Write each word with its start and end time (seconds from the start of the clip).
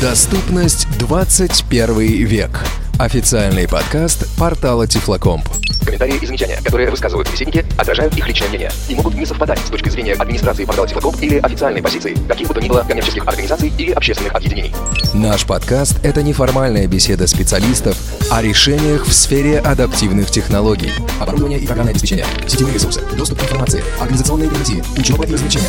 Доступность 0.00 0.88
21 0.98 1.98
век. 2.24 2.50
Официальный 2.98 3.68
подкаст 3.68 4.26
портала 4.38 4.86
Тифлокомп. 4.86 5.46
Комментарии 5.84 6.16
и 6.22 6.26
замечания, 6.26 6.58
которые 6.64 6.90
высказывают 6.90 7.28
собеседники, 7.28 7.66
отражают 7.76 8.16
их 8.16 8.26
личное 8.26 8.48
мнение 8.48 8.72
и 8.88 8.94
могут 8.94 9.14
не 9.14 9.26
совпадать 9.26 9.58
с 9.58 9.68
точки 9.68 9.90
зрения 9.90 10.14
администрации 10.14 10.64
портала 10.64 10.88
Тифлокомп 10.88 11.20
или 11.20 11.36
официальной 11.36 11.82
позиции 11.82 12.16
каких 12.26 12.48
бы 12.48 12.54
то 12.54 12.62
ни 12.62 12.68
было 12.68 12.80
коммерческих 12.80 13.28
организаций 13.28 13.70
или 13.76 13.92
общественных 13.92 14.32
объединений. 14.32 14.72
Наш 15.12 15.44
подкаст– 15.44 15.98
это 16.02 16.22
неформальная 16.22 16.86
беседа 16.86 17.26
специалистов 17.26 17.98
о 18.30 18.40
решениях 18.40 19.06
в 19.06 19.12
сфере 19.12 19.58
адаптивных 19.58 20.30
технологий. 20.30 20.92
Оборудование 21.20 21.58
и 21.58 21.66
программное 21.66 21.92
обеспечение, 21.92 22.24
сетевые 22.46 22.72
ресурсы, 22.72 23.02
доступ 23.18 23.40
к 23.40 23.42
информации, 23.42 23.84
организационные 24.00 24.48
гарантии, 24.48 24.82
учеба 24.96 25.26
и 25.26 25.32
развлечения. 25.34 25.68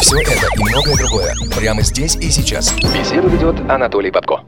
Все 0.00 0.20
это 0.20 0.32
и 0.32 0.60
многое 0.60 0.96
другое 0.96 1.34
прямо 1.56 1.82
здесь 1.82 2.16
и 2.16 2.30
сейчас. 2.30 2.72
Беседу 2.74 3.28
ведет 3.28 3.56
Анатолий 3.68 4.10
Попко. 4.10 4.40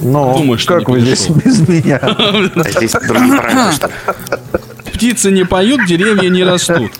Ну, 0.00 0.38
Думаю, 0.38 0.58
что 0.58 0.78
как 0.78 0.88
вы 0.88 1.00
здесь 1.00 1.28
без 1.28 1.68
меня? 1.68 1.98
А 1.98 2.70
здесь 2.70 2.92
другие 2.92 3.36
правила, 3.38 3.72
что? 3.72 3.90
Птицы 4.92 5.30
не 5.30 5.44
поют, 5.44 5.84
деревья 5.86 6.30
не 6.30 6.44
растут. 6.44 6.92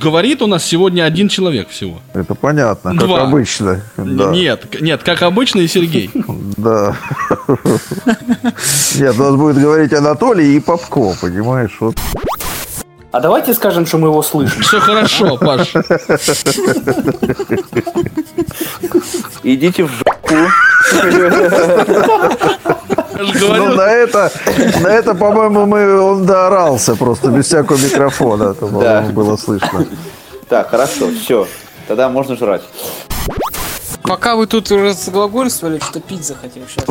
Говорит 0.00 0.42
у 0.42 0.46
нас 0.46 0.64
сегодня 0.64 1.02
один 1.02 1.28
человек 1.28 1.68
всего. 1.70 2.00
Это 2.14 2.34
понятно, 2.34 2.92
как 2.92 3.00
Два. 3.00 3.22
обычно. 3.22 3.82
Да. 3.96 4.30
Нет, 4.30 4.80
нет, 4.80 5.02
как 5.02 5.22
обычно, 5.22 5.60
и 5.60 5.66
Сергей. 5.66 6.10
Да. 6.56 6.96
Нет, 8.98 9.18
у 9.18 9.22
нас 9.22 9.34
будет 9.34 9.58
говорить 9.58 9.92
Анатолий 9.92 10.56
и 10.56 10.60
Попко, 10.60 11.14
понимаешь? 11.20 11.76
Вот. 11.80 11.96
А 13.18 13.20
давайте 13.20 13.52
скажем, 13.52 13.84
что 13.84 13.98
мы 13.98 14.06
его 14.06 14.22
слышим. 14.22 14.62
Все 14.62 14.78
хорошо, 14.78 15.36
Паш. 15.38 15.74
Идите 19.42 19.82
в 19.82 19.90
жопу. 19.90 20.36
Ну, 23.40 23.74
на 23.74 23.90
это, 23.90 24.30
на 24.80 24.86
это, 24.86 25.14
по-моему, 25.16 25.66
мы, 25.66 26.00
он 26.00 26.26
доорался 26.26 26.94
просто 26.94 27.26
без 27.30 27.46
всякого 27.46 27.76
микрофона. 27.76 28.52
Это, 28.52 28.66
Да. 28.68 29.00
было 29.12 29.36
слышно. 29.36 29.84
Так, 30.48 30.70
хорошо, 30.70 31.10
все. 31.20 31.48
Тогда 31.88 32.08
можно 32.08 32.36
жрать. 32.36 32.62
Пока 34.04 34.36
вы 34.36 34.46
тут 34.46 34.70
разглагольствовали, 34.70 35.80
что 35.80 35.98
пить 36.00 36.24
захотел 36.24 36.62
сейчас. 36.68 36.84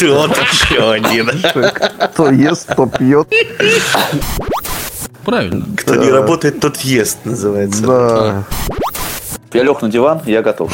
Вот 0.00 0.36
еще 0.38 0.90
один. 0.92 1.30
Кто 2.14 2.30
ест, 2.30 2.74
то 2.74 2.86
пьет. 2.86 3.28
Правильно. 5.24 5.64
Кто 5.76 5.94
не 5.96 6.10
работает, 6.10 6.60
тот 6.60 6.78
ест, 6.78 7.18
называется. 7.24 7.82
Да. 7.86 8.44
Я 9.52 9.62
лег 9.64 9.82
на 9.82 9.88
диван, 9.88 10.20
я 10.26 10.42
готов. 10.42 10.72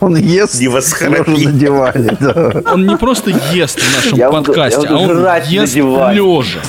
Он 0.00 0.14
ест 0.16 0.60
Не 0.60 0.68
лежа 0.68 1.26
на 1.26 1.52
диване. 1.52 2.16
Да. 2.20 2.62
Он 2.72 2.86
не 2.86 2.96
просто 2.96 3.30
ест 3.52 3.80
в 3.80 3.96
нашем 3.96 4.18
Я 4.18 4.30
буду- 4.30 4.44
подкасте, 4.52 4.86
а 4.86 4.92
буду 4.92 4.98
он 4.98 5.18
жрать 5.18 5.46
на 5.46 5.50
ест 5.50 5.74
лежа. 5.74 6.60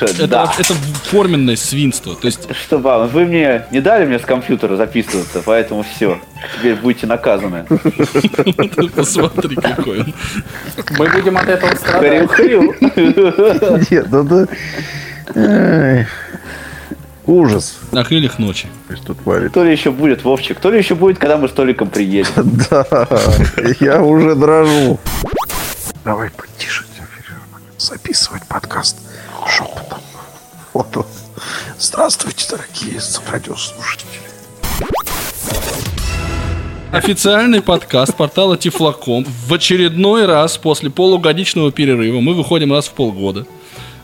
Это, 0.00 0.26
Да. 0.26 0.52
это 0.58 0.74
форменное 1.10 1.56
свинство. 1.56 2.14
То 2.14 2.26
есть 2.26 2.46
Что 2.54 2.78
вам? 2.78 3.08
Вы 3.08 3.24
мне 3.24 3.64
не 3.70 3.80
дали 3.80 4.04
мне 4.06 4.18
с 4.18 4.22
компьютера 4.22 4.76
записываться, 4.76 5.42
поэтому 5.44 5.82
все. 5.82 6.20
Теперь 6.56 6.76
будете 6.76 7.06
наказаны. 7.06 7.64
посмотри, 8.94 9.56
какой 9.56 10.00
он. 10.00 10.14
Мы 10.98 11.08
будем 11.08 11.36
от 11.38 11.48
этого 11.48 11.74
страдать. 11.74 12.30
Нет, 13.90 14.06
ну 14.10 14.24
да. 14.24 14.46
Ужас. 17.26 17.78
На 17.92 18.04
крыльях 18.04 18.38
ночи. 18.38 18.68
Что 19.02 19.14
творит. 19.14 19.54
Ли 19.54 19.70
еще 19.70 19.90
будет, 19.90 20.24
Вовчик? 20.24 20.56
Кто 20.56 20.70
ли 20.70 20.78
еще 20.78 20.94
будет, 20.94 21.18
когда 21.18 21.36
мы 21.36 21.48
с 21.48 21.52
Толиком 21.52 21.90
приедем? 21.90 22.58
Да, 22.70 23.06
я 23.80 24.02
уже 24.02 24.34
дрожу. 24.34 24.98
Давай 26.04 26.30
потише, 26.30 26.84
записывать 27.76 28.42
подкаст 28.48 28.96
шепотом. 29.46 29.98
Вот 30.72 30.96
он. 30.96 31.06
Здравствуйте, 31.78 32.46
дорогие 32.50 33.00
радиослушатели. 33.30 34.08
Официальный 36.90 37.60
подкаст 37.60 38.16
портала 38.16 38.56
Тифлоком. 38.56 39.26
В 39.46 39.52
очередной 39.52 40.24
раз 40.24 40.56
после 40.56 40.88
полугодичного 40.90 41.70
перерыва 41.70 42.20
мы 42.20 42.34
выходим 42.34 42.72
раз 42.72 42.88
в 42.88 42.92
полгода. 42.92 43.46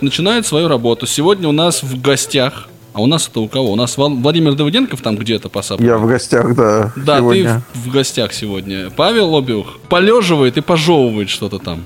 Начинает 0.01 0.47
свою 0.47 0.69
работу. 0.69 1.07
Сегодня 1.07 1.49
у 1.49 1.53
нас 1.53 1.83
в 1.83 2.01
гостях. 2.01 2.69
А 2.93 3.03
у 3.03 3.07
нас 3.07 3.27
это 3.29 3.41
у 3.41 3.49
кого? 3.49 3.73
У 3.73 3.77
нас 3.77 3.97
Владимир 3.97 4.55
Давыденков 4.55 5.01
там 5.01 5.17
где-то 5.17 5.49
посапывает. 5.49 5.91
Я 5.91 5.99
в 5.99 6.07
гостях, 6.07 6.55
да, 6.55 6.93
Да, 6.95 7.19
сегодня. 7.19 7.63
ты 7.73 7.79
в, 7.79 7.89
в 7.89 7.91
гостях 7.91 8.33
сегодня. 8.33 8.91
Павел 8.91 9.37
Обиух 9.37 9.79
полеживает 9.89 10.57
и 10.59 10.61
пожевывает 10.61 11.29
что-то 11.29 11.59
там. 11.59 11.85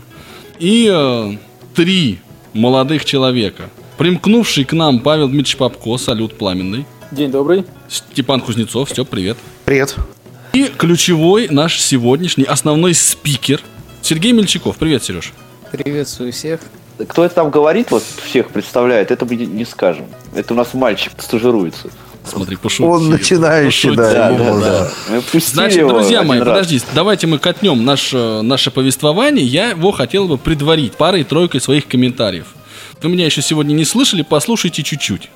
И 0.58 0.86
э, 0.92 1.36
три 1.74 2.18
молодых 2.52 3.06
человека. 3.06 3.70
Примкнувший 3.96 4.64
к 4.64 4.74
нам 4.74 5.00
Павел 5.00 5.28
Дмитриевич 5.28 5.56
Попко, 5.56 5.96
салют 5.96 6.36
пламенный. 6.36 6.84
День 7.10 7.30
добрый. 7.30 7.64
Степан 7.88 8.40
Кузнецов, 8.42 8.90
Степ, 8.90 9.08
привет. 9.08 9.38
Привет. 9.64 9.96
И 10.52 10.64
ключевой 10.64 11.48
наш 11.48 11.80
сегодняшний 11.80 12.44
основной 12.44 12.92
спикер 12.92 13.62
Сергей 14.02 14.32
Мельчаков. 14.32 14.76
Привет, 14.76 15.04
Сереж. 15.04 15.32
Приветствую 15.72 16.32
всех. 16.32 16.60
Кто 17.06 17.24
это 17.24 17.34
там 17.36 17.50
говорит, 17.50 17.90
вот 17.90 18.02
всех 18.24 18.48
представляет, 18.50 19.10
это 19.10 19.24
мы 19.24 19.36
не- 19.36 19.46
не 19.46 19.64
скажем. 19.64 20.06
Это 20.34 20.54
у 20.54 20.56
нас 20.56 20.74
мальчик 20.74 21.12
стажируется. 21.18 21.88
Смотри, 22.24 22.56
пошутил. 22.56 22.88
Он 22.90 23.08
начинающий, 23.08 23.90
Пошутил. 23.94 24.12
да, 24.12 24.30
Да, 24.30 24.38
да, 24.38 24.60
да. 24.60 24.90
да. 25.08 25.38
Значит, 25.40 25.78
его 25.78 25.90
друзья 25.92 26.22
мои, 26.22 26.40
раз. 26.40 26.48
подождите, 26.48 26.84
давайте 26.94 27.26
мы 27.26 27.38
катнем 27.38 27.84
наше, 27.84 28.42
наше 28.42 28.70
повествование. 28.70 29.44
Я 29.46 29.70
его 29.70 29.92
хотел 29.92 30.26
бы 30.28 30.36
предварить 30.36 30.92
парой-тройкой 30.94 31.60
своих 31.60 31.86
комментариев. 31.86 32.46
Вы 33.00 33.08
меня 33.08 33.24
еще 33.26 33.40
сегодня 33.40 33.72
не 33.72 33.84
слышали, 33.84 34.22
послушайте 34.22 34.82
чуть-чуть. 34.82 35.30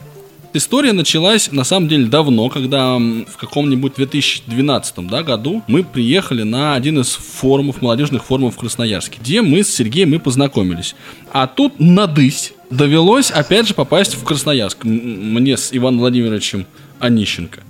История 0.55 0.93
началась 0.93 1.51
на 1.51 1.65
самом 1.65 1.89
деле 1.89 2.07
давно, 2.07 2.51
когда 2.51 2.99
в 2.99 3.37
каком-нибудь 3.39 3.95
2012 3.95 5.07
да, 5.07 5.23
году 5.23 5.63
мы 5.67 5.83
приехали 5.83 6.43
на 6.43 6.75
один 6.75 7.01
из 7.01 7.13
форумов, 7.13 7.81
молодежных 7.81 8.25
форумов 8.25 8.57
в 8.57 8.59
Красноярске, 8.59 9.19
где 9.19 9.41
мы 9.41 9.65
с 9.65 9.75
Сергеем 9.75 10.11
мы 10.11 10.19
познакомились. 10.19 10.95
А 11.33 11.47
тут 11.47 11.81
надысь 11.81 12.53
довелось 12.69 13.31
опять 13.31 13.67
же 13.67 13.73
попасть 13.73 14.15
в 14.15 14.25
Красноярск. 14.25 14.85
Мне 14.85 15.57
с 15.57 15.71
Иваном 15.73 16.01
Владимировичем 16.01 16.67
Онищенко. 16.99 17.61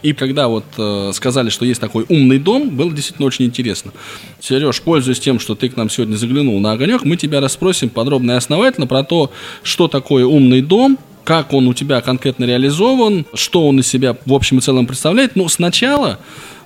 И 0.00 0.14
когда 0.14 0.48
вот 0.48 0.64
э, 0.78 1.10
сказали, 1.12 1.50
что 1.50 1.66
есть 1.66 1.80
такой 1.82 2.06
умный 2.08 2.38
дом, 2.38 2.70
было 2.70 2.90
действительно 2.90 3.26
очень 3.26 3.44
интересно. 3.44 3.92
Сереж, 4.40 4.80
пользуясь 4.80 5.20
тем, 5.20 5.38
что 5.38 5.54
ты 5.54 5.68
к 5.68 5.76
нам 5.76 5.90
сегодня 5.90 6.16
заглянул 6.16 6.58
на 6.60 6.72
огонек, 6.72 7.04
мы 7.04 7.16
тебя 7.16 7.40
расспросим 7.40 7.90
подробно 7.90 8.32
и 8.32 8.36
основательно 8.36 8.86
про 8.86 9.04
то, 9.04 9.30
что 9.62 9.86
такое 9.86 10.24
умный 10.24 10.62
дом, 10.62 10.98
как 11.24 11.52
он 11.52 11.68
у 11.68 11.74
тебя 11.74 12.00
конкретно 12.00 12.44
реализован, 12.44 13.26
что 13.34 13.68
он 13.68 13.80
из 13.80 13.88
себя 13.88 14.16
в 14.26 14.32
общем 14.32 14.58
и 14.58 14.60
целом 14.60 14.86
представляет. 14.86 15.36
Ну, 15.36 15.48
сначала, 15.48 16.18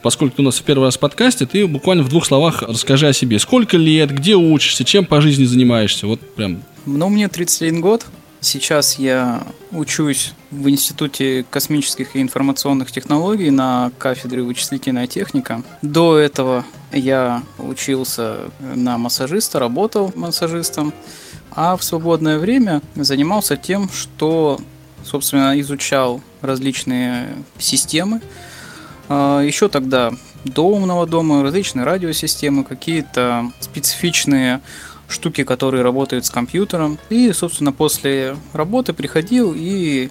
поскольку 0.03 0.37
ты 0.37 0.43
у 0.43 0.45
нас 0.45 0.59
в 0.59 0.63
первый 0.63 0.85
раз 0.85 0.97
в 0.97 1.01
подкасте, 1.01 1.47
ты 1.47 1.67
буквально 1.67 2.03
в 2.03 2.09
двух 2.09 2.27
словах 2.27 2.63
расскажи 2.63 3.09
о 3.09 3.13
себе. 3.13 3.39
Сколько 3.39 3.77
лет, 3.77 4.11
где 4.11 4.35
учишься, 4.35 4.85
чем 4.85 5.05
по 5.05 5.21
жизни 5.21 5.45
занимаешься? 5.45 6.07
Вот 6.07 6.21
прям 6.35 6.63
Ну, 6.87 7.09
мне 7.09 7.29
31 7.29 7.81
год. 7.81 8.07
Сейчас 8.41 8.99
я 8.99 9.43
учусь 9.73 10.33
в 10.51 10.69
Институте 10.69 11.45
космических 11.51 12.15
и 12.15 12.23
информационных 12.23 12.93
технологий 12.93 13.51
на 13.51 13.91
кафедре 13.99 14.43
вычислительная 14.43 15.07
техника. 15.07 15.63
До 15.83 16.17
этого 16.17 16.65
я 16.93 17.43
учился 17.59 18.37
на 18.61 18.99
массажиста, 18.99 19.59
работал 19.59 20.13
массажистом, 20.15 20.93
а 21.57 21.77
в 21.77 21.83
свободное 21.83 22.39
время 22.39 22.83
занимался 22.95 23.57
тем, 23.57 23.89
что, 23.89 24.61
собственно, 25.03 25.59
изучал 25.61 26.21
различные 26.43 27.31
системы. 27.59 28.21
А, 29.09 29.41
Еще 29.41 29.69
тогда 29.69 30.13
до 30.45 30.69
умного 30.69 31.07
дома 31.07 31.43
различные 31.43 31.85
радиосистемы, 31.85 32.63
какие-то 32.63 33.51
специфичные 33.61 34.61
штуки, 35.09 35.45
которые 35.45 35.83
работают 35.83 36.27
с 36.27 36.31
компьютером. 36.31 36.99
И, 37.09 37.33
собственно, 37.33 37.73
после 37.73 38.37
работы 38.53 38.93
приходил 38.93 39.55
и 39.57 40.11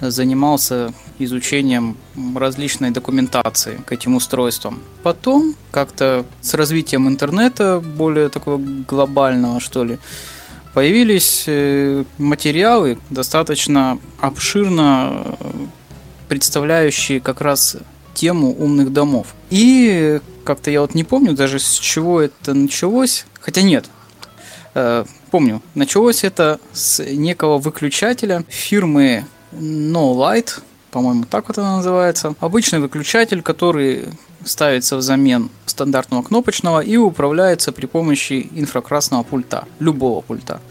занимался 0.00 0.92
изучением 1.18 1.96
различной 2.34 2.90
документации 2.90 3.80
к 3.86 3.92
этим 3.92 4.14
устройствам. 4.14 4.82
Потом, 5.02 5.54
как-то 5.70 6.26
с 6.42 6.52
развитием 6.52 7.08
интернета, 7.08 7.80
более 7.80 8.28
такого 8.28 8.58
глобального, 8.58 9.58
что 9.58 9.84
ли, 9.84 9.98
появились 10.76 11.44
э, 11.46 12.04
материалы, 12.18 12.98
достаточно 13.08 13.98
обширно 14.20 15.22
э, 15.40 15.50
представляющие 16.28 17.18
как 17.18 17.40
раз 17.40 17.78
тему 18.12 18.54
умных 18.54 18.92
домов. 18.92 19.28
И 19.48 20.20
как-то 20.44 20.70
я 20.70 20.82
вот 20.82 20.94
не 20.94 21.02
помню 21.02 21.32
даже 21.32 21.60
с 21.60 21.78
чего 21.78 22.20
это 22.20 22.52
началось. 22.52 23.24
Хотя 23.40 23.62
нет. 23.62 23.86
Э, 24.74 25.06
помню, 25.30 25.62
началось 25.74 26.24
это 26.24 26.60
с 26.74 27.02
некого 27.02 27.56
выключателя 27.56 28.44
фирмы 28.50 29.24
No 29.52 30.14
Light, 30.14 30.60
по-моему, 30.96 31.24
так 31.28 31.48
вот 31.48 31.58
она 31.58 31.76
называется. 31.76 32.34
Обычный 32.40 32.78
выключатель, 32.78 33.42
который 33.42 34.06
ставится 34.46 34.96
взамен 34.96 35.50
стандартного 35.66 36.22
кнопочного 36.22 36.80
и 36.80 36.96
управляется 36.96 37.70
при 37.70 37.84
помощи 37.84 38.48
инфракрасного 38.54 39.22
пульта, 39.22 39.66
любого 39.78 40.22
пульта. 40.22 40.62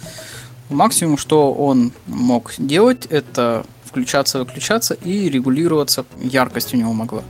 Максимум, 0.71 1.19
что 1.19 1.53
он 1.53 1.91
мог 2.07 2.55
делать, 2.57 3.05
это 3.11 3.67
включаться, 3.85 4.39
выключаться 4.39 4.95
и 4.95 5.29
регулироваться. 5.29 6.05
Яркость 6.19 6.73
у 6.73 6.77
него 6.77 6.91
могла. 6.91 7.21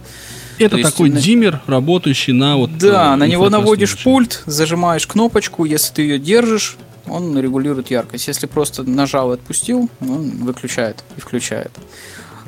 Это 0.57 0.69
То 0.69 0.77
есть 0.77 0.91
такой 0.91 1.09
на- 1.09 1.19
диммер, 1.19 1.61
работающий 1.67 2.31
на 2.31 2.55
вот... 2.55 2.77
Да, 2.77 3.15
э, 3.15 3.17
на 3.17 3.27
него 3.27 3.49
наводишь 3.49 4.01
пульт, 4.05 4.41
зажимаешь 4.45 5.05
кнопочку, 5.05 5.65
если 5.65 5.95
ты 5.95 6.01
ее 6.03 6.17
держишь, 6.17 6.77
он 7.07 7.37
регулирует 7.37 7.91
яркость. 7.91 8.29
Если 8.29 8.47
просто 8.47 8.83
нажал 8.83 9.31
и 9.31 9.33
отпустил, 9.33 9.89
он 9.99 10.45
выключает 10.45 11.03
и 11.17 11.19
включает. 11.19 11.71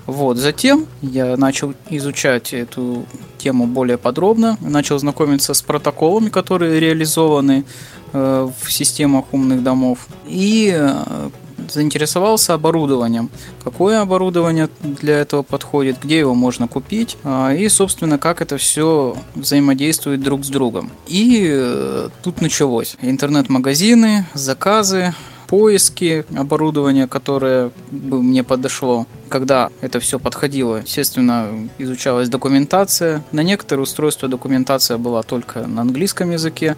Вот, 0.08 0.38
затем 0.38 0.88
я 1.02 1.36
начал 1.36 1.74
изучать 1.90 2.54
эту 2.54 3.06
тему 3.38 3.68
более 3.68 3.98
подробно, 3.98 4.58
начал 4.62 4.98
знакомиться 4.98 5.54
с 5.54 5.62
протоколами, 5.62 6.30
которые 6.30 6.80
реализованы 6.80 7.66
э, 8.14 8.50
в 8.62 8.72
системах 8.72 9.26
умных 9.34 9.64
домов, 9.64 10.08
и 10.26 10.74
э, 10.74 11.30
заинтересовался 11.70 12.54
оборудованием. 12.54 13.30
Какое 13.64 14.02
оборудование 14.02 14.70
для 14.82 15.18
этого 15.18 15.44
подходит, 15.44 15.98
где 16.02 16.20
его 16.20 16.34
можно 16.34 16.68
купить, 16.68 17.18
а, 17.24 17.54
и, 17.54 17.68
собственно, 17.68 18.18
как 18.18 18.42
это 18.42 18.58
все 18.58 19.16
взаимодействует 19.36 20.22
друг 20.22 20.46
с 20.46 20.48
другом. 20.48 20.92
И 21.08 21.48
э, 21.50 22.10
тут 22.24 22.42
началось. 22.42 22.96
Интернет-магазины, 23.02 24.26
заказы, 24.34 25.14
поиски 25.48 26.26
оборудования, 26.36 27.08
которое 27.08 27.72
бы 27.92 28.22
мне 28.22 28.44
подошло. 28.44 29.08
Когда 29.30 29.70
это 29.82 30.00
все 30.00 30.20
подходило, 30.20 30.78
естественно, 30.78 31.70
изучалась 31.78 32.30
документация. 32.30 33.24
На 33.32 33.42
некоторые 33.42 33.84
устройства 33.84 34.28
документация 34.28 34.98
была 34.98 35.24
только 35.24 35.66
на 35.66 35.82
английском 35.82 36.32
языке, 36.32 36.78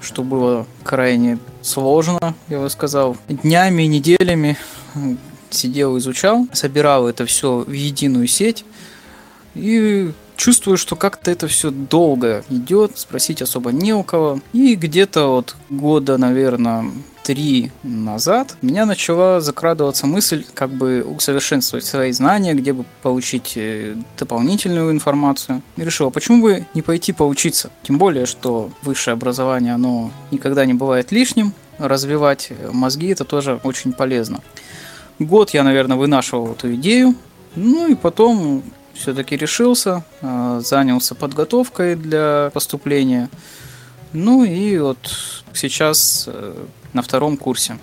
что 0.00 0.22
было 0.22 0.66
крайне 0.84 1.38
сложно, 1.62 2.34
я 2.48 2.60
бы 2.60 2.70
сказал. 2.70 3.16
Днями, 3.28 3.84
неделями 3.84 4.56
сидел, 5.50 5.98
изучал, 5.98 6.46
собирал 6.52 7.08
это 7.08 7.26
все 7.26 7.64
в 7.66 7.72
единую 7.72 8.26
сеть. 8.26 8.64
И 9.54 10.12
чувствую, 10.36 10.76
что 10.76 10.96
как-то 10.96 11.30
это 11.30 11.46
все 11.46 11.70
долго 11.70 12.44
идет, 12.48 12.98
спросить 12.98 13.42
особо 13.42 13.70
не 13.70 13.92
у 13.92 14.02
кого. 14.02 14.40
И 14.52 14.74
где-то 14.74 15.28
вот 15.28 15.56
года, 15.70 16.16
наверное, 16.18 16.90
три 17.22 17.70
назад 17.82 18.56
меня 18.62 18.86
начала 18.86 19.40
закрадываться 19.40 20.06
мысль 20.06 20.44
как 20.54 20.70
бы 20.70 21.02
усовершенствовать 21.02 21.84
свои 21.84 22.12
знания, 22.12 22.54
где 22.54 22.72
бы 22.72 22.84
получить 23.02 23.52
э, 23.56 23.96
дополнительную 24.18 24.90
информацию. 24.90 25.62
И 25.76 25.84
решила, 25.84 26.10
почему 26.10 26.42
бы 26.42 26.66
не 26.74 26.82
пойти 26.82 27.12
поучиться? 27.12 27.70
Тем 27.82 27.98
более, 27.98 28.26
что 28.26 28.70
высшее 28.82 29.14
образование, 29.14 29.74
оно 29.74 30.10
никогда 30.30 30.64
не 30.64 30.74
бывает 30.74 31.12
лишним. 31.12 31.52
Развивать 31.78 32.48
э, 32.50 32.70
мозги 32.72 33.08
это 33.08 33.24
тоже 33.24 33.60
очень 33.62 33.92
полезно. 33.92 34.40
Год 35.18 35.50
я, 35.50 35.62
наверное, 35.62 35.96
вынашивал 35.96 36.52
эту 36.52 36.74
идею. 36.74 37.14
Ну 37.54 37.90
и 37.90 37.94
потом 37.94 38.62
все-таки 38.94 39.36
решился, 39.36 40.04
э, 40.20 40.60
занялся 40.64 41.14
подготовкой 41.14 41.96
для 41.96 42.50
поступления. 42.52 43.28
Ну 44.12 44.44
и 44.44 44.78
вот 44.78 44.98
сейчас 45.54 46.24
э, 46.26 46.54
на 46.92 47.02
втором 47.02 47.36
курсе. 47.36 47.78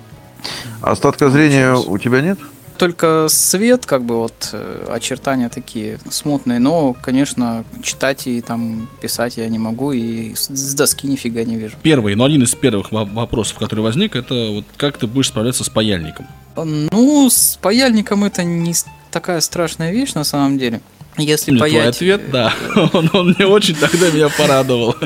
Остатка 0.82 1.30
зрения 1.30 1.74
у 1.76 1.98
тебя 1.98 2.22
нет? 2.22 2.40
Только 2.78 3.28
свет, 3.28 3.86
как 3.86 4.06
бы 4.06 4.16
вот 4.20 4.52
э, 4.54 4.88
очертания 4.90 5.50
такие 5.50 6.00
смутные, 6.10 6.60
но, 6.60 6.94
конечно, 6.94 7.66
читать 7.84 8.26
и 8.26 8.40
там 8.40 8.88
писать 9.02 9.36
я 9.36 9.50
не 9.50 9.60
могу, 9.60 9.92
и 9.92 10.34
с 10.36 10.74
доски 10.76 11.06
нифига 11.08 11.44
не 11.44 11.58
вижу. 11.58 11.76
Первый, 11.84 12.16
но 12.16 12.24
один 12.24 12.44
из 12.44 12.56
первых 12.56 12.94
во- 12.94 13.04
вопросов, 13.04 13.58
который 13.58 13.82
возник, 13.82 14.16
это 14.16 14.52
вот 14.52 14.66
как 14.78 14.98
ты 14.98 15.08
будешь 15.08 15.28
справляться 15.28 15.66
с 15.66 15.70
паяльником. 15.70 16.28
Ну, 16.56 17.30
с 17.30 17.58
паяльником 17.62 18.24
это 18.24 18.44
не 18.44 18.74
такая 19.12 19.42
страшная 19.42 19.92
вещь 19.92 20.14
на 20.14 20.24
самом 20.24 20.58
деле. 20.58 20.80
Если 21.24 21.52
Или 21.52 21.58
твой 21.58 21.72
паять... 21.72 21.96
ответ, 21.96 22.32
да. 22.32 22.54
Он, 22.94 23.10
он 23.14 23.36
не 23.38 23.46
очень 23.46 23.76
тогда 23.76 24.10
меня 24.12 24.30
порадовал. 24.30 24.96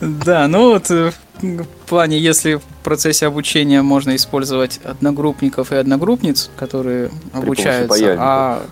Да, 0.00 0.48
ну 0.48 0.72
вот 0.72 0.90
э, 0.90 1.12
в 1.40 1.88
плане, 1.88 2.18
если 2.18 2.54
в 2.54 2.62
процессе 2.82 3.26
обучения 3.26 3.82
можно 3.82 4.16
использовать 4.16 4.80
одногруппников 4.82 5.70
и 5.70 5.76
одногруппниц, 5.76 6.50
которые 6.56 7.10
обучаются, 7.32 8.16
а 8.18 8.66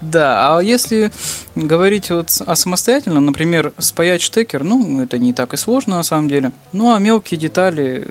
да, 0.00 0.56
а 0.56 0.60
если 0.60 1.10
говорить 1.54 2.10
вот 2.10 2.30
о 2.44 2.54
самостоятельном, 2.54 3.26
например, 3.26 3.72
спаять 3.78 4.22
штекер, 4.22 4.64
ну, 4.64 5.02
это 5.02 5.18
не 5.18 5.32
так 5.32 5.54
и 5.54 5.56
сложно 5.56 5.96
на 5.96 6.02
самом 6.02 6.28
деле. 6.28 6.52
Ну, 6.72 6.94
а 6.94 6.98
мелкие 6.98 7.38
детали, 7.38 8.08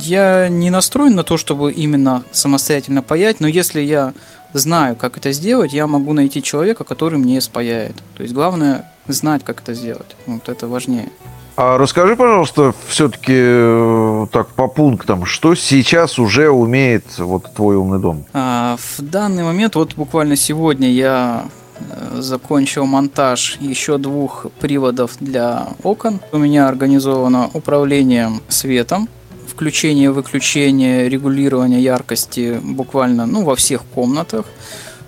я 0.00 0.48
не 0.48 0.70
настроен 0.70 1.14
на 1.14 1.24
то, 1.24 1.36
чтобы 1.36 1.72
именно 1.72 2.24
самостоятельно 2.32 3.02
паять, 3.02 3.40
но 3.40 3.46
если 3.46 3.80
я 3.80 4.12
знаю, 4.58 4.96
как 4.96 5.16
это 5.16 5.32
сделать, 5.32 5.72
я 5.72 5.86
могу 5.86 6.12
найти 6.12 6.42
человека, 6.42 6.84
который 6.84 7.18
мне 7.18 7.40
спаяет. 7.40 7.96
То 8.16 8.22
есть 8.22 8.34
главное 8.34 8.90
знать, 9.08 9.44
как 9.44 9.60
это 9.60 9.74
сделать. 9.74 10.16
Вот 10.26 10.48
это 10.48 10.66
важнее. 10.66 11.10
А 11.56 11.78
расскажи, 11.78 12.16
пожалуйста, 12.16 12.74
все-таки 12.86 14.28
так 14.30 14.48
по 14.48 14.68
пунктам, 14.68 15.24
что 15.24 15.54
сейчас 15.54 16.18
уже 16.18 16.50
умеет 16.50 17.18
вот 17.18 17.54
твой 17.54 17.76
умный 17.76 17.98
дом? 17.98 18.26
А, 18.34 18.76
в 18.76 19.00
данный 19.02 19.42
момент, 19.42 19.74
вот 19.74 19.94
буквально 19.94 20.36
сегодня 20.36 20.90
я 20.90 21.46
э, 21.78 22.20
закончил 22.20 22.84
монтаж 22.84 23.56
еще 23.58 23.96
двух 23.96 24.46
приводов 24.60 25.12
для 25.18 25.68
окон. 25.82 26.20
У 26.30 26.36
меня 26.36 26.68
организовано 26.68 27.48
управление 27.54 28.32
светом, 28.48 29.08
включение, 29.56 30.10
выключение, 30.10 31.08
регулирование 31.08 31.82
яркости 31.82 32.60
буквально 32.62 33.24
ну, 33.24 33.42
во 33.42 33.56
всех 33.56 33.86
комнатах, 33.86 34.44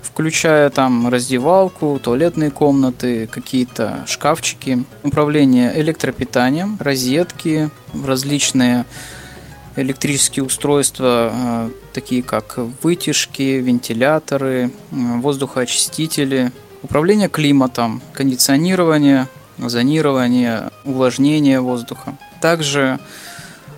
включая 0.01 0.71
там 0.71 1.07
раздевалку, 1.07 1.99
туалетные 2.01 2.49
комнаты, 2.49 3.27
какие-то 3.27 4.03
шкафчики, 4.07 4.85
управление 5.03 5.79
электропитанием, 5.79 6.79
розетки, 6.79 7.69
различные 8.03 8.85
электрические 9.75 10.43
устройства, 10.45 11.31
э, 11.31 11.69
такие 11.93 12.23
как 12.23 12.57
вытяжки, 12.81 13.61
вентиляторы, 13.61 14.71
э, 14.71 14.95
воздухоочистители, 15.19 16.51
управление 16.81 17.29
климатом, 17.29 18.01
кондиционирование, 18.13 19.27
зонирование, 19.59 20.71
увлажнение 20.85 21.61
воздуха. 21.61 22.17
Также 22.41 22.99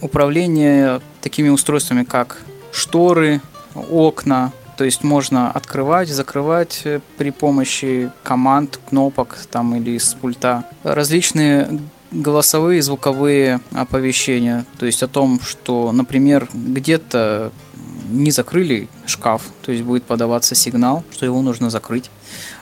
управление 0.02 1.02
такими 1.22 1.50
устройствами, 1.50 2.04
как 2.04 2.42
шторы, 2.72 3.42
окна, 3.74 4.52
то 4.78 4.86
есть 4.86 5.04
можно 5.04 5.52
открывать, 5.52 6.10
закрывать 6.10 6.82
э, 6.86 7.02
при 7.18 7.30
помощи 7.30 8.12
команд, 8.24 8.80
кнопок 8.90 9.38
там 9.52 9.76
или 9.76 9.98
с 9.98 10.16
пульта. 10.16 10.66
Различные 10.84 11.80
голосовые 12.12 12.80
и 12.80 12.82
звуковые 12.82 13.62
оповещения, 13.74 14.66
то 14.80 14.86
есть 14.86 15.04
о 15.04 15.08
том, 15.08 15.40
что, 15.40 15.92
например, 15.92 16.50
где-то 16.54 17.52
не 18.10 18.32
закрыли 18.32 18.90
шкаф, 19.06 19.44
то 19.62 19.72
есть 19.72 19.84
будет 19.84 20.04
подаваться 20.04 20.56
сигнал, 20.56 21.04
что 21.12 21.26
его 21.26 21.42
нужно 21.42 21.70
закрыть. 21.70 22.10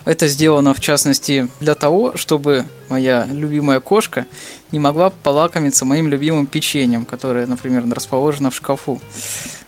Это 0.05 0.27
сделано, 0.27 0.73
в 0.73 0.79
частности, 0.79 1.47
для 1.59 1.75
того, 1.75 2.13
чтобы 2.15 2.65
моя 2.89 3.27
любимая 3.31 3.79
кошка 3.79 4.25
не 4.71 4.79
могла 4.79 5.09
полакомиться 5.11 5.85
моим 5.85 6.07
любимым 6.07 6.47
печеньем, 6.47 7.05
которое, 7.05 7.45
например, 7.45 7.83
расположено 7.91 8.49
в 8.51 8.55
шкафу. 8.55 9.01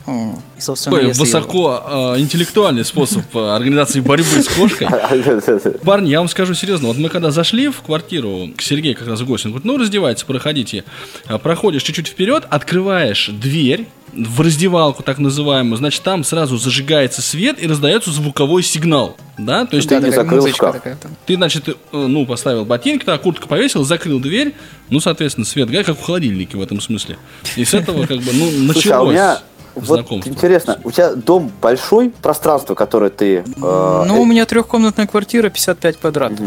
И, 0.08 0.12
собственно, 0.60 0.96
Такой 0.96 1.10
если- 1.10 1.20
высоко 1.22 2.14
э, 2.16 2.20
интеллектуальный 2.20 2.84
способ 2.84 3.24
э, 3.36 3.40
организации 3.56 4.00
борьбы 4.00 4.42
с 4.42 4.48
кошкой. 4.48 4.88
Парни, 5.86 6.10
я 6.10 6.20
вам 6.20 6.28
скажу 6.28 6.56
серьезно, 6.56 6.88
вот 6.88 6.98
мы 6.98 7.10
когда 7.10 7.30
зашли 7.30 7.70
в 7.70 7.82
квартиру 7.82 8.50
к 8.58 8.62
Сергею 8.64 8.96
как 8.98 9.08
раз 9.08 9.22
в 9.22 9.28
гости, 9.28 9.46
он 9.46 9.52
говорит, 9.54 9.66
ну 9.66 9.78
раздевайтесь, 9.78 10.24
проходите. 10.24 10.86
А, 11.28 11.38
Проходишь 11.38 11.84
чуть-чуть 11.84 12.08
вперед, 12.08 12.46
открываешь 12.50 13.30
дверь 13.32 13.88
в 14.14 14.42
раздевалку 14.42 15.04
так 15.04 15.20
называемую, 15.20 15.78
значит 15.78 16.04
там 16.04 16.24
сразу 16.24 16.58
зажигается 16.58 17.22
свет 17.22 17.62
и 17.64 17.68
раздается 17.68 18.12
звуковой 18.12 18.64
сигнал, 18.64 19.16
да, 19.38 19.66
то 19.66 19.78
есть 19.78 19.88
Да, 19.88 20.00
ты 20.00 20.06
не 20.06 20.10
такая 20.12 20.24
закрыл 20.24 20.42
музычка 20.42 20.66
шкаф. 20.66 20.76
такая 20.76 20.96
там. 20.96 21.12
ты, 21.26 21.36
значит, 21.36 21.70
э, 21.70 21.74
ну, 21.92 22.26
поставил 22.26 22.66
ботинки, 22.66 23.06
так, 23.06 23.22
куртку 23.22 23.48
повесил, 23.48 23.84
закрыл 23.84 24.20
дверь, 24.20 24.54
ну, 24.90 25.00
соответственно, 25.00 25.46
свет 25.46 25.70
горит, 25.70 25.86
как 25.86 25.98
в 25.98 26.04
холодильнике 26.04 26.58
в 26.58 26.62
этом 26.62 26.82
смысле. 26.82 27.18
И 27.56 27.64
с 27.64 27.74
этого, 27.74 28.06
как 28.06 28.18
бы, 28.18 28.32
ну, 28.34 28.52
началось. 28.68 28.74
Слушай, 28.74 28.92
а 28.92 29.02
у 29.02 29.12
меня, 29.12 29.40
Вот 29.74 30.28
интересно, 30.28 30.80
у 30.84 30.92
тебя 30.92 31.16
дом 31.16 31.50
большой, 31.62 32.10
пространство, 32.10 32.76
которое 32.76 33.10
ты... 33.10 33.38
э, 33.38 34.04
Ну, 34.06 34.22
у 34.22 34.26
меня 34.26 34.46
трехкомнатная 34.46 35.08
квартира, 35.08 35.50
55 35.50 35.98
квадратов. 35.98 36.40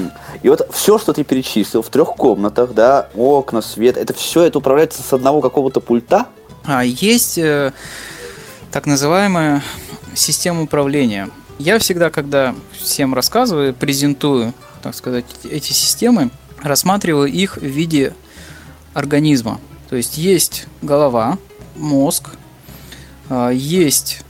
И 0.42 0.49
вот 0.50 0.68
все, 0.73 0.99
что 0.99 1.14
ты 1.14 1.25
перечислил 1.25 1.80
в 1.80 1.88
трех 1.88 2.09
комнатах, 2.11 2.75
да, 2.75 3.09
окна, 3.14 3.62
свет, 3.62 3.97
это 3.97 4.12
все 4.12 4.42
это 4.42 4.59
управляется 4.59 5.02
с 5.02 5.11
одного 5.14 5.40
какого-то 5.40 5.80
пульта? 5.80 6.26
А 6.64 6.83
есть 6.83 7.38
э, 7.38 7.73
так 8.71 8.87
называемая 8.87 9.62
система 10.14 10.62
управления. 10.62 11.28
Я 11.59 11.78
всегда, 11.78 12.11
когда 12.11 12.54
всем 12.73 13.14
рассказываю, 13.14 13.75
презентую, 13.75 14.54
так 14.83 14.94
сказать, 14.94 15.25
эти 15.44 15.73
системы, 15.73 16.30
рассматриваю 16.62 17.30
их 17.30 17.59
в 17.59 17.64
виде 17.64 18.14
организма. 18.94 19.61
То 19.90 19.97
есть 19.97 20.16
есть 20.16 20.66
голова, 20.83 21.38
мозг, 21.76 22.30
а, 23.28 23.50
есть 23.50 24.23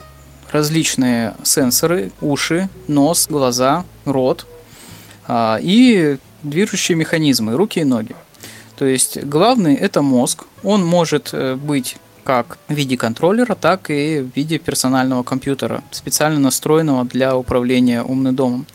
различные 0.50 1.34
сенсоры, 1.42 2.12
уши, 2.20 2.68
нос, 2.88 3.26
глаза, 3.28 3.84
рот 4.04 4.46
а, 5.26 5.58
и 5.62 6.18
движущие 6.42 6.96
механизмы, 6.96 7.56
руки 7.56 7.80
и 7.80 7.84
ноги. 7.84 8.14
То 8.76 8.84
есть 8.84 9.22
главный 9.22 9.74
это 9.74 10.02
мозг. 10.02 10.44
Он 10.62 10.84
может 10.84 11.30
э, 11.32 11.54
быть 11.54 11.96
как 12.24 12.58
в 12.68 12.72
виде 12.72 12.96
контроллера, 12.96 13.54
так 13.54 13.90
и 13.90 14.20
в 14.20 14.34
виде 14.36 14.58
персонального 14.58 15.22
компьютера, 15.22 15.82
специально 15.90 16.40
настроенного 16.40 17.04
для 17.04 17.36
управления 17.36 18.02
умным 18.02 18.34
домом. 18.34 18.66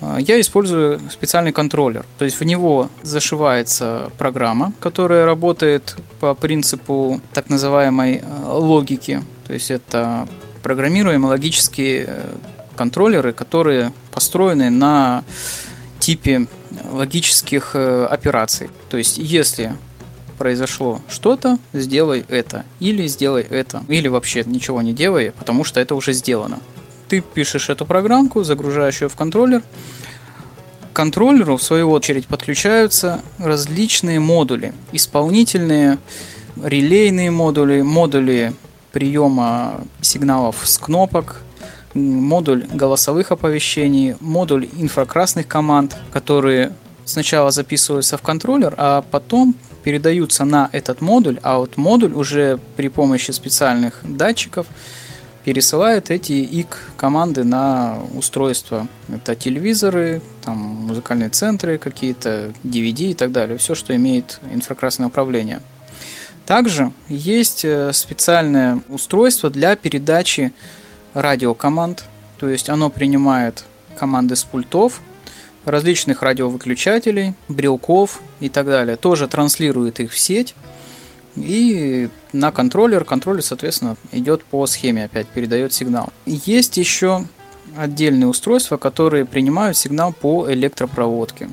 А, 0.00 0.18
Я 0.18 0.40
использую 0.40 1.00
специальный 1.10 1.52
контроллер. 1.52 2.04
То 2.18 2.24
есть 2.24 2.40
в 2.40 2.44
него 2.44 2.90
зашивается 3.02 4.10
программа, 4.18 4.72
которая 4.80 5.24
работает 5.24 5.96
по 6.20 6.34
принципу 6.34 7.20
так 7.32 7.48
называемой 7.48 8.16
э, 8.16 8.22
логики. 8.44 9.22
То 9.46 9.54
есть 9.54 9.70
это 9.70 10.28
программируемые 10.62 11.30
логические 11.30 12.04
э, 12.08 12.34
контроллеры, 12.76 13.32
которые 13.32 13.92
построены 14.10 14.70
на 14.70 15.24
типе 16.00 16.46
логических 16.90 17.72
э, 17.74 18.06
операций. 18.06 18.70
То 18.90 18.96
есть 18.96 19.18
если 19.18 19.76
произошло 20.42 21.00
что-то, 21.08 21.56
сделай 21.72 22.24
это. 22.28 22.64
Или 22.80 23.06
сделай 23.06 23.46
это. 23.48 23.84
Или 23.86 24.08
вообще 24.08 24.42
ничего 24.44 24.82
не 24.82 24.92
делай, 24.92 25.30
потому 25.38 25.62
что 25.62 25.78
это 25.78 25.94
уже 25.94 26.12
сделано. 26.12 26.58
Ты 27.08 27.20
пишешь 27.20 27.70
эту 27.70 27.86
программку, 27.86 28.42
загружаешь 28.42 29.02
ее 29.02 29.08
в 29.08 29.14
контроллер. 29.14 29.62
К 30.92 30.96
контроллеру, 30.96 31.58
в 31.58 31.62
свою 31.62 31.92
очередь, 31.92 32.26
подключаются 32.26 33.20
различные 33.38 34.18
модули. 34.18 34.72
Исполнительные, 34.90 35.98
релейные 36.60 37.30
модули, 37.30 37.82
модули 37.82 38.52
приема 38.90 39.82
сигналов 40.00 40.56
с 40.64 40.76
кнопок, 40.76 41.40
модуль 41.94 42.64
голосовых 42.64 43.30
оповещений, 43.30 44.16
модуль 44.18 44.68
инфракрасных 44.76 45.46
команд, 45.46 45.96
которые 46.12 46.72
сначала 47.04 47.52
записываются 47.52 48.18
в 48.18 48.22
контроллер, 48.22 48.74
а 48.76 49.04
потом 49.08 49.54
передаются 49.82 50.44
на 50.44 50.68
этот 50.72 51.00
модуль, 51.00 51.38
а 51.42 51.58
вот 51.58 51.76
модуль 51.76 52.12
уже 52.12 52.58
при 52.76 52.88
помощи 52.88 53.30
специальных 53.30 54.00
датчиков 54.02 54.66
пересылает 55.44 56.10
эти 56.10 56.32
ИК 56.32 56.78
команды 56.96 57.44
на 57.44 57.98
устройства. 58.14 58.86
Это 59.08 59.34
телевизоры, 59.34 60.22
там 60.44 60.56
музыкальные 60.56 61.30
центры 61.30 61.78
какие-то, 61.78 62.52
DVD 62.62 63.10
и 63.10 63.14
так 63.14 63.32
далее. 63.32 63.58
Все, 63.58 63.74
что 63.74 63.94
имеет 63.96 64.40
инфракрасное 64.52 65.08
управление. 65.08 65.60
Также 66.46 66.92
есть 67.08 67.64
э, 67.64 67.92
специальное 67.92 68.80
устройство 68.88 69.50
для 69.50 69.76
передачи 69.76 70.52
радиокоманд. 71.14 72.04
То 72.38 72.48
есть 72.48 72.68
оно 72.68 72.90
принимает 72.90 73.64
команды 73.96 74.36
с 74.36 74.44
пультов, 74.44 75.00
различных 75.64 76.22
радиовыключателей, 76.22 77.34
брелков 77.48 78.20
и 78.40 78.48
так 78.48 78.66
далее. 78.66 78.96
Тоже 78.96 79.28
транслирует 79.28 80.00
их 80.00 80.12
в 80.12 80.18
сеть. 80.18 80.54
И 81.36 82.10
на 82.32 82.52
контроллер, 82.52 83.04
контроллер, 83.04 83.42
соответственно, 83.42 83.96
идет 84.12 84.44
по 84.44 84.66
схеме 84.66 85.04
опять, 85.04 85.26
передает 85.28 85.72
сигнал. 85.72 86.12
Есть 86.26 86.76
еще 86.76 87.24
отдельные 87.76 88.28
устройства, 88.28 88.76
которые 88.76 89.24
принимают 89.24 89.76
сигнал 89.76 90.12
по 90.12 90.50
электропроводке. 90.52 91.48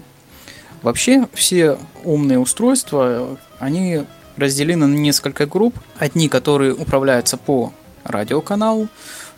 Вообще 0.82 1.28
все 1.34 1.78
умные 2.04 2.39
устройства, 2.39 3.38
они 3.60 4.04
разделены 4.38 4.88
на 4.88 4.96
несколько 4.96 5.46
групп. 5.46 5.75
Одни, 5.98 6.30
которые 6.30 6.74
управляются 6.74 7.38
по 7.38 7.74
радиоканалу, 8.04 8.88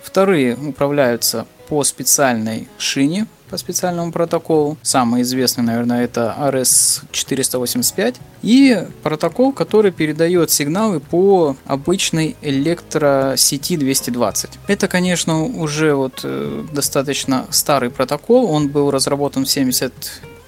вторые 0.02 0.56
управляются 0.56 1.46
по 1.68 1.84
специальной 1.84 2.68
шине, 2.78 3.28
по 3.52 3.58
специальному 3.58 4.12
протоколу. 4.12 4.78
Самый 4.82 5.22
известный, 5.24 5.64
наверное, 5.64 6.06
это 6.06 6.36
RS-485. 6.40 8.16
И 8.42 8.88
протокол, 9.04 9.52
который 9.52 9.92
передает 9.92 10.50
сигналы 10.50 11.02
по 11.02 11.58
обычной 11.66 12.38
электросети 12.42 13.76
220. 13.76 14.52
Это, 14.68 14.88
конечно, 14.88 15.44
уже 15.44 15.94
вот 15.94 16.22
э, 16.24 16.66
достаточно 16.72 17.46
старый 17.50 17.90
протокол. 17.90 18.50
Он 18.50 18.70
был 18.70 18.90
разработан 18.90 19.44
в 19.44 19.52
70, 19.52 19.94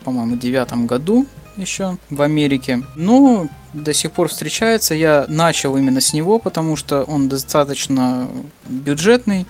по-моему, 0.06 0.38
девятом 0.38 0.88
году 0.88 1.28
еще 1.58 1.98
в 2.10 2.22
Америке. 2.22 2.84
Но 2.96 3.48
до 3.74 3.94
сих 3.94 4.12
пор 4.14 4.30
встречается. 4.30 4.96
Я 4.96 5.26
начал 5.28 5.76
именно 5.76 6.00
с 6.00 6.14
него, 6.14 6.40
потому 6.40 6.78
что 6.78 7.04
он 7.04 7.28
достаточно 7.28 8.30
бюджетный 8.68 9.46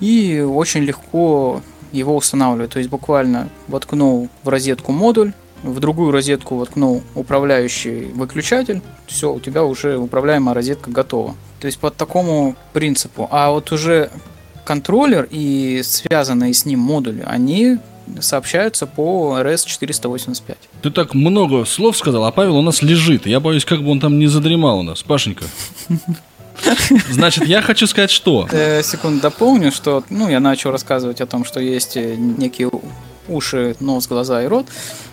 и 0.00 0.40
очень 0.40 0.82
легко 0.82 1.62
его 1.92 2.16
устанавливать. 2.16 2.70
То 2.70 2.78
есть 2.78 2.90
буквально 2.90 3.48
воткнул 3.68 4.28
в 4.42 4.48
розетку 4.48 4.92
модуль, 4.92 5.32
в 5.62 5.78
другую 5.78 6.10
розетку 6.10 6.56
воткнул 6.56 7.02
управляющий 7.14 8.06
выключатель, 8.14 8.82
все, 9.06 9.32
у 9.32 9.40
тебя 9.40 9.64
уже 9.64 9.96
управляемая 9.96 10.54
розетка 10.54 10.90
готова. 10.90 11.34
То 11.60 11.66
есть 11.66 11.78
по 11.78 11.90
такому 11.90 12.56
принципу. 12.72 13.28
А 13.30 13.50
вот 13.50 13.70
уже 13.70 14.10
контроллер 14.64 15.28
и 15.30 15.82
связанные 15.84 16.54
с 16.54 16.64
ним 16.64 16.80
модули, 16.80 17.24
они 17.26 17.78
сообщаются 18.20 18.86
по 18.86 19.38
RS-485. 19.40 20.56
Ты 20.82 20.90
так 20.90 21.14
много 21.14 21.64
слов 21.64 21.96
сказал, 21.96 22.24
а 22.24 22.32
Павел 22.32 22.56
у 22.56 22.62
нас 22.62 22.82
лежит. 22.82 23.26
Я 23.26 23.40
боюсь, 23.40 23.64
как 23.64 23.82
бы 23.82 23.90
он 23.90 24.00
там 24.00 24.18
не 24.18 24.26
задремал 24.26 24.80
у 24.80 24.82
нас. 24.82 25.02
Пашенька. 25.02 25.44
Значит, 27.10 27.46
я 27.46 27.62
хочу 27.62 27.86
сказать, 27.86 28.10
что... 28.10 28.48
Э, 28.50 28.82
секунду 28.82 29.20
дополню, 29.20 29.72
что 29.72 30.04
ну, 30.10 30.28
я 30.28 30.40
начал 30.40 30.70
рассказывать 30.70 31.20
о 31.20 31.26
том, 31.26 31.44
что 31.44 31.60
есть 31.60 31.96
э, 31.96 32.14
некие 32.16 32.70
уши, 33.28 33.76
нос, 33.80 34.06
глаза 34.08 34.42
и 34.42 34.46
рот. 34.46 34.66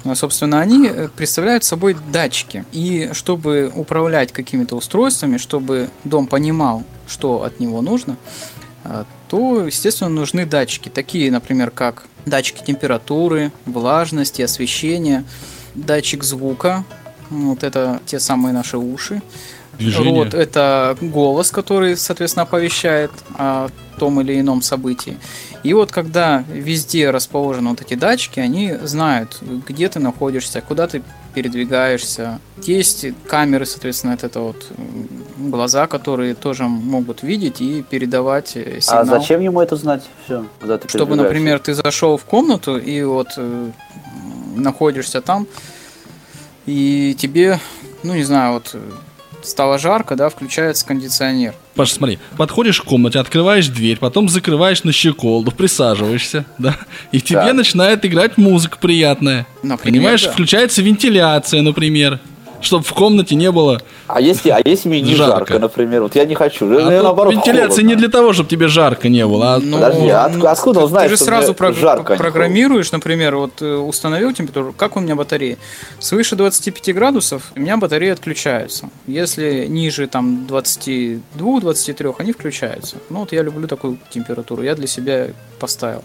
Э, 0.03 0.15
Собственно, 0.15 0.61
они 0.61 0.89
представляют 1.15 1.63
собой 1.63 1.95
датчики. 2.11 2.65
И 2.71 3.09
чтобы 3.13 3.71
управлять 3.73 4.31
какими-то 4.31 4.75
устройствами, 4.75 5.37
чтобы 5.37 5.89
дом 6.03 6.27
понимал, 6.27 6.83
что 7.07 7.43
от 7.43 7.59
него 7.59 7.81
нужно, 7.81 8.17
то, 9.27 9.65
естественно, 9.65 10.09
нужны 10.09 10.45
датчики. 10.45 10.89
Такие, 10.89 11.31
например, 11.31 11.69
как 11.69 12.05
датчики 12.25 12.63
температуры, 12.65 13.51
влажности, 13.65 14.41
освещения, 14.41 15.25
датчик 15.75 16.23
звука. 16.23 16.85
Вот 17.29 17.63
это 17.63 17.99
те 18.05 18.19
самые 18.19 18.53
наши 18.53 18.77
уши. 18.77 19.21
Движение. 19.79 20.23
Рот– 20.23 20.33
это 20.35 20.97
голос, 21.01 21.51
который, 21.51 21.97
соответственно, 21.97 22.43
оповещает 22.43 23.11
о 23.35 23.69
том 23.97 24.21
или 24.21 24.39
ином 24.39 24.61
событии. 24.61 25.17
И 25.63 25.73
вот 25.73 25.91
когда 25.91 26.43
везде 26.47 27.09
расположены 27.09 27.71
вот 27.71 27.81
эти 27.81 27.95
датчики, 27.95 28.39
они 28.39 28.75
знают, 28.83 29.37
где 29.41 29.89
ты 29.89 29.99
находишься, 29.99 30.61
куда 30.61 30.87
ты 30.87 31.01
передвигаешься. 31.33 32.39
Есть 32.63 33.05
камеры, 33.27 33.65
соответственно, 33.65 34.13
это, 34.13 34.27
это 34.27 34.39
вот 34.39 34.71
глаза, 35.37 35.87
которые 35.87 36.33
тоже 36.33 36.63
могут 36.63 37.23
видеть 37.23 37.61
и 37.61 37.83
передавать 37.83 38.55
э, 38.55 38.79
сигнал. 38.81 39.01
А 39.01 39.05
зачем 39.05 39.41
ему 39.41 39.61
это 39.61 39.75
знать? 39.75 40.03
Все, 40.25 40.45
куда 40.59 40.77
ты 40.77 40.87
Чтобы, 40.87 41.15
например, 41.15 41.59
ты 41.59 41.73
зашел 41.73 42.17
в 42.17 42.25
комнату 42.25 42.77
и 42.77 43.03
вот 43.03 43.29
э, 43.37 43.71
находишься 44.55 45.21
там, 45.21 45.47
и 46.65 47.15
тебе, 47.17 47.59
ну 48.03 48.15
не 48.15 48.23
знаю, 48.23 48.53
вот 48.53 48.71
э, 48.73 48.79
стало 49.43 49.77
жарко, 49.77 50.15
да, 50.15 50.29
включается 50.29 50.85
кондиционер. 50.85 51.53
Паша, 51.75 51.93
смотри, 51.95 52.19
подходишь 52.37 52.81
к 52.81 52.85
комнате, 52.85 53.19
открываешь 53.19 53.67
дверь, 53.67 53.97
потом 53.97 54.27
закрываешь 54.29 54.83
на 54.83 54.91
щеколду, 54.91 55.51
присаживаешься, 55.51 56.45
да, 56.57 56.75
и 57.11 57.21
тебе 57.21 57.39
Так. 57.39 57.53
начинает 57.53 58.05
играть 58.05 58.37
музыка 58.37 58.77
приятная. 58.79 59.47
Например, 59.63 59.93
Понимаешь, 59.99 60.23
да. 60.25 60.31
включается 60.31 60.81
вентиляция, 60.81 61.61
например. 61.61 62.19
Чтобы 62.61 62.83
в 62.83 62.93
комнате 62.93 63.35
не 63.35 63.51
было... 63.51 63.81
А 64.07 64.19
если, 64.19 64.49
а 64.49 64.59
если 64.65 64.89
мне 64.89 65.01
не 65.01 65.15
Жарко. 65.15 65.37
жарко, 65.37 65.59
например? 65.59 66.01
Вот 66.03 66.15
я 66.15 66.25
не 66.25 66.35
хочу. 66.35 66.65
А 66.77 66.81
тут 66.81 67.03
наоборот 67.03 67.33
вентиляция 67.33 67.67
холодно. 67.69 67.87
не 67.87 67.95
для 67.95 68.09
того, 68.09 68.33
чтобы 68.33 68.49
тебе 68.49 68.67
жарко 68.67 69.07
не 69.07 69.25
было, 69.25 69.55
а 69.55 69.59
Ну, 69.59 69.77
Подожди, 69.77 70.07
а 70.09 70.25
от- 70.25 70.43
откуда 70.43 70.81
он 70.81 70.89
знает, 70.89 71.09
Ты 71.11 71.17
же 71.17 71.23
сразу 71.23 71.53
про- 71.53 71.71
жарко, 71.71 72.15
а 72.15 72.17
программируешь, 72.17 72.91
например, 72.91 73.37
вот 73.37 73.61
э, 73.61 73.75
установил 73.75 74.33
температуру, 74.33 74.73
как 74.75 74.97
у 74.97 74.99
меня 74.99 75.15
батарея? 75.15 75.57
Свыше 75.99 76.35
25 76.35 76.93
градусов 76.93 77.51
у 77.55 77.59
меня 77.61 77.77
батареи 77.77 78.09
отключаются. 78.09 78.89
Если 79.07 79.65
ниже 79.67 80.07
там 80.07 80.45
22-23, 81.37 82.15
они 82.19 82.31
включаются. 82.33 82.97
Ну 83.09 83.19
вот 83.19 83.31
я 83.31 83.41
люблю 83.41 83.67
такую 83.67 83.97
температуру, 84.11 84.63
я 84.63 84.75
для 84.75 84.87
себя 84.87 85.27
поставил. 85.59 86.01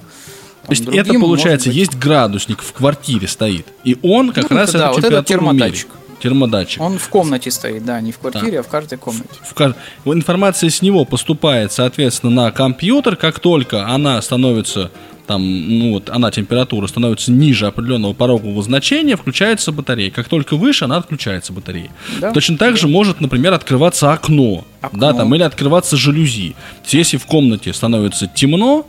То 0.66 0.70
есть 0.72 0.84
Там 0.86 0.94
это 0.94 1.04
другим, 1.04 1.20
получается, 1.20 1.68
быть, 1.68 1.76
есть 1.76 1.94
градусник 1.98 2.62
в 2.62 2.72
квартире 2.72 3.28
стоит, 3.28 3.66
и 3.84 3.98
он 4.02 4.32
как 4.32 4.48
Ну, 4.48 4.56
раз 4.56 4.70
это 4.70 4.78
да, 4.78 4.84
эту 4.86 4.94
вот 4.94 4.98
это 5.04 5.08
температуру 5.22 5.38
термодатчик. 5.40 5.88
Термодатчик. 6.24 6.80
Он 6.80 6.98
в 6.98 7.06
комнате 7.10 7.50
стоит, 7.50 7.84
да, 7.84 8.00
не 8.00 8.10
в 8.10 8.18
квартире, 8.18 8.60
а 8.60 8.62
в 8.62 8.68
каждой 8.68 8.96
комнате. 8.96 9.28
В 9.42 9.52
каж- 9.52 9.74
Информация 10.06 10.70
с 10.70 10.80
него 10.80 11.04
поступает, 11.04 11.70
соответственно, 11.70 12.44
на 12.44 12.50
компьютер. 12.50 13.14
Как 13.16 13.40
только 13.40 13.86
она 13.86 14.22
становится 14.22 14.90
там, 15.26 15.42
ну 15.68 15.92
вот, 15.92 16.08
она 16.08 16.30
температура 16.30 16.86
становится 16.86 17.30
ниже 17.30 17.66
определенного 17.66 18.14
порогового 18.14 18.62
значения, 18.62 19.16
включается 19.18 19.70
батарея. 19.70 20.10
Как 20.10 20.28
только 20.30 20.56
выше, 20.56 20.86
она 20.86 20.96
отключается 20.96 21.52
батарея. 21.52 21.90
Да. 22.22 22.32
Точно 22.32 22.56
так 22.56 22.78
же 22.78 22.88
может, 22.88 23.20
например, 23.20 23.52
открываться 23.52 24.10
окно, 24.10 24.64
Окно. 24.80 24.98
да, 24.98 25.12
там, 25.12 25.34
или 25.34 25.42
открываться 25.42 25.98
жалюзи. 25.98 26.54
Если 26.88 27.18
в 27.18 27.26
комнате 27.26 27.74
становится 27.74 28.26
темно, 28.28 28.86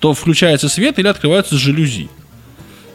то 0.00 0.12
включается 0.12 0.68
свет 0.68 0.98
или 0.98 1.08
открываются 1.08 1.56
жалюзи. 1.56 2.10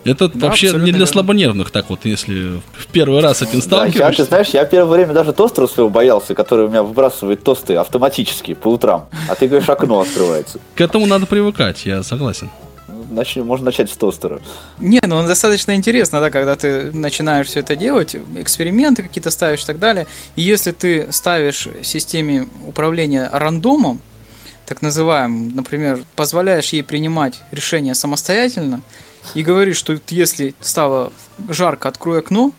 Это 0.05 0.29
Да, 0.29 0.47
вообще 0.47 0.71
не 0.73 0.91
для 0.91 1.05
слабонервных, 1.05 1.71
так 1.71 1.89
вот, 1.89 2.05
если 2.05 2.61
в 2.77 2.87
первый 2.91 3.21
раз 3.21 3.41
этим 3.41 3.59
Да, 3.67 3.85
я, 3.85 3.91
ты 3.91 3.91
сталкиваешься. 3.91 4.25
знаешь, 4.25 4.47
я 4.49 4.65
первое 4.65 4.97
время 4.97 5.13
даже 5.13 5.33
тостера 5.33 5.67
своего 5.67 5.89
боялся, 5.89 6.33
который 6.33 6.65
у 6.65 6.69
меня 6.69 6.83
выбрасывает 6.83 7.43
тосты 7.43 7.75
автоматически 7.75 8.53
по 8.53 8.69
утрам. 8.69 9.09
А 9.27 9.35
ты 9.35 9.47
говоришь, 9.47 9.67
окно 9.69 10.01
открывается. 10.01 10.59
К 10.75 10.81
этому 10.81 11.05
надо 11.05 11.25
привыкать, 11.25 11.85
я 11.85 12.03
согласен. 12.03 12.49
Начнем, 13.11 13.45
можно 13.47 13.65
начать 13.65 13.89
с 13.91 13.97
тостера. 13.97 14.39
Не, 14.77 15.01
ну 15.05 15.25
достаточно 15.25 15.75
интересно, 15.75 16.19
да, 16.19 16.29
когда 16.29 16.55
ты 16.55 16.91
начинаешь 16.91 17.47
все 17.47 17.61
это 17.61 17.75
делать, 17.75 18.15
эксперименты 18.37 19.01
какие-то 19.01 19.31
ставишь 19.31 19.63
и 19.63 19.65
так 19.65 19.79
далее. 19.79 20.05
И 20.35 20.43
если 20.43 20.71
ты 20.71 21.07
ставишь 21.11 21.67
системе 21.81 22.47
управления 22.67 23.27
рандомом, 23.33 23.99
так 24.67 24.83
называемым, 24.83 25.55
например, 25.55 26.03
позволяешь 26.15 26.69
ей 26.69 26.83
принимать 26.83 27.41
решения 27.51 27.95
самостоятельно 27.95 28.81
и 29.33 29.43
говоришь, 29.43 29.77
что 29.77 29.99
если 30.09 30.55
стало 30.61 31.11
жарко, 31.49 31.89
открой 31.89 32.19
окно, 32.19 32.51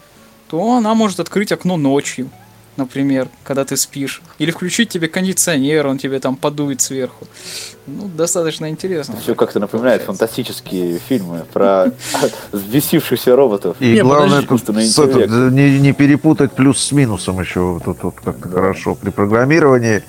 то 0.48 0.76
она 0.76 0.94
может 0.94 1.20
открыть 1.20 1.52
окно 1.52 1.76
ночью, 1.76 2.30
например, 2.76 3.28
когда 3.44 3.64
ты 3.64 3.76
спишь. 3.76 4.22
Или 4.38 4.50
включить 4.50 4.88
тебе 4.88 5.08
кондиционер, 5.08 5.86
он 5.86 5.98
тебе 5.98 6.18
там 6.18 6.36
подует 6.36 6.80
сверху. 6.80 7.26
Ну, 7.86 8.08
достаточно 8.08 8.68
интересно. 8.68 9.16
Все 9.22 9.34
как-то 9.34 9.60
напоминает 9.60 10.04
Получается. 10.04 10.26
фантастические 10.26 10.98
фильмы 10.98 11.44
про 11.52 11.92
взбесившихся 12.52 13.36
роботов. 13.36 13.76
И 13.80 13.92
Не, 13.92 14.02
главное, 14.02 14.42
тут 14.42 14.68
интеллект. 14.70 15.30
не, 15.30 15.78
не 15.78 15.92
перепутать 15.92 16.52
плюс 16.52 16.78
с 16.80 16.92
минусом 16.92 17.40
еще. 17.40 17.80
Тут, 17.84 18.02
вот 18.02 18.14
как-то 18.22 18.48
хорошо. 18.48 18.94
При 18.94 19.10
программировании 19.10 20.02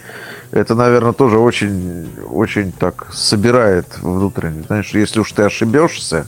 это, 0.51 0.75
наверное, 0.75 1.13
тоже 1.13 1.37
очень, 1.39 2.09
очень 2.29 2.71
так 2.71 3.13
собирает 3.13 3.85
внутренне. 4.01 4.63
Знаешь, 4.67 4.89
если 4.93 5.21
уж 5.21 5.31
ты 5.31 5.43
ошибешься, 5.43 6.27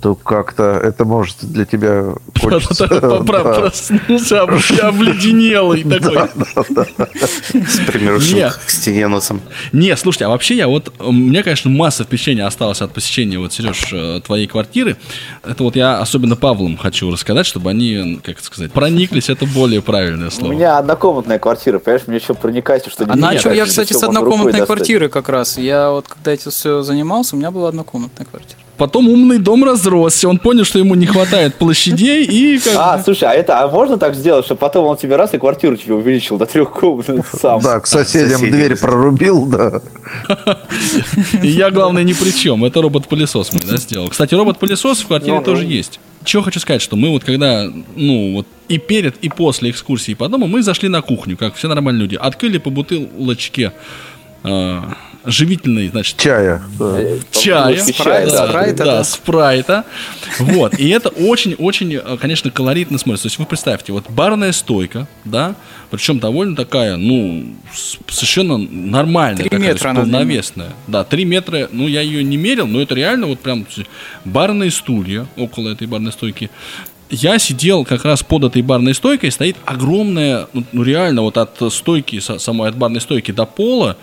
то 0.00 0.14
как-то 0.14 0.62
это 0.82 1.04
может 1.04 1.36
для 1.42 1.64
тебя 1.64 2.14
кончиться. 2.40 2.86
Проснулся 2.86 4.42
об- 4.42 4.50
обледенелый 4.82 5.82
такой. 5.84 6.18
С 7.66 7.80
примерушим 7.86 8.36
Не. 8.36 8.50
к 8.50 8.70
стене 8.70 9.08
носом. 9.08 9.40
Не, 9.72 9.96
слушайте, 9.96 10.26
а 10.26 10.28
вообще 10.28 10.56
я 10.56 10.68
вот, 10.68 10.92
у 11.00 11.12
меня, 11.12 11.42
конечно, 11.42 11.70
масса 11.70 12.04
впечатлений 12.04 12.42
осталось 12.42 12.80
от 12.80 12.92
посещения, 12.92 13.38
вот, 13.38 13.52
Сереж, 13.52 13.92
э, 13.92 14.20
твоей 14.24 14.46
квартиры. 14.46 14.96
Это 15.44 15.62
вот 15.62 15.76
я 15.76 15.98
особенно 16.00 16.36
Павлом 16.36 16.76
хочу 16.76 17.10
рассказать, 17.10 17.46
чтобы 17.46 17.70
они, 17.70 18.20
как 18.22 18.36
это 18.36 18.44
сказать, 18.44 18.72
прониклись, 18.72 19.28
это 19.28 19.46
более 19.46 19.82
правильное 19.82 20.28
У 20.28 20.30
слово. 20.30 20.52
меня 20.52 20.78
однокомнатная 20.78 21.38
квартира, 21.38 21.78
понимаешь, 21.78 22.06
мне 22.06 22.16
еще 22.18 22.34
проникать, 22.34 22.86
что 22.88 23.04
А 23.08 23.16
начал 23.16 23.50
я, 23.52 23.64
не 23.64 23.68
кстати, 23.68 23.92
с 23.92 24.02
однокомнатной 24.02 24.64
квартиры 24.64 25.08
как 25.08 25.28
раз. 25.28 25.58
Я 25.58 25.90
вот 25.90 26.06
когда 26.08 26.32
это 26.32 26.50
все 26.50 26.82
занимался, 26.82 27.34
у 27.36 27.38
меня 27.38 27.50
была 27.50 27.68
однокомнатная 27.70 28.26
квартира. 28.26 28.58
Потом 28.78 29.08
умный 29.08 29.38
дом 29.38 29.64
разросся, 29.64 30.28
он 30.28 30.38
понял, 30.38 30.64
что 30.64 30.78
ему 30.78 30.94
не 30.94 31.04
хватает 31.04 31.56
площадей, 31.56 32.24
и 32.24 32.60
как 32.60 32.74
А, 32.76 33.02
слушай, 33.02 33.24
а 33.28 33.32
это, 33.32 33.60
а 33.60 33.68
можно 33.68 33.98
так 33.98 34.14
сделать, 34.14 34.44
чтобы 34.44 34.60
потом 34.60 34.86
он 34.86 34.96
тебе 34.96 35.16
раз 35.16 35.34
и 35.34 35.38
квартиру 35.38 35.76
тебе 35.76 35.94
увеличил 35.94 36.38
до 36.38 36.46
трех 36.46 36.70
комнат 36.70 37.26
сам? 37.40 37.60
Да, 37.60 37.80
к 37.80 37.88
соседям 37.88 38.38
соседи. 38.38 38.52
дверь 38.52 38.76
прорубил, 38.76 39.46
да. 39.46 39.82
И 41.42 41.48
я, 41.48 41.70
главное, 41.72 42.04
ни 42.04 42.12
при 42.12 42.30
чем. 42.30 42.64
Это 42.64 42.80
робот-пылесос 42.80 43.52
мы, 43.52 43.58
да, 43.68 43.76
сделал. 43.78 44.08
Кстати, 44.08 44.34
робот-пылесос 44.34 45.00
в 45.00 45.08
квартире 45.08 45.32
Ну, 45.32 45.38
ну. 45.40 45.44
тоже 45.44 45.64
есть. 45.64 45.98
Чего 46.24 46.44
хочу 46.44 46.60
сказать, 46.60 46.80
что 46.80 46.94
мы 46.94 47.10
вот 47.10 47.24
когда, 47.24 47.68
ну, 47.96 48.34
вот 48.34 48.46
и 48.68 48.78
перед, 48.78 49.16
и 49.16 49.28
после 49.28 49.70
экскурсии 49.70 50.14
по 50.14 50.28
дому 50.28 50.46
мы 50.46 50.62
зашли 50.62 50.88
на 50.88 51.02
кухню, 51.02 51.36
как 51.36 51.56
все 51.56 51.66
нормальные 51.66 52.02
люди. 52.02 52.14
Открыли 52.14 52.58
по 52.58 52.70
бутылочке 52.70 53.72
э, 54.44 54.80
живительной, 55.24 55.88
значит, 55.88 56.16
Чая. 56.16 56.62
да. 56.78 56.98
чая, 57.30 57.76
Бутылочки 57.76 57.92
Спрайт, 57.92 58.30
да, 58.30 58.46
спрайта, 58.46 58.76
да, 58.76 58.84
да. 58.84 59.04
спрайта. 59.04 59.84
Вот. 60.38 60.78
И 60.78 60.88
это 60.88 61.08
очень-очень, 61.08 61.94
э, 61.94 62.16
конечно, 62.20 62.50
колоритно 62.50 62.98
смотрится. 62.98 63.24
То 63.24 63.28
есть 63.28 63.38
вы 63.38 63.46
представьте, 63.46 63.92
вот 63.92 64.08
барная 64.08 64.52
стойка, 64.52 65.06
да, 65.24 65.54
причем 65.90 66.18
довольно 66.18 66.54
такая, 66.54 66.96
ну, 66.96 67.46
совершенно 68.08 68.58
нормальная, 68.58 69.42
Три 69.42 69.50
такая, 69.50 69.68
метра 69.68 69.94
полновесная. 69.94 70.70
Да, 70.86 71.04
три 71.04 71.24
метра, 71.24 71.68
ну, 71.72 71.88
я 71.88 72.00
ее 72.00 72.22
не 72.22 72.36
мерил, 72.36 72.66
но 72.66 72.80
это 72.80 72.94
реально 72.94 73.26
вот 73.26 73.40
прям 73.40 73.66
барные 74.24 74.70
стулья 74.70 75.26
около 75.36 75.70
этой 75.70 75.86
барной 75.86 76.12
стойки. 76.12 76.50
Я 77.10 77.38
сидел 77.38 77.86
как 77.86 78.04
раз 78.04 78.22
под 78.22 78.44
этой 78.44 78.60
барной 78.60 78.94
стойкой, 78.94 79.32
стоит 79.32 79.56
огромная, 79.64 80.46
ну, 80.52 80.62
ну, 80.72 80.82
реально 80.82 81.22
вот 81.22 81.38
от 81.38 81.72
стойки, 81.72 82.20
самой 82.20 82.68
от 82.68 82.76
барной 82.76 83.00
стойки 83.00 83.30
до 83.30 83.46
пола, 83.46 83.96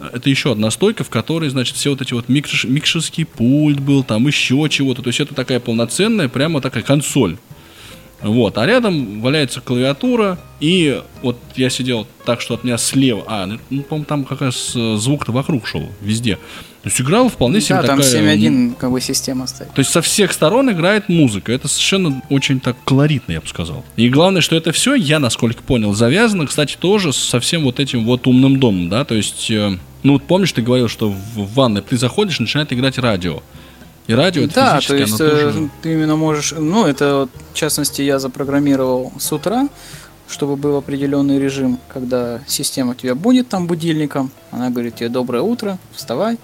это 0.00 0.30
еще 0.30 0.52
одна 0.52 0.70
стойка, 0.70 1.04
в 1.04 1.10
которой, 1.10 1.48
значит, 1.50 1.76
все 1.76 1.90
вот 1.90 2.02
эти 2.02 2.14
вот 2.14 2.28
микш, 2.28 2.64
микшерский 2.64 3.24
пульт 3.24 3.80
был, 3.80 4.04
там 4.04 4.26
еще 4.26 4.66
чего-то. 4.70 5.02
То 5.02 5.08
есть 5.08 5.20
это 5.20 5.34
такая 5.34 5.60
полноценная, 5.60 6.28
прямо 6.28 6.60
такая 6.60 6.82
консоль. 6.82 7.36
Вот, 8.20 8.58
а 8.58 8.66
рядом 8.66 9.20
валяется 9.20 9.60
клавиатура, 9.60 10.40
и 10.58 11.00
вот 11.22 11.38
я 11.54 11.70
сидел 11.70 12.04
так, 12.24 12.40
что 12.40 12.54
от 12.54 12.64
меня 12.64 12.76
слева, 12.76 13.22
а, 13.28 13.46
ну, 13.46 13.82
по-моему, 13.82 14.06
там 14.06 14.24
как 14.24 14.40
раз 14.40 14.72
э, 14.74 14.96
звук-то 14.96 15.30
вокруг 15.30 15.68
шел, 15.68 15.88
везде. 16.00 16.36
То 16.88 16.92
есть 16.92 17.00
играла 17.02 17.28
вполне 17.28 17.60
себе 17.60 17.82
Да, 17.82 17.88
там 17.88 18.00
такая... 18.00 18.36
7.1 18.36 18.76
как 18.78 18.90
бы 18.90 19.00
система 19.02 19.46
стоит. 19.46 19.70
То 19.74 19.80
есть 19.80 19.90
со 19.90 20.00
всех 20.00 20.32
сторон 20.32 20.70
играет 20.70 21.10
музыка. 21.10 21.52
Это 21.52 21.68
совершенно 21.68 22.22
очень 22.30 22.60
так 22.60 22.76
колоритно, 22.86 23.32
я 23.32 23.42
бы 23.42 23.46
сказал. 23.46 23.84
И 23.96 24.08
главное, 24.08 24.40
что 24.40 24.56
это 24.56 24.72
все, 24.72 24.94
я, 24.94 25.18
насколько 25.18 25.62
понял, 25.62 25.92
завязано, 25.92 26.46
кстати, 26.46 26.78
тоже 26.80 27.12
со 27.12 27.40
всем 27.40 27.64
вот 27.64 27.78
этим 27.78 28.06
вот 28.06 28.26
умным 28.26 28.58
домом, 28.58 28.88
да, 28.88 29.04
то 29.04 29.14
есть, 29.14 29.50
э, 29.50 29.76
ну 30.02 30.14
вот 30.14 30.22
помнишь, 30.22 30.52
ты 30.52 30.62
говорил, 30.62 30.88
что 30.88 31.10
в 31.10 31.52
ванной 31.54 31.82
ты 31.82 31.98
заходишь, 31.98 32.40
начинает 32.40 32.72
играть 32.72 32.96
радио. 32.96 33.42
И 34.06 34.14
радио 34.14 34.44
это 34.44 34.54
Да, 34.54 34.80
то 34.80 34.96
есть 34.96 35.20
э, 35.20 35.28
тоже... 35.28 35.70
ты 35.82 35.92
именно 35.92 36.16
можешь, 36.16 36.54
ну 36.56 36.86
это 36.86 37.28
в 37.52 37.54
частности 37.54 38.00
я 38.00 38.18
запрограммировал 38.18 39.12
с 39.18 39.30
утра, 39.30 39.68
чтобы 40.28 40.56
был 40.56 40.76
определенный 40.76 41.38
режим, 41.38 41.78
когда 41.88 42.40
система 42.46 42.94
тебя 42.94 43.14
будет 43.14 43.48
там 43.48 43.66
будильником, 43.66 44.30
она 44.50 44.70
говорит 44.70 44.96
тебе 44.96 45.08
доброе 45.08 45.42
утро, 45.42 45.78
вставай, 45.92 46.38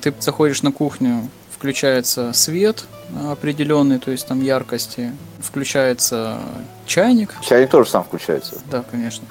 ты 0.00 0.14
заходишь 0.20 0.62
на 0.62 0.72
кухню, 0.72 1.28
включается 1.50 2.32
свет 2.32 2.84
определенный, 3.30 3.98
то 3.98 4.10
есть 4.10 4.26
там 4.26 4.42
яркости, 4.42 5.12
включается 5.40 6.38
чайник, 6.86 7.34
Чайник 7.42 7.70
тоже 7.70 7.90
сам 7.90 8.04
включается. 8.04 8.58
да, 8.70 8.84
конечно. 8.90 9.24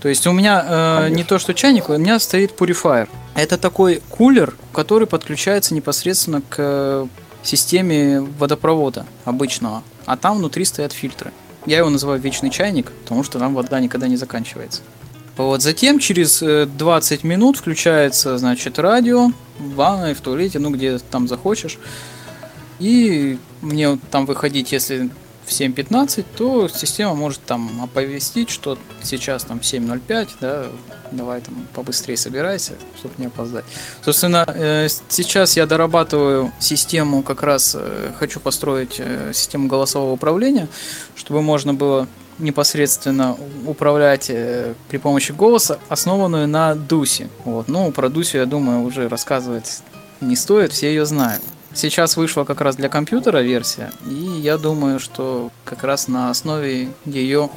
То 0.00 0.08
есть 0.08 0.26
у 0.26 0.32
меня 0.32 0.62
э, 0.66 0.96
Конечно. 1.00 1.16
не 1.16 1.24
то, 1.24 1.38
что 1.38 1.54
чайник, 1.54 1.88
у 1.88 1.96
меня 1.96 2.18
стоит 2.18 2.52
purifier. 2.58 3.08
Это 3.34 3.58
такой 3.58 4.02
кулер, 4.10 4.54
который 4.72 5.06
подключается 5.06 5.74
непосредственно 5.74 6.42
к 6.48 7.08
системе 7.42 8.20
водопровода 8.20 9.06
обычного. 9.24 9.82
А 10.04 10.16
там 10.16 10.38
внутри 10.38 10.64
стоят 10.64 10.92
фильтры. 10.92 11.32
Я 11.66 11.78
его 11.78 11.90
называю 11.90 12.20
вечный 12.20 12.50
чайник, 12.50 12.92
потому 13.02 13.24
что 13.24 13.38
там 13.38 13.54
вода 13.54 13.80
никогда 13.80 14.08
не 14.08 14.16
заканчивается. 14.16 14.82
Вот 15.36 15.60
затем 15.60 15.98
через 15.98 16.42
э, 16.42 16.66
20 16.66 17.24
минут 17.24 17.58
включается, 17.58 18.38
значит, 18.38 18.78
радио 18.78 19.32
в 19.58 19.74
ванной, 19.74 20.14
в 20.14 20.20
туалете, 20.20 20.58
ну 20.58 20.70
где 20.70 20.98
там 20.98 21.28
захочешь. 21.28 21.78
И 22.78 23.38
мне 23.60 23.98
там 24.10 24.26
выходить, 24.26 24.72
если 24.72 25.10
в 25.46 25.50
7.15, 25.50 26.24
то 26.36 26.68
система 26.68 27.14
может 27.14 27.40
там 27.40 27.82
оповестить, 27.82 28.50
что 28.50 28.76
сейчас 29.02 29.44
там 29.44 29.58
7.05, 29.58 30.28
да, 30.40 30.66
давай 31.12 31.40
там 31.40 31.54
побыстрее 31.72 32.16
собирайся, 32.16 32.72
чтобы 32.98 33.14
не 33.18 33.26
опоздать. 33.26 33.64
Собственно, 34.04 34.44
э, 34.48 34.88
сейчас 35.08 35.56
я 35.56 35.66
дорабатываю 35.66 36.52
систему, 36.58 37.22
как 37.22 37.42
раз 37.42 37.76
э, 37.78 38.10
хочу 38.18 38.40
построить 38.40 38.96
э, 38.98 39.30
систему 39.32 39.68
голосового 39.68 40.12
управления, 40.12 40.68
чтобы 41.14 41.42
можно 41.42 41.72
было 41.72 42.08
непосредственно 42.38 43.34
управлять 43.66 44.30
при 44.88 44.98
помощи 44.98 45.32
голоса, 45.32 45.78
основанную 45.88 46.46
на 46.46 46.74
Дусе. 46.74 47.30
Вот. 47.44 47.68
Ну, 47.68 47.90
про 47.92 48.10
Дусю, 48.10 48.36
я 48.36 48.44
думаю, 48.44 48.82
уже 48.82 49.08
рассказывать 49.08 49.80
не 50.20 50.36
стоит, 50.36 50.72
все 50.72 50.88
ее 50.88 51.06
знают. 51.06 51.42
Сейчас 51.76 52.16
вышла 52.16 52.44
как 52.44 52.62
раз 52.62 52.76
для 52.76 52.88
компьютера 52.88 53.42
версия, 53.42 53.90
и 54.06 54.14
я 54.14 54.56
думаю, 54.56 54.98
что 54.98 55.50
как 55.64 55.84
раз 55.84 56.08
на 56.08 56.30
основе 56.30 56.88
ее 57.04 57.50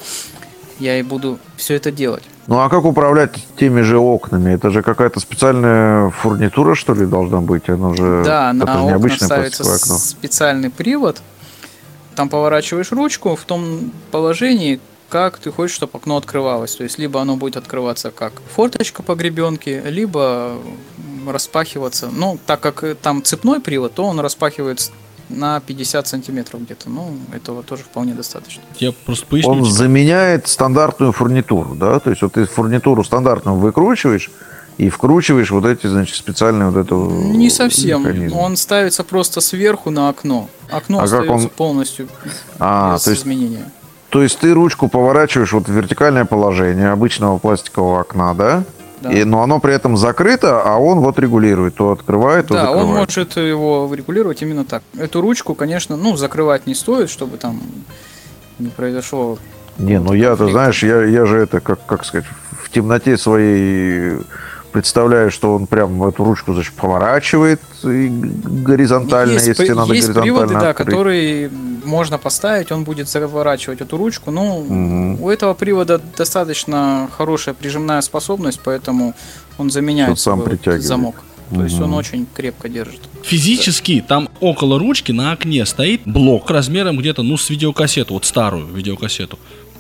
я 0.78 1.00
и 1.00 1.04
буду 1.04 1.40
все 1.56 1.76
это 1.76 1.90
делать. 1.90 2.24
Ну 2.48 2.60
а 2.60 2.68
как 2.68 2.84
управлять 2.84 3.32
теми 3.58 3.80
же 3.80 3.98
окнами? 3.98 4.52
Это 4.54 4.72
же 4.72 4.82
какая-то 4.84 5.22
специальная 5.22 6.10
фурнитура, 6.10 6.76
что 6.76 6.94
ли, 6.94 7.06
должна 7.06 7.40
быть? 7.40 7.70
Оно 7.70 7.94
же, 7.94 8.24
Да, 8.26 8.50
это 8.50 8.66
на 8.66 8.90
же 8.90 8.96
окна 8.98 9.16
ставится 9.26 9.64
окно. 9.64 9.98
специальный 9.98 10.70
привод. 10.70 11.22
Там 12.16 12.28
поворачиваешь 12.28 12.92
ручку 12.92 13.38
в 13.38 13.46
том 13.46 13.94
положении, 14.12 14.82
как 15.10 15.38
ты 15.40 15.52
хочешь, 15.52 15.76
чтобы 15.76 15.92
окно 15.96 16.18
открывалось. 16.18 16.76
То 16.76 16.84
есть, 16.84 16.98
либо 17.00 17.20
оно 17.22 17.36
будет 17.36 17.58
открываться 17.58 18.12
как 18.12 18.34
форточка 18.56 19.04
по 19.04 19.16
гребенке, 19.16 19.82
либо 19.86 20.58
распахиваться. 21.28 22.10
Ну, 22.12 22.40
так 22.46 22.60
как 22.60 22.84
э, 22.84 22.96
там 22.96 23.24
цепной 23.24 23.60
привод, 23.60 23.94
то 23.94 24.04
он 24.06 24.20
распахивается 24.20 24.92
на 25.30 25.60
50 25.60 26.08
сантиметров 26.08 26.62
где-то. 26.64 26.90
Ну, 26.90 27.18
этого 27.34 27.62
тоже 27.64 27.84
вполне 27.84 28.14
достаточно. 28.14 28.64
Я 28.80 28.92
просто 29.06 29.26
поясню. 29.28 29.52
Он 29.52 29.64
тебе. 29.64 29.72
заменяет 29.72 30.48
стандартную 30.48 31.12
фурнитуру, 31.12 31.76
да? 31.76 32.00
То 32.00 32.10
есть 32.10 32.22
вот 32.22 32.34
ты 32.34 32.46
фурнитуру 32.46 33.04
стандартную 33.04 33.58
выкручиваешь 33.58 34.32
и 34.78 34.90
вкручиваешь 34.90 35.52
вот 35.52 35.66
эти, 35.66 35.88
значит, 35.88 36.16
специальные 36.16 36.70
вот 36.72 36.78
это 36.84 36.96
Не 36.96 37.50
совсем. 37.50 38.02
механизмы. 38.02 38.40
Он 38.40 38.58
ставится 38.58 39.04
просто 39.04 39.42
сверху 39.42 39.92
на 39.92 40.10
окно. 40.10 40.50
Окно 40.72 41.00
А 41.00 41.02
как 41.02 41.14
остается 41.14 41.48
он- 41.48 41.50
полностью 41.50 42.08
А, 42.60 42.96
без 42.96 43.04
то 43.04 43.10
есть, 43.12 43.24
изменения. 43.24 43.72
То 44.10 44.22
есть 44.24 44.40
ты 44.40 44.54
ручку 44.54 44.88
поворачиваешь 44.88 45.54
вот 45.54 45.68
в 45.68 45.72
вертикальное 45.72 46.26
положение 46.26 46.90
обычного 46.92 47.38
пластикового 47.38 48.02
окна, 48.02 48.34
да? 48.34 48.64
Да. 49.02 49.12
И, 49.14 49.24
но 49.24 49.42
оно 49.44 49.60
при 49.60 49.74
этом 49.74 49.96
закрыто, 49.96 50.62
а 50.62 50.78
он 50.78 51.00
вот 51.00 51.18
регулирует, 51.20 51.76
то 51.76 51.92
открывает, 51.92 52.48
то 52.48 52.54
Да, 52.56 52.62
закрывает. 52.62 52.88
он 52.90 52.96
может 52.96 53.38
его 53.38 53.90
регулировать 53.94 54.42
именно 54.42 54.66
так. 54.66 54.84
Эту 54.98 55.22
ручку, 55.22 55.56
конечно, 55.56 55.96
ну, 55.96 56.18
закрывать 56.18 56.68
не 56.68 56.76
стоит, 56.76 57.10
чтобы 57.10 57.38
там 57.38 57.62
не 58.58 58.68
произошло. 58.68 59.38
Не, 59.78 60.00
ну 60.02 60.12
я, 60.12 60.32
ты 60.32 60.38
конфликт. 60.40 60.52
знаешь, 60.52 60.84
я, 60.84 61.04
я 61.06 61.26
же 61.26 61.38
это, 61.38 61.62
как, 61.62 61.86
как 61.86 62.04
сказать, 62.04 62.26
в 62.62 62.70
темноте 62.70 63.18
своей 63.18 64.18
представляю, 64.72 65.32
что 65.32 65.56
он 65.56 65.68
прям 65.68 66.02
эту 66.04 66.24
ручку, 66.24 66.54
значит, 66.54 66.74
поворачивает 66.74 67.60
и 67.84 68.08
горизонтально, 68.10 69.34
есть 69.34 69.48
если 69.48 69.70
надо 69.70 69.94
есть 69.94 70.08
горизонтально 70.08 70.22
приводы, 70.48 70.54
да, 70.66 70.74
которые 70.74 71.50
можно 71.86 72.18
поставить, 72.18 72.72
он 72.72 72.84
будет 72.84 73.08
заворачивать 73.10 73.82
эту 73.82 73.98
ручку. 73.98 74.32
Ну, 74.32 74.64
Мгм. 74.64 75.22
у 75.24 75.30
этого 75.30 75.54
привода 75.54 76.00
достаточно 76.18 77.10
хорошая 77.18 77.54
прижимная 77.56 78.02
способность, 78.02 78.60
поэтому 78.64 79.14
он 79.58 79.70
заменяет 79.70 80.18
Что 80.20 80.36
сам 80.38 80.80
замок. 80.80 81.22
То 81.54 81.64
есть 81.64 81.80
он 81.82 81.94
очень 81.96 82.28
крепко 82.32 82.70
держит. 82.70 83.00
Физически 83.24 84.06
там 84.08 84.30
около 84.40 84.78
ручки 84.78 85.12
на 85.12 85.32
окне 85.32 85.66
стоит 85.66 86.02
блок 86.06 86.52
размером 86.52 86.98
где-то, 86.98 87.24
ну, 87.24 87.38
с 87.38 87.50
видеокассету, 87.50 88.14
вот 88.14 88.26
старую 88.26 88.68
видеокассету. 88.68 89.40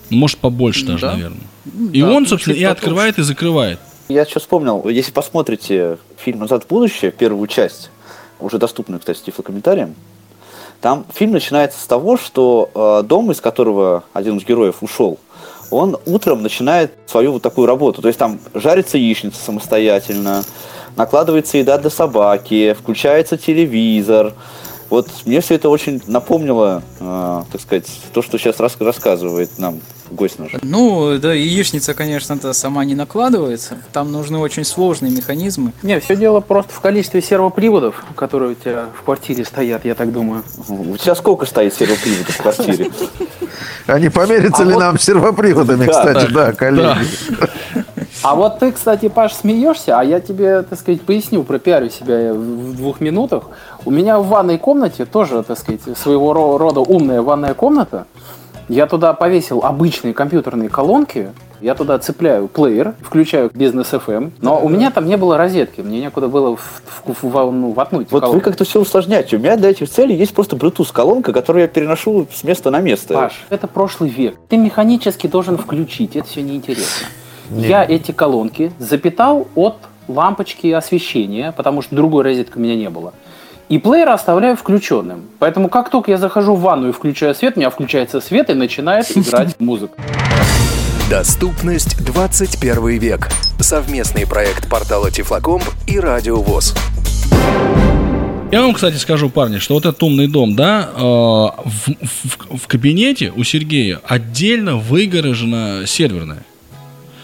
Ну, 0.10 0.18
Может, 0.18 0.40
побольше 0.40 0.86
даже, 0.88 1.06
Да. 1.06 1.12
наверное. 1.14 1.42
И 1.94 2.02
Да, 2.02 2.08
он, 2.12 2.24
ну, 2.24 2.30
собственно, 2.30 2.56
и 2.56 2.62
потолще. 2.64 2.72
открывает, 2.72 3.20
и 3.20 3.22
закрывает. 3.22 3.80
Я 4.10 4.26
сейчас 4.26 4.42
вспомнил, 4.42 4.90
если 4.90 5.12
посмотрите 5.12 6.00
фильм 6.18 6.40
«Назад 6.40 6.64
в 6.64 6.68
будущее», 6.68 7.12
первую 7.12 7.46
часть, 7.46 7.92
уже 8.40 8.58
доступную, 8.58 9.00
кстати, 9.00 9.22
тифлокомментариям, 9.26 9.94
там 10.82 11.06
фильм 11.14 11.34
начинается 11.34 11.80
с 11.80 11.86
того, 11.86 12.18
что 12.18 12.72
э, 12.74 13.04
дом, 13.06 13.30
из 13.30 13.40
которого 13.40 14.06
один 14.12 14.38
из 14.38 14.46
героев 14.46 14.78
ушел, 14.82 15.20
он 15.70 15.96
утром 16.08 16.42
начинает 16.42 16.92
свою 17.06 17.34
вот 17.34 17.44
такую 17.44 17.68
работу. 17.68 18.02
То 18.02 18.08
есть 18.08 18.18
там 18.18 18.40
жарится 18.56 18.98
яичница 18.98 19.40
самостоятельно, 19.44 20.42
накладывается 20.96 21.60
еда 21.60 21.78
для 21.78 21.92
собаки, 21.92 22.74
включается 22.74 23.38
телевизор. 23.38 24.34
Вот 24.90 25.08
мне 25.26 25.40
все 25.42 25.56
это 25.56 25.70
очень 25.70 26.02
напомнило, 26.08 26.82
э, 27.00 27.44
так 27.52 27.62
сказать, 27.62 27.86
то, 28.12 28.22
что 28.22 28.38
сейчас 28.38 28.60
рас- 28.60 28.78
рассказывает 28.80 29.58
нам 29.60 29.80
гость 30.10 30.40
наш. 30.40 30.54
Ну, 30.64 31.20
да, 31.20 31.34
яичница, 31.34 31.94
конечно-то 31.94 32.52
сама 32.54 32.84
не 32.86 32.96
накладывается. 32.96 33.78
Там 33.94 34.12
нужны 34.12 34.40
очень 34.40 34.66
сложные 34.66 35.12
механизмы. 35.12 35.74
Не, 35.84 36.00
все 36.00 36.16
дело 36.16 36.40
просто 36.40 36.74
в 36.74 36.80
количестве 36.80 37.22
сервоприводов, 37.22 38.04
которые 38.16 38.54
у 38.54 38.56
тебя 38.56 38.88
в 39.00 39.04
квартире 39.04 39.46
стоят, 39.46 39.86
я 39.86 39.94
так 39.94 40.12
думаю. 40.12 40.44
У 40.68 40.98
тебя 40.98 41.14
сколько 41.14 41.46
стоит 41.46 41.76
сервоприводов 41.76 42.28
в 42.30 42.38
квартире? 42.42 42.92
Не 44.00 44.10
померится 44.10 44.64
А 44.64 44.66
ли 44.66 44.76
нам 44.76 44.98
сервоприводами, 44.98 45.86
Да, 45.86 45.92
кстати, 45.92 46.32
да, 46.32 46.54
коллеги? 46.54 47.06
А 48.24 48.36
вот 48.36 48.60
ты, 48.60 48.72
кстати, 48.72 49.08
Паш, 49.08 49.34
смеешься, 49.34 50.00
а 50.00 50.04
я 50.04 50.20
тебе, 50.20 50.62
так 50.64 50.78
сказать, 50.80 51.02
поясню, 51.02 51.44
пропиарю 51.44 51.90
себя 51.90 52.34
в 52.34 52.76
двух 52.76 53.00
минутах. 53.00 53.44
У 53.86 53.92
меня 53.92 54.20
в 54.20 54.28
ванной 54.28 54.58
комнате 54.58 55.06
тоже, 55.06 55.42
так 55.44 55.58
сказать, 55.58 55.82
своего 55.98 56.32
ро- 56.34 56.58
рода 56.58 56.82
умная 56.82 57.22
ванная 57.22 57.54
комната. 57.54 58.06
Я 58.68 58.86
туда 58.88 59.14
повесил 59.14 59.62
обычные 59.64 60.14
компьютерные 60.14 60.70
колонки, 60.70 61.32
я 61.62 61.76
туда 61.76 61.98
цепляю 61.98 62.48
плеер, 62.48 62.94
включаю 63.02 63.50
бизнес 63.54 63.88
FM, 63.94 64.32
но 64.42 64.60
у 64.64 64.70
меня 64.70 64.92
там 64.92 65.08
не 65.08 65.18
было 65.18 65.38
розетки, 65.38 65.82
мне 65.82 66.00
некуда 66.02 66.28
было 66.28 66.56
в, 66.56 66.82
в- 67.06 67.24
в- 67.24 67.52
ну, 67.52 67.72
воткнуть 67.72 68.12
Вот 68.12 68.18
вы 68.18 68.22
колонку. 68.22 68.44
как-то 68.46 68.64
все 68.66 68.80
усложняете. 68.80 69.38
У 69.38 69.40
меня 69.40 69.56
для 69.58 69.70
этих 69.72 69.90
целей 69.90 70.16
есть 70.16 70.34
просто 70.34 70.56
Bluetooth-колонка, 70.56 71.34
которую 71.34 71.64
я 71.64 71.68
переношу 71.68 72.28
с 72.34 72.44
места 72.44 72.70
на 72.70 72.80
место. 72.80 73.14
Паш, 73.16 73.46
это 73.50 73.68
прошлый 73.68 74.10
век. 74.10 74.36
Ты 74.50 74.58
механически 74.58 75.28
должен 75.28 75.58
включить, 75.58 76.16
это 76.16 76.28
все 76.28 76.42
неинтересно. 76.44 77.08
Я 77.52 77.84
эти 77.84 78.12
колонки 78.12 78.72
запитал 78.80 79.48
от 79.56 79.76
лампочки 80.08 80.68
освещения, 80.72 81.52
потому 81.52 81.82
что 81.82 81.96
другой 81.96 82.24
розетки 82.24 82.58
у 82.58 82.60
меня 82.60 82.76
не 82.76 82.90
было. 82.90 83.14
И 83.70 83.78
плеер 83.78 84.10
оставляю 84.10 84.56
включенным. 84.56 85.26
Поэтому 85.38 85.70
как 85.70 85.90
только 85.92 86.12
я 86.12 86.18
захожу 86.18 86.56
в 86.56 86.62
ванну 86.62 86.90
и 86.90 86.92
включаю 86.92 87.36
свет, 87.36 87.54
у 87.56 87.60
меня 87.60 87.70
включается 87.70 88.20
свет 88.22 88.50
и 88.50 88.54
начинает 88.54 89.06
играть 89.18 89.60
музыка. 89.60 89.94
Доступность 91.10 92.04
21 92.06 92.88
век. 93.00 93.30
Совместный 93.60 94.26
проект 94.28 94.70
портала 94.70 95.12
Тифлокомп 95.12 95.64
и 95.88 96.00
Радио 96.00 96.42
ВОЗ. 96.42 96.76
Я 98.52 98.64
вам, 98.64 98.74
кстати, 98.74 98.96
скажу, 98.96 99.30
парни, 99.30 99.60
что 99.60 99.76
вот 99.76 99.86
этот 99.86 100.02
умный 100.02 100.28
дом, 100.28 100.56
да, 100.56 100.90
э, 100.96 101.00
в, 101.00 101.56
в- 102.02 102.58
в 102.58 102.68
кабинете 102.68 103.32
у 103.36 103.44
Сергея 103.44 104.00
отдельно 104.04 104.76
выгорожена 104.78 105.84
серверная. 105.86 106.44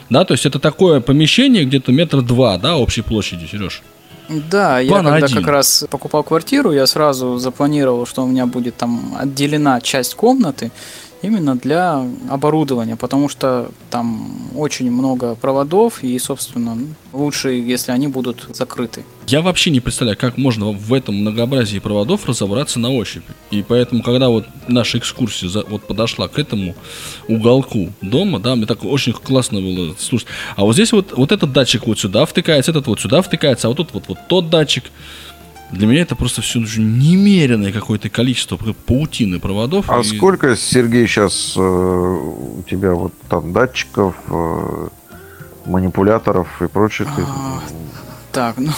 Да, 0.10 0.26
то 0.26 0.34
есть 0.34 0.46
это 0.46 0.60
такое 0.60 1.00
помещение 1.00 1.66
где-то 1.66 1.92
метра 1.92 2.22
два, 2.22 2.58
да, 2.58 2.78
общей 2.78 3.02
площади, 3.02 3.48
Сереж. 3.52 3.82
Да, 4.28 4.80
я 4.80 4.90
План 4.90 5.06
когда 5.06 5.26
один. 5.26 5.38
как 5.38 5.48
раз 5.48 5.86
покупал 5.90 6.24
квартиру, 6.24 6.72
я 6.72 6.88
сразу 6.88 7.38
запланировал, 7.38 8.06
что 8.06 8.24
у 8.24 8.28
меня 8.28 8.46
будет 8.48 8.76
там 8.76 9.16
отделена 9.20 9.82
часть 9.82 10.16
комнаты 10.16 10.72
именно 11.22 11.56
для 11.56 12.06
оборудования, 12.30 12.96
потому 12.96 13.30
что 13.30 13.72
там 13.90 14.50
очень 14.56 14.92
много 14.92 15.36
проводов 15.36 16.04
и, 16.04 16.18
собственно, 16.20 16.78
лучше, 17.14 17.50
если 17.52 17.92
они 17.92 18.08
будут 18.08 18.48
закрыты. 18.54 19.04
Я 19.28 19.42
вообще 19.42 19.72
не 19.72 19.80
представляю, 19.80 20.18
как 20.18 20.38
можно 20.38 20.72
в 20.72 20.94
этом 20.94 21.16
многообразии 21.16 21.80
проводов 21.80 22.28
разобраться 22.28 22.80
на 22.80 22.92
ощупь. 22.92 23.24
И 23.50 23.64
поэтому, 23.68 24.04
когда 24.04 24.30
вот 24.30 24.46
наша 24.68 25.00
экскурсия 25.00 25.50
за- 25.50 25.64
вот 25.66 25.88
подошла 25.88 26.28
к 26.28 26.38
этому 26.38 26.76
уголку 27.28 27.92
дома, 28.02 28.40
да, 28.40 28.56
мне 28.56 28.66
так 28.68 28.84
очень 28.86 29.14
классно 29.14 29.62
было 29.62 29.96
слушать. 29.98 30.28
А 30.56 30.64
вот 30.64 30.74
здесь 30.74 30.92
вот, 30.92 31.14
вот 31.18 31.32
этот 31.32 31.52
датчик 31.54 31.88
вот 31.88 31.98
сюда 32.00 32.26
втыкается, 32.26 32.72
этот 32.72 32.86
вот 32.88 33.00
сюда 33.00 33.22
втыкается, 33.22 33.68
а 33.68 33.70
вот 33.70 33.78
тут 33.78 33.94
вот, 33.94 34.04
вот 34.08 34.18
тот 34.28 34.50
датчик. 34.50 34.84
Для 35.76 35.88
меня 35.88 36.02
это 36.02 36.16
просто 36.16 36.42
все 36.42 36.60
немеренное 36.60 37.72
какое-то 37.74 38.10
количество 38.10 38.58
паутины 38.58 39.40
проводов. 39.40 39.86
А 39.90 40.00
и- 40.00 40.04
сколько, 40.04 40.56
Сергей, 40.56 41.06
сейчас 41.08 41.58
у 41.58 42.64
тебя 42.70 42.94
вот 42.94 43.14
там 43.30 43.52
датчиков, 43.52 44.16
э, 44.30 44.88
манипуляторов 45.66 46.62
и 46.62 46.68
прочее? 46.68 47.08
ты- 47.16 47.24
А, 47.28 47.60
Так, 48.32 48.58
ну, 48.58 48.72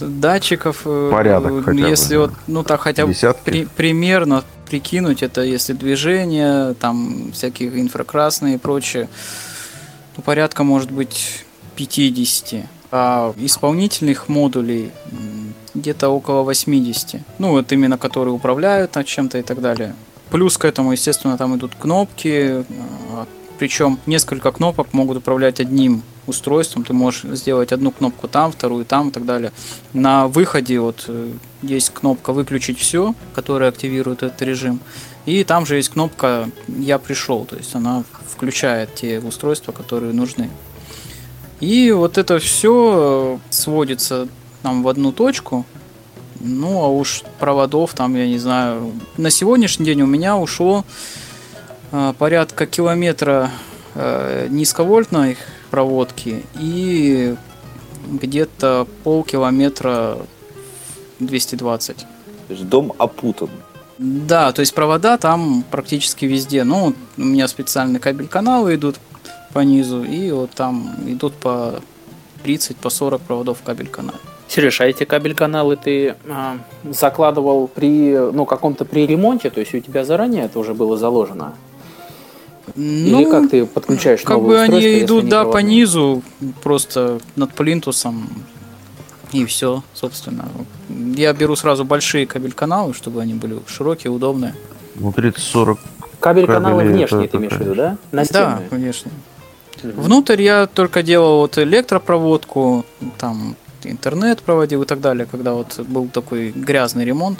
датчиков, 0.00 0.82
э, 0.84 1.08
Порядок 1.12 1.52
э, 1.52 1.62
хотя 1.62 1.82
бы, 1.82 1.88
если 1.88 2.14
да. 2.14 2.20
вот, 2.20 2.32
ну 2.46 2.62
так 2.64 2.80
хотя 2.80 3.06
бы 3.06 3.14
при- 3.44 3.66
примерно 3.66 4.42
прикинуть, 4.68 5.22
это 5.22 5.42
если 5.42 5.72
движение, 5.74 6.74
там 6.74 7.30
всякие 7.32 7.80
инфракрасные 7.80 8.54
и 8.54 8.58
прочее, 8.58 9.08
ну, 10.16 10.22
порядка 10.22 10.64
может 10.64 10.90
быть 10.90 11.44
50. 11.76 12.66
А 12.90 13.32
исполнительных 13.38 14.28
модулей 14.28 14.90
где-то 15.74 16.08
около 16.08 16.42
80. 16.42 17.20
Ну, 17.38 17.50
вот 17.50 17.72
именно 17.72 17.98
которые 17.98 18.34
управляют 18.34 18.94
над 18.94 19.06
чем-то 19.06 19.38
и 19.38 19.42
так 19.42 19.60
далее. 19.60 19.94
Плюс 20.30 20.56
к 20.56 20.64
этому, 20.64 20.92
естественно, 20.92 21.36
там 21.36 21.56
идут 21.56 21.74
кнопки, 21.74 22.64
причем 23.58 23.98
несколько 24.06 24.50
кнопок 24.50 24.92
могут 24.92 25.18
управлять 25.18 25.60
одним 25.60 26.02
устройством. 26.26 26.84
Ты 26.84 26.94
можешь 26.94 27.22
сделать 27.36 27.72
одну 27.72 27.90
кнопку 27.90 28.28
там, 28.28 28.50
вторую 28.50 28.84
там 28.84 29.10
и 29.10 29.12
так 29.12 29.24
далее. 29.24 29.52
На 29.92 30.26
выходе 30.28 30.80
вот 30.80 31.04
э, 31.08 31.32
есть 31.62 31.90
кнопка 31.90 32.32
выключить 32.32 32.78
все, 32.78 33.14
которая 33.34 33.68
активирует 33.68 34.22
этот 34.22 34.40
режим. 34.42 34.80
И 35.26 35.44
там 35.44 35.66
же 35.66 35.76
есть 35.76 35.90
кнопка 35.90 36.50
«Я 36.66 36.98
пришел», 36.98 37.44
то 37.44 37.56
есть 37.56 37.74
она 37.74 38.02
включает 38.28 38.94
те 38.94 39.20
устройства, 39.20 39.70
которые 39.70 40.12
нужны. 40.12 40.50
И 41.60 41.92
вот 41.92 42.18
это 42.18 42.40
все 42.40 43.38
сводится 43.50 44.26
нам 44.62 44.82
в 44.82 44.88
одну 44.88 45.12
точку. 45.12 45.64
Ну, 46.40 46.82
а 46.82 46.88
уж 46.88 47.22
проводов 47.38 47.94
там, 47.94 48.16
я 48.16 48.26
не 48.26 48.38
знаю. 48.38 48.92
На 49.16 49.30
сегодняшний 49.30 49.86
день 49.86 50.02
у 50.02 50.06
меня 50.06 50.36
ушло 50.36 50.84
э, 51.92 52.14
порядка 52.18 52.66
километра 52.66 53.50
э, 53.94 54.48
низковольтной 54.50 55.36
проводки 55.70 56.44
и 56.58 57.36
где-то 58.10 58.88
полкилометра 59.04 60.18
220. 61.20 61.96
То 61.98 62.04
есть 62.48 62.68
дом 62.68 62.92
опутан. 62.98 63.50
Да, 63.98 64.52
то 64.52 64.60
есть 64.60 64.74
провода 64.74 65.16
там 65.18 65.64
практически 65.70 66.24
везде. 66.24 66.64
Ну, 66.64 66.94
у 67.16 67.22
меня 67.22 67.46
специальные 67.46 68.00
кабель-каналы 68.00 68.74
идут 68.74 68.96
по 69.52 69.60
низу, 69.60 70.02
и 70.02 70.32
вот 70.32 70.50
там 70.50 70.94
идут 71.06 71.34
по 71.34 71.80
30, 72.42 72.76
по 72.78 72.90
40 72.90 73.20
проводов 73.20 73.60
в 73.60 73.62
кабель-канале. 73.62 74.18
Сереж, 74.52 74.82
а 74.82 74.86
эти 74.86 75.04
кабель-каналы 75.04 75.76
ты 75.76 76.14
а, 76.28 76.58
закладывал 76.84 77.68
при 77.68 78.14
ну, 78.14 78.44
каком-то 78.44 78.84
при 78.84 79.06
ремонте, 79.06 79.48
то 79.48 79.60
есть 79.60 79.74
у 79.74 79.80
тебя 79.80 80.04
заранее 80.04 80.44
это 80.44 80.58
уже 80.58 80.74
было 80.74 80.98
заложено? 80.98 81.54
Или 82.76 83.24
как 83.30 83.48
ты 83.48 83.64
подключаешь 83.64 84.20
Ну, 84.24 84.26
Как 84.26 84.36
новые 84.36 84.58
бы 84.58 84.62
они 84.76 85.00
идут, 85.00 85.28
да, 85.28 85.44
по 85.44 85.52
проводные? 85.52 85.76
низу, 85.76 86.22
просто 86.62 87.18
над 87.34 87.54
плинтусом, 87.54 88.28
и 89.32 89.46
все, 89.46 89.82
собственно. 89.94 90.46
Я 91.16 91.32
беру 91.32 91.56
сразу 91.56 91.84
большие 91.86 92.26
кабель-каналы, 92.26 92.92
чтобы 92.92 93.22
они 93.22 93.32
были 93.32 93.58
широкие, 93.66 94.10
удобные. 94.10 94.54
Ну, 94.96 95.10
30-40 95.10 95.78
Кабель-каналы 96.20 96.84
внешние 96.84 97.24
это 97.24 97.32
ты 97.32 97.38
имеешь 97.38 97.54
в 97.54 97.60
виду, 97.60 97.74
да? 97.74 97.96
Да, 98.10 98.18
Настенные? 98.18 98.68
конечно. 98.68 99.10
Внутрь 99.82 100.42
я 100.42 100.66
только 100.66 101.02
делал 101.02 101.38
вот 101.38 101.56
электропроводку, 101.56 102.84
там 103.18 103.56
интернет 103.84 104.42
проводил 104.42 104.82
и 104.82 104.86
так 104.86 105.00
далее, 105.00 105.26
когда 105.30 105.52
вот 105.52 105.78
был 105.80 106.08
такой 106.08 106.50
грязный 106.50 107.04
ремонт. 107.04 107.38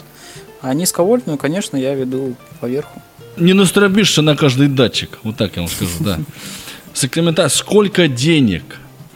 А 0.61 0.73
низковольтную, 0.73 1.37
конечно, 1.37 1.75
я 1.75 1.93
веду 1.93 2.35
поверху. 2.59 3.01
Не 3.37 3.53
настробишься 3.53 4.21
на 4.21 4.35
каждый 4.35 4.67
датчик. 4.67 5.19
Вот 5.23 5.37
так 5.37 5.55
я 5.55 5.63
вам 5.63 5.69
скажу, 5.69 5.91
да. 5.99 6.19
Сакраменто, 6.93 7.49
сколько 7.49 8.07
денег 8.07 8.63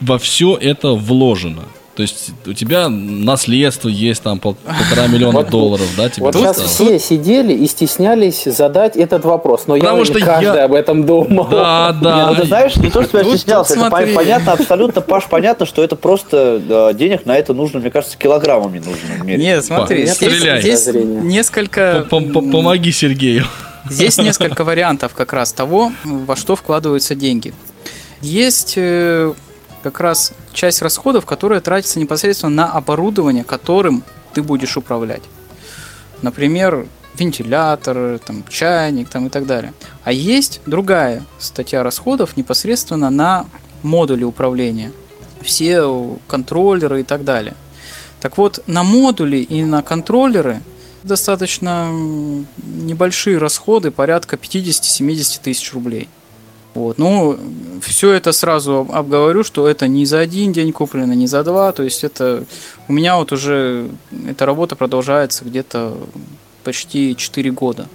во 0.00 0.18
все 0.18 0.56
это 0.56 0.90
вложено? 0.90 1.64
То 1.98 2.02
есть 2.02 2.30
у 2.46 2.52
тебя 2.52 2.88
наследство 2.88 3.88
есть 3.88 4.22
там 4.22 4.38
пол- 4.38 4.54
полтора 4.64 5.08
миллиона 5.08 5.38
Вот- 5.40 5.50
долларов, 5.50 5.84
да, 5.96 6.08
тебе 6.08 6.26
Вот 6.26 6.34
сейчас 6.36 6.60
все 6.60 6.96
сидели 7.00 7.52
и 7.52 7.66
стеснялись 7.66 8.44
задать 8.44 8.96
этот 8.96 9.24
вопрос, 9.24 9.64
но 9.66 9.74
Потому 9.76 9.98
я 9.98 10.04
что 10.04 10.14
не 10.20 10.24
каждый 10.24 10.54
я- 10.58 10.64
об 10.66 10.74
этом 10.74 11.04
думал. 11.04 11.48
Да, 11.48 11.92
Не, 11.98 12.04
да. 12.04 12.26
ну 12.30 12.36
ты 12.36 12.46
знаешь, 12.46 12.76
не 12.76 12.88
то, 12.88 13.02
что 13.02 13.18
я 13.18 13.24
стеснялся, 13.24 13.72
это 13.74 13.88
смотри. 13.88 14.14
понятно, 14.14 14.52
абсолютно, 14.52 15.00
Паш, 15.00 15.24
понятно, 15.24 15.66
что 15.66 15.82
это 15.82 15.96
просто 15.96 16.62
э, 16.92 16.94
денег 16.96 17.26
на 17.26 17.36
это 17.36 17.52
нужно, 17.52 17.80
мне 17.80 17.90
кажется, 17.90 18.16
килограммами 18.16 18.78
нужно 18.78 19.24
мерить. 19.24 19.40
Нет, 19.42 19.64
смотри, 19.64 20.06
Па, 20.06 20.12
здесь, 20.14 20.30
стреляй. 20.36 20.60
здесь 20.60 20.86
несколько... 20.94 22.06
Пом- 22.08 22.30
пом- 22.30 22.52
Помоги 22.52 22.92
Сергею. 22.92 23.44
Здесь 23.90 24.18
несколько 24.18 24.62
вариантов 24.62 25.14
как 25.16 25.32
раз 25.32 25.52
того, 25.52 25.90
во 26.04 26.36
что 26.36 26.54
вкладываются 26.54 27.16
деньги. 27.16 27.52
Есть 28.20 28.74
э, 28.76 29.32
как 29.82 30.00
раз 30.00 30.32
часть 30.52 30.82
расходов, 30.82 31.26
которая 31.26 31.60
тратится 31.60 31.98
непосредственно 32.00 32.66
на 32.66 32.72
оборудование, 32.72 33.44
которым 33.44 34.02
ты 34.34 34.42
будешь 34.42 34.76
управлять. 34.76 35.22
Например, 36.22 36.86
вентилятор, 37.16 38.18
там, 38.18 38.44
чайник 38.48 39.08
там, 39.08 39.26
и 39.26 39.30
так 39.30 39.46
далее. 39.46 39.72
А 40.04 40.12
есть 40.12 40.60
другая 40.66 41.24
статья 41.38 41.82
расходов 41.82 42.36
непосредственно 42.36 43.10
на 43.10 43.46
модули 43.82 44.24
управления. 44.24 44.92
Все 45.42 46.18
контроллеры 46.26 47.00
и 47.00 47.04
так 47.04 47.24
далее. 47.24 47.54
Так 48.20 48.38
вот, 48.38 48.62
на 48.66 48.82
модули 48.82 49.38
и 49.38 49.64
на 49.64 49.82
контроллеры 49.82 50.60
достаточно 51.04 51.90
небольшие 52.56 53.38
расходы, 53.38 53.90
порядка 53.90 54.36
50-70 54.36 55.40
тысяч 55.42 55.72
рублей. 55.72 56.08
Вот. 56.78 56.98
Ну, 56.98 57.36
все 57.82 58.12
это 58.12 58.32
сразу 58.32 58.72
об- 58.80 58.92
обговорю, 58.92 59.42
что 59.44 59.66
это 59.66 59.88
не 59.88 60.06
за 60.06 60.20
один 60.20 60.52
день 60.52 60.72
куплено, 60.72 61.12
не 61.12 61.26
за 61.26 61.42
два. 61.42 61.72
То 61.72 61.82
есть 61.82 62.04
это 62.04 62.44
у 62.86 62.92
меня 62.92 63.16
вот 63.16 63.32
уже 63.32 63.88
эта 64.28 64.46
работа 64.46 64.76
продолжается 64.76 65.44
где-то 65.44 65.96
почти 66.64 67.16
4 67.16 67.50
года. 67.50 67.88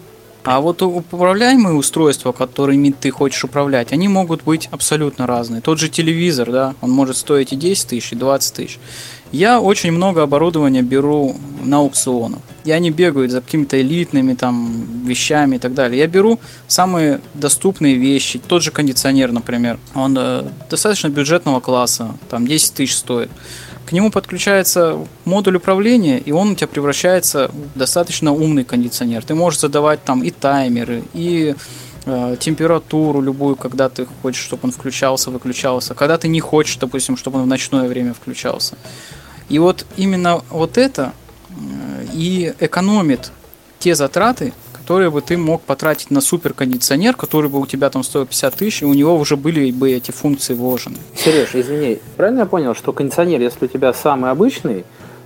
А 0.43 0.59
вот 0.59 0.81
управляемые 0.81 1.75
устройства, 1.75 2.33
которыми 2.33 2.89
ты 2.91 3.11
хочешь 3.11 3.45
управлять, 3.45 3.93
они 3.93 4.09
могут 4.09 4.43
быть 4.43 4.67
абсолютно 4.71 5.25
разные. 5.25 5.61
Тот 5.61 5.79
же 5.79 5.87
телевизор, 5.87 6.51
да, 6.51 6.75
он 6.81 6.91
может 6.91 7.15
стоить 7.15 7.53
и 7.53 7.55
10 7.55 7.87
тысяч, 7.87 8.11
и 8.11 8.15
20 8.15 8.53
тысяч. 8.53 8.79
Я 9.33 9.59
очень 9.59 9.91
много 9.91 10.21
оборудования 10.21 10.83
беру 10.83 11.35
на 11.63 11.77
аукционах. 11.77 12.39
Я 12.65 12.77
не 12.77 12.91
бегаю 12.91 13.27
за 13.27 13.41
какими-то 13.41 13.81
элитными 13.81 14.35
там 14.35 15.05
вещами 15.05 15.55
и 15.55 15.59
так 15.59 15.73
далее. 15.73 15.99
Я 15.99 16.07
беру 16.07 16.39
самые 16.67 17.19
доступные 17.33 17.95
вещи. 17.95 18.39
Тот 18.47 18.61
же 18.61 18.69
кондиционер, 18.69 19.31
например. 19.31 19.79
Он 19.95 20.15
э, 20.19 20.43
достаточно 20.69 21.09
бюджетного 21.09 21.61
класса, 21.61 22.15
там 22.29 22.45
10 22.45 22.75
тысяч 22.75 22.95
стоит. 22.95 23.31
К 23.87 23.91
нему 23.91 24.11
подключается 24.11 24.99
модуль 25.25 25.55
управления, 25.55 26.19
и 26.19 26.31
он 26.31 26.51
у 26.51 26.55
тебя 26.55 26.67
превращается 26.67 27.49
в 27.49 27.79
достаточно 27.79 28.31
умный 28.31 28.63
кондиционер. 28.63 29.25
Ты 29.25 29.33
можешь 29.33 29.61
задавать 29.61 30.03
там 30.03 30.23
и 30.23 30.29
таймеры, 30.29 31.03
и 31.15 31.55
э, 32.05 32.37
температуру 32.39 33.19
любую, 33.19 33.55
когда 33.55 33.89
ты 33.89 34.05
хочешь, 34.21 34.43
чтобы 34.43 34.65
он 34.65 34.71
включался, 34.71 35.31
выключался, 35.31 35.95
когда 35.95 36.19
ты 36.19 36.27
не 36.27 36.39
хочешь, 36.39 36.77
допустим, 36.77 37.17
чтобы 37.17 37.39
он 37.39 37.45
в 37.45 37.47
ночное 37.47 37.89
время 37.89 38.13
включался. 38.13 38.77
И 39.49 39.59
вот 39.59 39.85
именно 39.97 40.41
вот 40.49 40.77
это 40.77 41.13
э, 41.49 42.05
и 42.13 42.53
экономит 42.59 43.31
те 43.79 43.95
затраты, 43.95 44.53
которые 44.71 45.11
бы 45.11 45.21
ты 45.21 45.37
мог 45.37 45.61
потратить 45.61 46.11
на 46.11 46.19
суперкондиционер, 46.21 47.15
который 47.15 47.49
бы 47.49 47.59
у 47.59 47.65
тебя 47.65 47.89
там 47.89 48.03
стоил 48.03 48.25
50 48.25 48.55
тысяч, 48.55 48.81
и 48.81 48.85
у 48.85 48.93
него 48.93 49.15
уже 49.15 49.37
были 49.37 49.71
бы 49.71 49.91
эти 49.91 50.11
функции 50.11 50.53
вложены. 50.53 50.97
Сереж, 51.15 51.55
извини, 51.55 51.99
правильно 52.17 52.41
я 52.41 52.45
понял, 52.45 52.75
что 52.75 52.91
кондиционер, 52.91 53.41
если 53.41 53.65
у 53.65 53.67
тебя 53.67 53.93
самый 53.93 54.31
обычный, 54.31 54.83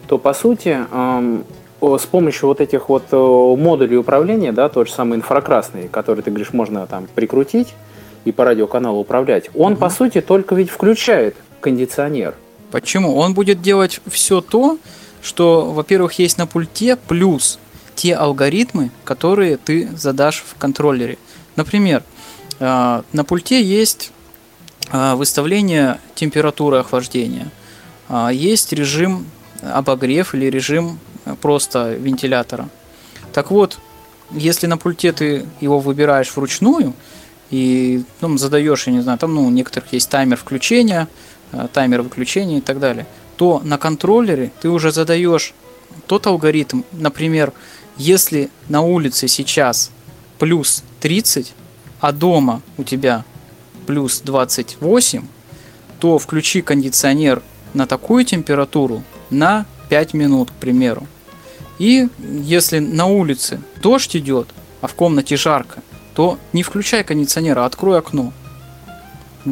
то 0.07 0.17
по 0.17 0.33
сути 0.33 0.77
эм, 0.91 1.43
с 1.81 2.05
помощью 2.05 2.47
вот 2.47 2.61
этих 2.61 2.89
вот 2.89 3.03
э, 3.11 3.15
модулей 3.15 3.97
управления, 3.97 4.51
да, 4.51 4.69
тот 4.69 4.87
же 4.87 4.93
самый 4.93 5.17
инфракрасный, 5.17 5.87
который 5.87 6.23
ты 6.23 6.29
говоришь, 6.29 6.53
можно 6.53 6.85
там 6.87 7.07
прикрутить 7.13 7.73
и 8.25 8.31
по 8.31 8.45
радиоканалу 8.45 8.99
управлять, 8.99 9.49
он 9.55 9.75
по 9.75 9.89
сути 9.89 10.21
только 10.21 10.55
ведь 10.55 10.69
включает 10.69 11.35
кондиционер. 11.61 12.35
Почему? 12.81 13.17
Он 13.17 13.33
будет 13.33 13.59
делать 13.59 14.01
все 14.05 14.39
то, 14.39 14.77
что, 15.23 15.71
во-первых, 15.71 16.13
есть 16.19 16.37
на 16.37 16.45
пульте, 16.45 16.95
плюс 16.95 17.57
те 17.95 18.13
алгоритмы, 18.13 18.91
которые 19.03 19.57
ты 19.57 19.89
задашь 19.97 20.43
в 20.47 20.55
контроллере. 20.59 21.17
Например, 21.55 22.03
э, 22.59 23.01
на 23.11 23.23
пульте 23.23 23.63
есть 23.63 24.11
э, 24.91 25.15
выставление 25.15 25.99
температуры 26.13 26.77
охлаждения, 26.77 27.49
А, 28.09 28.29
есть 28.29 28.71
режим 28.73 29.25
обогрев 29.63 30.35
или 30.35 30.45
режим 30.45 30.99
э, 31.25 31.35
просто 31.41 31.93
вентилятора. 31.95 32.69
Так 33.33 33.49
вот, 33.49 33.79
если 34.29 34.67
на 34.67 34.77
пульте 34.77 35.13
ты 35.13 35.47
его 35.61 35.79
выбираешь 35.79 36.31
вручную 36.35 36.93
и 37.49 38.03
ну, 38.21 38.37
задаешь, 38.37 38.85
я 38.85 38.93
не 38.93 39.01
знаю, 39.01 39.17
там 39.17 39.33
ну, 39.33 39.47
у 39.47 39.49
некоторых 39.49 39.93
есть 39.93 40.09
таймер 40.09 40.37
включения, 40.37 41.07
э, 41.07 41.36
таймер 41.73 42.01
выключения 42.01 42.57
и 42.57 42.61
так 42.61 42.79
далее, 42.79 43.05
то 43.35 43.61
на 43.63 43.77
контроллере 43.77 44.51
ты 44.61 44.69
уже 44.69 44.91
задаешь 44.91 45.53
тот 46.07 46.27
алгоритм, 46.27 46.83
например, 46.91 47.53
если 47.97 48.49
на 48.69 48.81
улице 48.81 49.27
сейчас 49.27 49.91
плюс 50.39 50.83
30, 50.99 51.53
а 51.99 52.11
дома 52.11 52.61
у 52.77 52.83
тебя 52.83 53.25
плюс 53.85 54.21
28, 54.21 55.25
то 55.99 56.19
включи 56.19 56.61
кондиционер 56.61 57.41
на 57.73 57.87
такую 57.87 58.25
температуру 58.25 59.03
на 59.29 59.65
5 59.89 60.13
минут, 60.13 60.51
к 60.51 60.53
примеру. 60.55 61.07
И 61.79 62.07
если 62.19 62.79
на 62.79 63.05
улице 63.05 63.61
дождь 63.81 64.15
идет, 64.15 64.47
а 64.81 64.87
в 64.87 64.93
комнате 64.93 65.37
жарко, 65.37 65.81
то 66.15 66.37
не 66.53 66.63
включай 66.63 67.03
кондиционер, 67.03 67.59
а 67.59 67.65
открой 67.65 67.99
окно. 67.99 68.33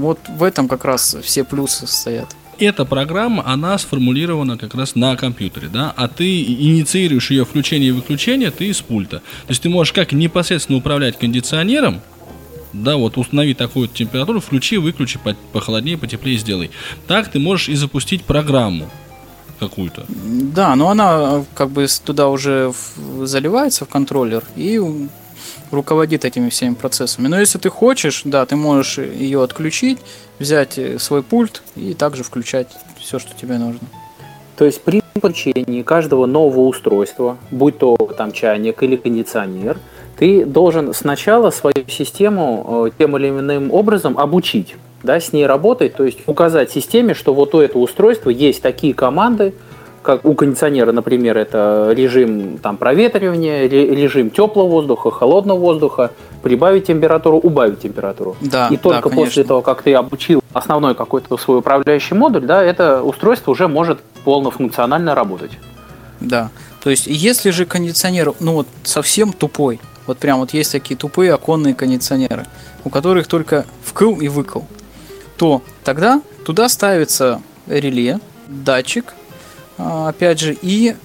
Вот 0.02 0.20
в 0.28 0.44
этом 0.44 0.68
как 0.68 0.86
раз 0.86 1.16
все 1.24 1.44
плюсы 1.44 1.88
стоят. 1.88 2.36
Эта 2.58 2.86
программа, 2.86 3.46
она 3.46 3.78
сформулирована 3.78 4.58
как 4.58 4.76
раз 4.76 4.96
на 4.96 5.18
компьютере, 5.18 5.68
да, 5.68 5.94
а 5.96 6.08
ты 6.08 6.42
инициируешь 6.44 7.30
ее 7.32 7.44
включение 7.44 7.90
и 7.90 7.92
выключение 7.92 8.50
ты 8.50 8.68
из 8.68 8.82
пульта. 8.82 9.18
То 9.18 9.50
есть 9.50 9.62
ты 9.62 9.70
можешь 9.70 9.92
как 9.92 10.14
непосредственно 10.14 10.78
управлять 10.78 11.20
кондиционером, 11.20 12.02
да, 12.72 12.96
вот 12.96 13.18
установи 13.18 13.54
такую 13.54 13.88
температуру, 13.88 14.40
включи, 14.40 14.78
выключи, 14.78 15.20
по- 15.22 15.36
похолоднее, 15.54 15.98
потеплее 15.98 16.38
сделай. 16.38 16.72
Так 17.08 17.30
ты 17.30 17.40
можешь 17.40 17.70
и 17.70 17.76
запустить 17.76 18.24
программу 18.24 18.90
какую-то. 19.60 20.06
Да, 20.08 20.76
но 20.76 20.90
она 20.90 21.20
э, 21.22 21.44
как 21.54 21.72
бы 21.72 21.88
туда 22.04 22.28
уже 22.30 22.74
заливается 23.22 23.86
в 23.86 23.90
контроллер, 23.90 24.44
и 24.56 24.82
руководит 25.72 26.26
этими 26.26 26.50
всеми 26.50 26.74
процессами. 26.74 27.28
Но 27.28 27.40
если 27.40 27.58
ты 27.58 27.70
хочешь, 27.70 28.22
да, 28.26 28.46
ты 28.46 28.56
можешь 28.56 28.98
ее 28.98 29.44
отключить, 29.44 30.00
взять 30.40 30.78
э, 30.78 31.00
свой 31.00 31.24
пульт 31.24 31.62
и 31.76 31.94
также 31.94 32.24
включать 32.24 32.68
все, 33.00 33.20
что 33.20 33.36
тебе 33.40 33.58
нужно. 33.58 33.88
То 34.58 34.66
есть 34.66 34.82
при 34.82 35.02
подключении 35.14 35.82
каждого 35.82 36.26
нового 36.26 36.68
устройства, 36.68 37.38
будь 37.52 37.78
то 37.78 37.96
там 38.18 38.32
чайник 38.32 38.82
или 38.84 38.96
кондиционер, 38.96 39.78
ты 40.18 40.46
должен 40.46 40.94
сначала 40.94 41.50
свою 41.50 41.88
систему 41.88 42.88
э, 42.88 42.92
тем 42.98 43.18
или 43.18 43.30
иным 43.30 43.74
образом 43.74 44.18
обучить, 44.18 44.76
да, 45.04 45.20
с 45.20 45.34
ней 45.34 45.46
работать, 45.46 45.96
то 45.96 46.04
есть 46.04 46.20
указать 46.26 46.72
системе, 46.72 47.14
что 47.14 47.34
вот 47.34 47.54
у 47.54 47.60
этого 47.60 47.82
устройства 47.82 48.30
есть 48.30 48.62
такие 48.62 48.94
команды, 48.94 49.54
как 50.06 50.24
у 50.24 50.34
кондиционера, 50.36 50.92
например, 50.92 51.38
это 51.38 51.92
режим 51.92 52.60
там, 52.60 52.78
проветривания, 52.78 53.68
режим 53.68 54.30
теплого 54.30 54.68
воздуха, 54.68 55.12
холодного 55.12 55.60
воздуха, 55.60 56.12
прибавить 56.44 56.86
температуру, 56.86 57.38
убавить 57.38 57.82
температуру. 57.82 58.38
Да, 58.40 58.68
И 58.70 58.78
только 58.78 59.10
да, 59.10 59.16
после 59.16 59.44
того, 59.44 59.62
как 59.62 59.82
ты 59.82 59.94
обучил 59.94 60.42
основной 60.54 60.96
какой-то 60.96 61.38
свой 61.38 61.60
управляющий 61.60 62.14
модуль, 62.14 62.46
да, 62.46 62.64
это 62.64 63.02
устройство 63.04 63.52
уже 63.52 63.68
может 63.68 64.00
полнофункционально 64.24 65.16
работать. 65.16 65.52
Да. 66.20 66.50
То 66.84 66.92
есть, 66.92 67.08
если 67.08 67.50
же 67.50 67.66
кондиционер, 67.66 68.34
ну 68.40 68.54
вот 68.54 68.68
совсем 68.84 69.34
тупой, 69.34 69.80
вот 70.06 70.20
прям 70.20 70.40
вот 70.40 70.54
есть 70.54 70.72
такие 70.72 70.96
тупые 70.96 71.34
оконные 71.34 71.74
кондиционеры, 71.74 72.46
у 72.84 72.90
которых 72.90 73.28
только 73.28 73.66
вкл 73.84 74.14
и 74.22 74.28
выкл, 74.28 74.62
то 75.38 75.64
тогда 75.84 76.22
туда 76.46 76.70
ставится 76.70 77.42
реле, 77.68 78.20
датчик, 78.48 79.16
опять 79.78 80.40
же, 80.40 80.58
и 80.62 80.96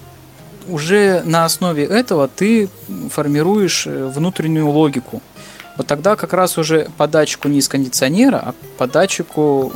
уже 0.68 1.22
на 1.24 1.44
основе 1.44 1.84
этого 1.84 2.28
ты 2.28 2.68
формируешь 3.10 3.86
э, 3.86 4.06
внутреннюю 4.06 4.68
логику. 4.68 5.22
Вот 5.76 5.86
тогда 5.86 6.16
как 6.16 6.32
раз 6.32 6.58
уже 6.58 6.88
по 6.96 7.06
датчику 7.06 7.48
не 7.48 7.58
из 7.58 7.68
кондиционера, 7.68 8.36
а 8.36 8.54
по 8.76 8.86
датчику 8.86 9.72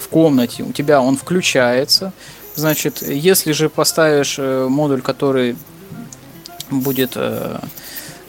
в 0.00 0.08
комнате 0.08 0.62
у 0.62 0.72
тебя 0.72 1.00
он 1.00 1.16
включается. 1.16 2.12
Значит, 2.54 3.02
если 3.02 3.52
же 3.52 3.68
поставишь 3.68 4.36
э, 4.38 4.66
модуль, 4.68 5.02
который 5.02 5.56
будет 6.70 7.12
э, 7.16 7.58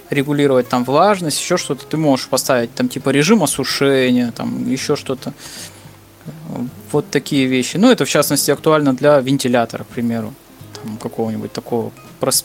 регулировать 0.10 0.69
там 0.69 0.84
влажность, 0.84 1.39
еще 1.39 1.58
что-то, 1.58 1.86
ты 1.86 1.97
можешь 1.97 2.28
поставить 2.28 2.73
там 2.73 2.89
типа 2.89 3.10
режим 3.10 3.43
осушения, 3.43 4.32
там 4.32 4.69
еще 4.69 4.95
что-то. 4.95 5.34
Вот 6.91 7.09
такие 7.09 7.47
вещи. 7.47 7.77
Ну, 7.77 7.89
это 7.91 8.05
в 8.05 8.09
частности 8.09 8.51
актуально 8.51 8.93
для 8.93 9.19
вентилятора, 9.19 9.83
к 9.83 9.88
примеру, 9.88 10.33
там, 10.73 10.97
какого-нибудь 10.97 11.51
такого 11.51 11.91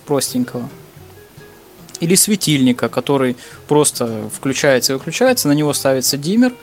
простенького. 0.07 0.69
Или 2.01 2.15
светильника, 2.15 2.89
который 2.89 3.37
просто 3.67 4.31
включается 4.33 4.93
и 4.93 4.97
выключается, 4.97 5.49
на 5.49 5.53
него 5.53 5.73
ставится 5.73 6.17
диммер, 6.17 6.55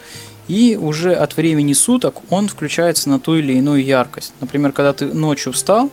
и 0.47 0.77
уже 0.79 1.13
от 1.13 1.37
времени 1.37 1.73
суток 1.73 2.15
он 2.29 2.47
включается 2.47 3.09
на 3.09 3.19
ту 3.19 3.35
или 3.35 3.53
иную 3.53 3.83
яркость. 3.83 4.33
Например, 4.39 4.71
когда 4.71 4.93
ты 4.93 5.05
ночью 5.05 5.53
встал, 5.53 5.89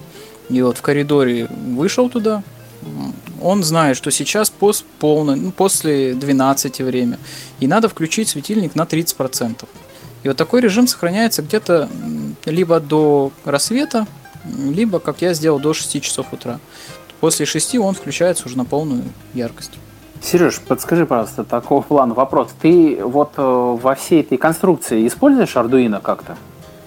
и 0.49 0.63
вот 0.63 0.79
в 0.79 0.83
коридоре 0.83 1.47
вышел 1.47 2.09
туда, 2.09 2.43
он 3.41 3.65
знает, 3.65 3.97
что 3.97 4.11
сейчас 4.11 4.51
пост 4.51 4.85
полное, 4.99 5.37
ну, 5.37 5.51
после 5.51 6.15
12 6.15 6.81
время, 6.81 7.19
и 7.61 7.67
надо 7.67 7.89
включить 7.89 8.29
светильник 8.29 8.75
на 8.75 8.83
30%. 8.83 9.65
И 10.23 10.29
вот 10.29 10.37
такой 10.37 10.61
режим 10.61 10.87
сохраняется 10.87 11.43
где-то 11.43 11.89
либо 12.45 12.81
до 12.81 13.33
рассвета, 13.45 14.07
либо, 14.45 14.99
как 14.99 15.23
я 15.23 15.35
сделал, 15.35 15.59
до 15.59 15.75
6 15.75 16.03
часов 16.03 16.33
утра. 16.33 16.59
После 17.21 17.47
6 17.47 17.77
он 17.79 17.95
включается 17.95 18.47
уже 18.47 18.57
на 18.57 18.65
полную 18.65 19.05
яркость. 19.35 19.73
Сереж, 20.21 20.61
подскажи, 20.61 21.05
пожалуйста, 21.05 21.43
такого 21.43 21.83
плана 21.83 22.15
вопрос. 22.15 22.51
Ты 22.61 22.99
вот 23.03 23.33
э, 23.37 23.43
во 23.43 23.95
всей 23.97 24.21
этой 24.21 24.39
конструкции 24.39 25.07
используешь 25.07 25.57
Arduino 25.57 26.01
как-то? 26.01 26.37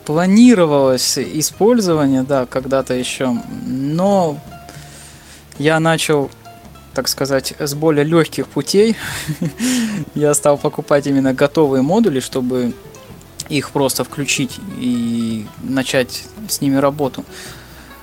Планировалось 0.06 1.18
использование, 1.18 2.24
да, 2.24 2.46
когда-то 2.46 2.94
еще, 2.94 3.36
но 3.66 4.38
я 5.58 5.80
начал, 5.82 6.30
так 6.94 7.10
сказать, 7.10 7.54
с 7.60 7.74
более 7.74 8.06
легких 8.06 8.48
путей. 8.48 8.96
я 10.16 10.34
стал 10.34 10.58
покупать 10.58 11.08
именно 11.08 11.34
готовые 11.34 11.82
модули, 11.82 12.22
чтобы 12.22 12.74
их 13.50 13.72
просто 13.72 14.04
включить 14.04 14.60
и 14.80 15.46
начать 15.62 16.24
с 16.48 16.62
ними 16.62 16.78
работу. 16.78 17.24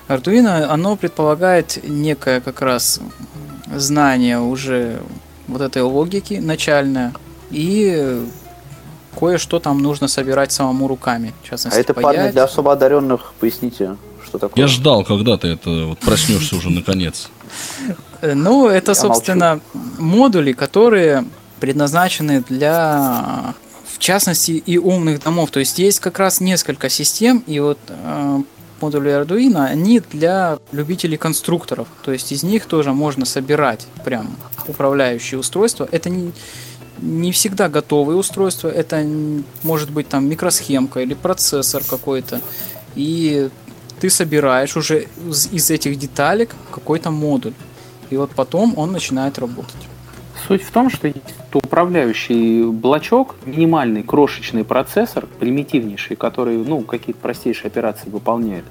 Arduino, 0.09 0.65
оно 0.65 0.97
предполагает 0.97 1.81
некое 1.83 2.41
как 2.41 2.61
раз 2.61 3.01
знание 3.75 4.41
уже 4.41 5.01
вот 5.49 5.61
этой 5.63 5.83
логики 5.83 6.35
начальное 6.35 7.13
и 7.51 8.25
кое-что 9.19 9.61
там 9.61 9.79
нужно 9.79 10.09
собирать 10.09 10.53
самому 10.53 10.89
руками. 10.89 11.33
В 11.43 11.49
частности, 11.49 11.79
а 11.79 11.81
это 11.81 11.95
паять. 11.95 12.17
парни 12.17 12.31
для 12.33 12.45
особо 12.45 12.73
одаренных, 12.73 13.33
поясните, 13.41 13.97
что 14.25 14.39
такое? 14.39 14.63
Я 14.63 14.69
ждал, 14.69 15.05
когда 15.05 15.37
ты 15.37 15.49
это 15.49 15.87
вот 15.87 15.99
проснешься 15.99 16.57
уже 16.57 16.71
наконец. 16.71 17.29
Ну, 18.23 18.69
это, 18.69 18.95
собственно, 18.95 19.61
модули, 19.99 20.53
которые 20.53 21.25
предназначены 21.61 22.43
для 22.49 23.55
частности 24.03 24.53
и 24.53 24.79
умных 24.79 25.23
домов. 25.23 25.51
То 25.51 25.61
есть 25.61 25.79
есть 25.79 26.01
как 26.01 26.19
раз 26.19 26.41
несколько 26.41 26.89
систем, 26.89 27.43
и 27.47 27.61
вот 27.61 27.79
э, 27.89 28.43
модули 28.81 29.11
Arduino, 29.11 29.65
они 29.65 30.01
для 30.01 30.59
любителей 30.73 31.17
конструкторов. 31.17 31.89
То 32.03 32.13
есть 32.13 32.33
из 32.33 32.43
них 32.43 32.67
тоже 32.67 32.93
можно 32.93 33.25
собирать 33.25 33.87
прям 34.05 34.37
управляющие 34.67 35.39
устройства. 35.39 35.89
Это 35.91 36.11
не, 36.11 36.33
не 37.01 37.31
всегда 37.33 37.69
готовые 37.69 38.17
устройства, 38.17 38.69
это 38.69 39.07
может 39.63 39.91
быть 39.91 40.09
там 40.09 40.29
микросхемка 40.29 41.01
или 41.01 41.15
процессор 41.15 41.83
какой-то. 41.85 42.41
И 42.97 43.49
ты 44.01 44.11
собираешь 44.11 44.77
уже 44.77 45.07
из, 45.53 45.71
этих 45.71 45.97
деталек 45.97 46.57
какой-то 46.73 47.11
модуль. 47.11 47.55
И 48.11 48.17
вот 48.17 48.31
потом 48.35 48.75
он 48.77 48.91
начинает 48.93 49.39
работать. 49.39 49.92
Суть 50.47 50.63
в 50.63 50.71
том, 50.73 50.91
что 50.91 51.07
есть 51.07 51.35
управляющий 51.53 52.65
блочок, 52.65 53.37
минимальный 53.47 54.03
крошечный 54.03 54.65
процессор, 54.65 55.27
примитивнейший, 55.39 56.17
который 56.17 56.57
ну, 56.57 56.81
какие-то 56.81 57.21
простейшие 57.21 57.69
операции 57.69 58.09
выполняет. 58.09 58.65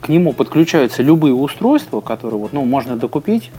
К 0.00 0.08
нему 0.08 0.32
подключаются 0.32 1.02
любые 1.02 1.34
устройства, 1.34 2.00
которые 2.00 2.40
вот, 2.40 2.52
ну, 2.52 2.64
можно 2.64 2.96
докупить. 2.96 3.50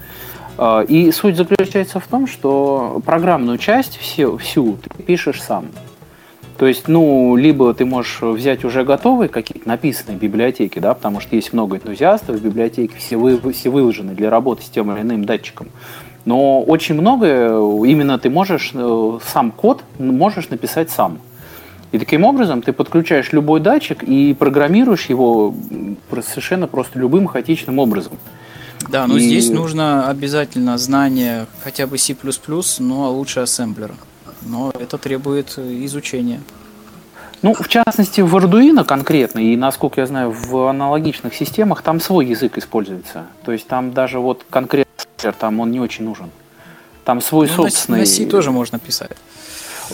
А, 0.57 0.81
и 0.81 1.11
суть 1.11 1.37
заключается 1.37 1.99
в 1.99 2.07
том, 2.07 2.27
что 2.27 3.01
программную 3.05 3.57
часть 3.57 3.97
всю, 3.97 4.37
всю 4.37 4.77
ты 4.77 5.03
пишешь 5.03 5.41
сам. 5.41 5.67
То 6.57 6.67
есть, 6.67 6.87
ну, 6.87 7.35
либо 7.35 7.73
ты 7.73 7.85
можешь 7.85 8.21
взять 8.21 8.63
уже 8.63 8.83
готовые 8.83 9.27
какие-то 9.27 9.67
написанные 9.67 10.17
библиотеки, 10.17 10.79
да, 10.79 10.93
потому 10.93 11.19
что 11.19 11.35
есть 11.35 11.51
много 11.51 11.77
энтузиастов, 11.77 12.39
библиотеки 12.41 12.93
все, 12.97 13.17
вы, 13.17 13.39
все 13.53 13.69
выложены 13.69 14.13
для 14.13 14.29
работы 14.29 14.63
с 14.63 14.69
тем 14.69 14.91
или 14.91 15.01
иным 15.01 15.25
датчиком. 15.25 15.67
Но 16.25 16.61
очень 16.61 16.95
многое 16.95 17.49
именно 17.85 18.17
ты 18.17 18.29
можешь, 18.29 18.71
э, 18.73 19.19
сам 19.25 19.51
код 19.51 19.83
можешь 19.99 20.49
написать 20.49 20.89
сам. 20.89 21.19
И 21.91 21.99
таким 21.99 22.23
образом 22.23 22.61
ты 22.61 22.73
подключаешь 22.73 23.33
любой 23.33 23.59
датчик 23.59 24.03
и 24.03 24.33
программируешь 24.33 25.05
его 25.07 25.53
совершенно 26.21 26.67
просто 26.67 26.97
любым 26.97 27.27
хаотичным 27.27 27.77
образом. 27.77 28.13
Да, 28.89 29.05
но 29.05 29.17
и... 29.17 29.19
здесь 29.19 29.49
нужно 29.49 30.09
обязательно 30.09 30.77
знание 30.77 31.45
хотя 31.63 31.85
бы 31.85 31.97
C++, 31.97 32.15
ну 32.79 33.05
а 33.05 33.09
лучше 33.09 33.41
ассемблера. 33.41 33.95
Но 34.41 34.73
это 34.79 34.97
требует 34.97 35.57
изучения. 35.57 36.41
Ну, 37.43 37.53
в 37.53 37.67
частности, 37.67 38.21
в 38.21 38.33
Arduino 38.37 38.85
конкретно, 38.85 39.39
и 39.39 39.57
насколько 39.57 39.99
я 39.99 40.07
знаю, 40.07 40.31
в 40.31 40.69
аналогичных 40.69 41.35
системах 41.35 41.81
там 41.81 41.99
свой 41.99 42.25
язык 42.25 42.57
используется. 42.57 43.25
То 43.43 43.51
есть 43.51 43.67
там 43.67 43.91
даже 43.91 44.19
вот 44.19 44.45
конкретно 44.49 44.87
там 45.37 45.59
он 45.59 45.69
не 45.69 45.81
очень 45.81 46.05
нужен. 46.05 46.29
Там 47.03 47.19
свой 47.21 47.47
ну, 47.47 47.53
собственный... 47.53 47.99
На 47.99 48.05
C 48.05 48.25
тоже 48.25 48.51
можно 48.51 48.79
писать. 48.79 49.11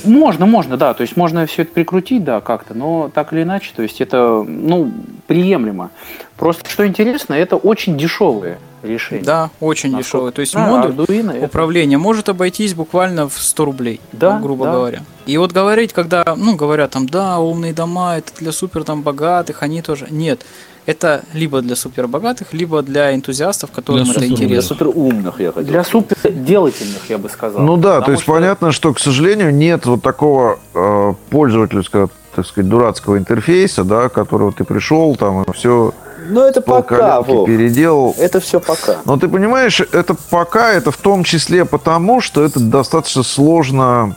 Можно, 0.03 0.45
можно, 0.45 0.77
да. 0.77 0.93
То 0.93 1.01
есть 1.01 1.17
можно 1.17 1.47
все 1.47 1.63
это 1.63 1.73
прикрутить, 1.73 2.23
да, 2.23 2.39
как-то, 2.39 2.75
но 2.75 3.09
так 3.11 3.33
или 3.33 3.41
иначе, 3.41 3.71
то 3.75 3.81
есть 3.81 3.99
это, 3.99 4.43
ну, 4.47 4.91
приемлемо. 5.25 5.89
Просто 6.37 6.69
что 6.69 6.85
интересно, 6.85 7.33
это 7.33 7.55
очень 7.55 7.97
дешевые 7.97 8.59
решения. 8.83 9.23
Да, 9.23 9.49
очень 9.59 9.91
Насколько? 9.91 10.07
дешевые. 10.07 10.31
То 10.33 10.41
есть 10.41 10.53
да, 10.53 10.67
модуль 10.67 10.91
Arduino 10.91 11.45
управления 11.45 11.95
это... 11.95 12.03
может 12.03 12.29
обойтись 12.29 12.73
буквально 12.73 13.27
в 13.27 13.37
100 13.37 13.65
рублей, 13.65 14.01
да, 14.11 14.39
грубо 14.39 14.65
да. 14.65 14.71
говоря. 14.73 15.03
И 15.25 15.37
вот 15.37 15.51
говорить, 15.51 15.93
когда, 15.93 16.23
ну, 16.35 16.55
говорят 16.55 16.91
там, 16.91 17.07
да, 17.07 17.39
умные 17.39 17.73
дома, 17.73 18.17
это 18.17 18.31
для 18.39 18.51
супер 18.51 18.83
там 18.83 19.03
богатых, 19.03 19.61
они 19.61 19.81
тоже. 19.81 20.07
Нет, 20.09 20.45
это 20.85 21.21
либо 21.33 21.61
для 21.61 21.75
супер 21.75 22.07
богатых, 22.07 22.53
либо 22.53 22.81
для 22.81 23.13
энтузиастов, 23.13 23.71
которым 23.71 24.05
для 24.05 24.13
это 24.13 24.21
супер, 24.21 24.33
интересно. 24.33 24.53
Для 24.55 24.61
супер 24.61 24.87
умных, 24.87 25.39
я 25.39 25.51
хотел. 25.51 25.69
Для 25.69 25.83
супер 25.83 26.31
делательных, 26.31 27.09
я 27.09 27.17
бы 27.19 27.29
сказал. 27.29 27.61
Ну 27.61 27.77
да, 27.77 27.99
Потому 27.99 28.05
то 28.05 28.11
есть 28.13 28.23
что... 28.23 28.31
понятно, 28.33 28.71
что, 28.71 28.93
к 28.93 28.99
сожалению, 28.99 29.53
нет 29.53 29.85
вот 29.85 30.01
такого 30.01 30.59
э, 30.73 31.13
пользовательского, 31.29 32.09
так 32.35 32.47
сказать, 32.47 32.67
дурацкого 32.69 33.19
интерфейса, 33.19 33.83
да, 33.83 34.09
которого 34.09 34.51
ты 34.51 34.63
пришел 34.63 35.15
там 35.15 35.43
и 35.43 35.51
все 35.53 35.93
Ну, 36.29 36.41
это 36.41 36.61
пол 36.61 36.77
пока, 36.77 37.21
Вов. 37.21 37.47
переделал. 37.47 38.15
Это 38.17 38.39
все 38.39 38.59
пока. 38.59 38.97
Но 39.05 39.17
ты 39.17 39.27
понимаешь, 39.27 39.81
это 39.81 40.15
пока, 40.29 40.71
это 40.71 40.91
в 40.91 40.97
том 40.97 41.23
числе 41.23 41.65
потому, 41.65 42.21
что 42.21 42.43
это 42.43 42.59
достаточно 42.59 43.23
сложно 43.23 44.15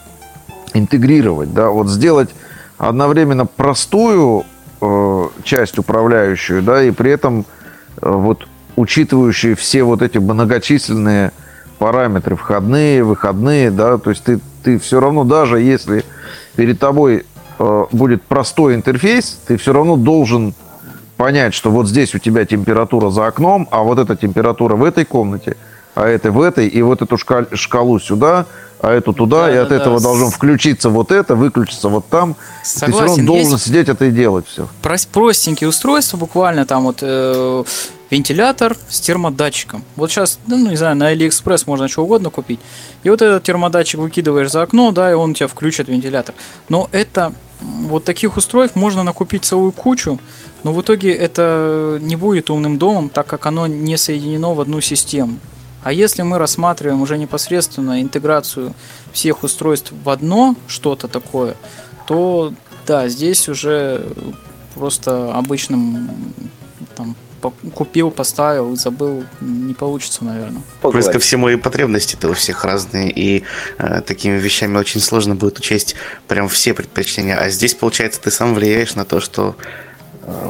интегрировать, 0.73 1.53
да, 1.53 1.69
вот 1.69 1.87
сделать 1.87 2.29
одновременно 2.77 3.45
простую 3.45 4.45
э, 4.81 5.27
часть 5.43 5.77
управляющую, 5.77 6.61
да, 6.61 6.83
и 6.83 6.91
при 6.91 7.11
этом 7.11 7.45
э, 8.01 8.09
вот 8.09 8.47
учитывающую 8.75 9.55
все 9.55 9.83
вот 9.83 10.01
эти 10.01 10.17
многочисленные 10.17 11.31
параметры, 11.77 12.35
входные, 12.35 13.03
выходные, 13.03 13.71
да, 13.71 13.97
то 13.97 14.09
есть 14.09 14.23
ты, 14.23 14.39
ты 14.63 14.79
все 14.79 14.99
равно, 14.99 15.23
даже 15.23 15.59
если 15.59 16.03
перед 16.55 16.79
тобой 16.79 17.25
э, 17.59 17.85
будет 17.91 18.23
простой 18.23 18.75
интерфейс, 18.75 19.39
ты 19.47 19.57
все 19.57 19.73
равно 19.73 19.95
должен 19.95 20.53
понять, 21.17 21.53
что 21.53 21.69
вот 21.71 21.87
здесь 21.87 22.13
у 22.15 22.19
тебя 22.19 22.45
температура 22.45 23.09
за 23.09 23.27
окном, 23.27 23.67
а 23.71 23.83
вот 23.83 23.99
эта 23.99 24.15
температура 24.15 24.75
в 24.75 24.83
этой 24.83 25.05
комнате, 25.05 25.57
а 25.95 26.07
это 26.07 26.31
в 26.31 26.41
этой, 26.41 26.67
и 26.67 26.81
вот 26.81 27.01
эту 27.01 27.15
шкаль- 27.17 27.53
шкалу 27.55 27.99
сюда, 27.99 28.45
а 28.81 28.91
эту 28.91 29.13
туда, 29.13 29.45
Да, 29.45 29.53
и 29.53 29.57
от 29.57 29.69
да, 29.69 29.75
этого 29.77 29.97
да. 29.99 30.03
должен 30.03 30.29
включиться 30.29 30.89
вот 30.89 31.11
это, 31.11 31.35
выключиться 31.35 31.87
вот 31.87 32.07
там. 32.09 32.33
ты 32.33 32.39
все 32.63 32.81
равно 32.81 32.97
Согласен, 32.97 33.25
должен 33.25 33.51
есть- 33.53 33.63
сидеть 33.65 33.89
это 33.89 34.05
и 34.05 34.11
делать 34.11 34.45
все. 34.47 34.67
Прос- 34.81 35.07
простенькие 35.09 35.69
устройства, 35.69 36.17
буквально 36.17 36.65
там 36.65 36.83
вот 36.83 36.97
э, 37.01 37.63
вентилятор 38.09 38.75
с 38.89 38.99
термодатчиком. 38.99 39.83
Вот 39.95 40.11
сейчас, 40.11 40.37
ну, 40.47 40.57
не 40.69 40.75
знаю, 40.75 40.95
на 40.97 41.07
Алиэкспресс 41.07 41.65
можно 41.67 41.87
что 41.87 42.03
угодно 42.03 42.29
купить. 42.29 42.59
И 43.03 43.09
вот 43.09 43.21
этот 43.21 43.43
термодатчик 43.43 43.99
выкидываешь 44.01 44.51
за 44.51 44.63
окно, 44.63 44.91
да, 44.91 45.09
и 45.11 45.13
он 45.13 45.31
у 45.31 45.33
тебя 45.33 45.47
включит 45.47 45.87
вентилятор. 45.87 46.35
Но 46.69 46.89
это 46.91 47.31
вот 47.61 48.03
таких 48.03 48.35
устройств 48.35 48.75
можно 48.75 49.03
накупить 49.03 49.45
целую 49.45 49.71
кучу, 49.71 50.19
но 50.63 50.73
в 50.73 50.81
итоге 50.81 51.13
это 51.13 51.99
не 52.01 52.15
будет 52.15 52.49
умным 52.49 52.77
домом, 52.77 53.09
так 53.09 53.27
как 53.27 53.45
оно 53.45 53.67
не 53.67 53.97
соединено 53.97 54.53
в 54.53 54.61
одну 54.61 54.81
систему. 54.81 55.39
А 55.83 55.91
если 55.91 56.21
мы 56.21 56.37
рассматриваем 56.37 57.01
уже 57.01 57.17
непосредственно 57.17 58.01
интеграцию 58.01 58.73
всех 59.11 59.43
устройств 59.43 59.91
в 60.03 60.09
одно 60.09 60.55
что-то 60.67 61.09
такое, 61.09 61.55
то 62.07 62.53
да, 62.87 63.09
здесь 63.09 63.49
уже 63.49 64.07
просто 64.75 65.33
обычным 65.33 66.09
там 66.95 67.15
купил, 67.73 68.09
поставил 68.11 68.75
забыл, 68.77 69.25
не 69.41 69.73
получится, 69.73 70.23
наверное. 70.23 70.61
Плюс 70.81 71.07
ко 71.07 71.19
всему 71.19 71.49
и 71.49 71.57
потребности-то 71.57 72.29
у 72.29 72.33
всех 72.33 72.63
разные, 72.63 73.11
и 73.11 73.43
э, 73.77 74.01
такими 74.01 74.37
вещами 74.37 74.77
очень 74.77 75.01
сложно 75.01 75.35
будет 75.35 75.59
учесть 75.59 75.95
прям 76.29 76.47
все 76.47 76.73
предпочтения. 76.73 77.37
А 77.37 77.49
здесь, 77.49 77.73
получается, 77.73 78.21
ты 78.21 78.31
сам 78.31 78.53
влияешь 78.53 78.95
на 78.95 79.03
то, 79.03 79.19
что 79.19 79.57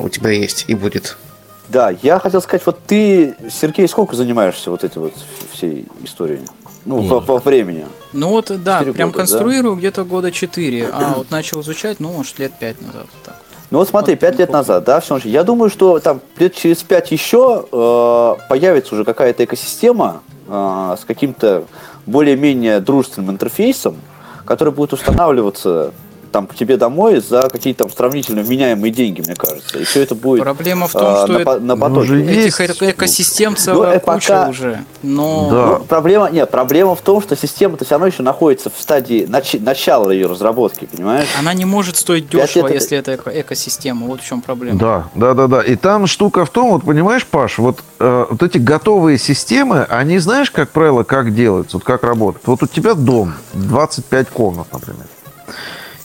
у 0.02 0.10
тебя 0.10 0.32
есть 0.32 0.66
и 0.68 0.76
будет. 0.76 1.18
Да, 1.70 1.92
я 2.02 2.20
хотел 2.20 2.42
сказать, 2.42 2.66
вот 2.66 2.80
ты, 2.86 3.36
Сергей, 3.50 3.88
сколько 3.88 4.16
занимаешься 4.16 4.70
вот 4.70 4.84
этой 4.84 4.98
вот 5.00 5.14
всей 5.52 5.88
историей? 6.04 6.42
Ну, 6.86 7.08
по, 7.08 7.22
по 7.22 7.38
времени. 7.38 7.86
Ну 8.12 8.30
вот, 8.30 8.52
да, 8.64 8.82
прям 8.82 8.94
года, 8.94 8.96
да? 8.96 9.12
конструирую 9.12 9.76
где-то 9.78 10.04
года 10.04 10.32
4, 10.32 10.90
а 10.92 11.14
вот 11.16 11.32
начал 11.32 11.62
изучать, 11.62 12.00
ну, 12.02 12.12
может, 12.12 12.38
лет 12.40 12.52
5 12.60 12.82
назад. 12.82 13.08
Так. 13.24 13.36
Ну 13.74 13.80
вот 13.80 13.90
смотри, 13.90 14.14
Вот, 14.14 14.20
пять 14.20 14.38
лет 14.38 14.50
ну, 14.50 14.60
назад, 14.60 14.84
да, 14.84 15.00
все. 15.00 15.18
Я 15.24 15.44
думаю, 15.44 15.72
что 15.72 15.98
там 15.98 16.22
лет 16.38 16.54
через 16.54 16.84
пять 16.84 17.12
еще 17.12 17.66
э, 17.72 18.36
появится 18.48 18.94
уже 18.94 19.04
какая-то 19.04 19.44
экосистема 19.46 20.22
э, 20.48 20.96
с 21.02 21.04
каким-то 21.06 21.66
более-менее 22.06 22.82
дружественным 22.82 23.32
интерфейсом, 23.32 23.96
который 24.46 24.72
будет 24.72 24.94
устанавливаться 24.94 25.92
там 26.34 26.48
к 26.48 26.56
тебе 26.56 26.78
домой 26.78 27.22
за 27.22 27.44
какие-то 27.50 27.84
там 27.86 27.94
сравнительно 27.96 28.42
вменяемые 28.42 28.92
деньги, 28.92 29.22
мне 29.22 29.36
кажется. 29.36 29.78
И 29.80 29.84
все 29.84 30.02
это 30.02 30.16
будет 30.16 30.42
Проблема 30.42 30.88
в 30.88 30.92
том, 30.92 31.04
э, 31.16 31.24
что 31.24 31.28
на, 31.34 31.38
это- 31.38 31.60
на 31.60 31.76
Ну, 31.76 31.82
потоке. 31.82 32.00
уже 32.02 32.24
Этих 32.24 32.60
есть. 32.60 32.72
эко- 32.72 32.90
экосистем 32.92 33.56
целая 33.56 33.98
э, 33.98 34.00
куча 34.00 34.28
пока- 34.30 34.50
уже. 34.50 34.80
Но 35.04 35.50
Да. 35.52 35.66
Ну, 35.80 35.86
проблема, 35.86 36.30
нет, 36.32 36.50
проблема 36.50 36.96
в 36.96 37.02
том, 37.02 37.22
что 37.22 37.36
система-то 37.38 37.86
все 37.86 37.94
равно 37.96 38.08
еще 38.08 38.24
находится 38.24 38.72
в 38.76 38.82
стадии 38.82 39.28
нач- 39.30 39.62
начала 39.64 40.10
ее 40.12 40.26
разработки, 40.26 40.86
понимаешь? 40.86 41.28
она 41.40 41.54
не 41.54 41.66
может 41.66 41.98
стоить 41.98 42.28
дешево, 42.30 42.66
лет 42.66 42.66
это- 42.66 42.74
если 42.74 42.98
это 42.98 43.14
эко- 43.14 43.40
экосистема. 43.42 44.08
Вот 44.08 44.22
в 44.22 44.26
чем 44.26 44.42
проблема. 44.42 44.80
Да, 44.80 45.06
да, 45.14 45.34
да, 45.36 45.48
да. 45.48 45.62
И 45.62 45.76
там 45.76 46.08
штука 46.08 46.46
в 46.46 46.50
том, 46.50 46.72
вот 46.72 46.84
понимаешь, 46.84 47.26
Паш, 47.28 47.60
вот, 47.60 47.80
э, 48.00 48.26
вот 48.30 48.42
эти 48.42 48.58
готовые 48.58 49.20
системы, 49.20 49.84
они 49.88 50.18
знаешь, 50.18 50.50
как 50.50 50.72
правило, 50.72 51.04
как 51.04 51.36
делаются, 51.36 51.78
вот 51.78 51.84
как 51.84 52.04
работают. 52.04 52.48
Вот 52.48 52.64
у 52.64 52.68
тебя 52.68 52.96
дом, 52.96 53.34
25 53.54 54.30
комнат, 54.30 54.66
например. 54.74 55.06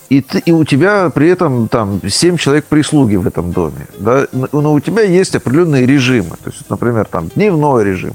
И, 0.09 0.23
ты, 0.23 0.39
и 0.39 0.53
у 0.53 0.65
тебя 0.65 1.11
при 1.11 1.29
этом 1.29 1.69
там 1.69 2.01
7 2.07 2.39
человек 2.39 2.65
прислуги 2.65 3.17
в 3.17 3.27
этом 3.27 3.53
доме. 3.53 3.87
Да? 3.99 4.27
Но 4.33 4.73
у 4.73 4.81
тебя 4.81 5.03
есть 5.03 5.37
определенные 5.37 5.85
режимы. 5.87 6.37
То 6.43 6.51
есть, 6.51 6.69
например, 6.71 7.05
там 7.05 7.29
дневной 7.29 7.85
режим, 7.85 8.15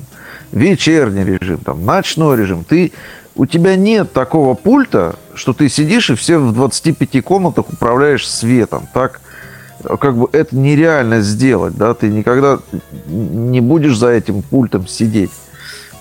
вечерний 0.51 1.23
режим, 1.23 1.59
там, 1.59 1.85
ночной 1.85 2.37
режим. 2.37 2.63
Ты, 2.63 2.93
у 3.35 3.45
тебя 3.45 3.75
нет 3.75 4.11
такого 4.11 4.55
пульта, 4.55 5.15
что 5.35 5.53
ты 5.53 5.69
сидишь 5.69 6.09
и 6.09 6.15
все 6.15 6.39
в 6.39 6.51
25 6.51 7.23
комнатах 7.23 7.69
управляешь 7.71 8.27
светом. 8.27 8.87
Так, 8.91 9.21
как 9.83 10.15
бы 10.15 10.29
это 10.31 10.55
нереально 10.55 11.21
сделать, 11.21 11.75
да, 11.75 11.93
ты 11.93 12.07
никогда 12.07 12.59
не 13.05 13.61
будешь 13.61 13.97
за 13.97 14.09
этим 14.09 14.41
пультом 14.41 14.87
сидеть. 14.87 15.31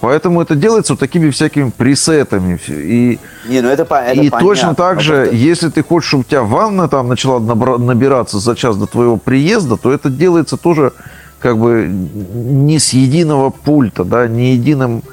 Поэтому 0.02 0.42
это 0.42 0.56
делается 0.56 0.94
вот 0.94 1.00
такими 1.00 1.30
всякими 1.30 1.70
пресетами. 1.70 2.58
И, 2.66 3.20
Не, 3.48 3.60
ну 3.60 3.68
это, 3.68 3.82
это 3.84 4.20
и 4.20 4.30
понятно. 4.30 4.40
точно 4.40 4.74
так 4.74 5.00
же, 5.00 5.14
просто- 5.14 5.36
если 5.36 5.68
ты 5.68 5.84
хочешь, 5.84 6.08
чтобы 6.08 6.22
у 6.22 6.24
тебя 6.24 6.42
ванна 6.42 6.88
там 6.88 7.06
начала 7.06 7.38
набираться 7.78 8.40
за 8.40 8.56
час 8.56 8.76
до 8.76 8.86
твоего 8.86 9.16
приезда, 9.16 9.76
то 9.76 9.92
это 9.92 10.10
делается 10.10 10.56
тоже 10.56 10.92
как 11.38 11.56
бы 11.56 11.86
не 11.88 12.80
с 12.80 12.92
единого 12.94 13.50
пульта, 13.50 14.02
да, 14.02 14.26
не 14.26 14.54
единым 14.54 15.04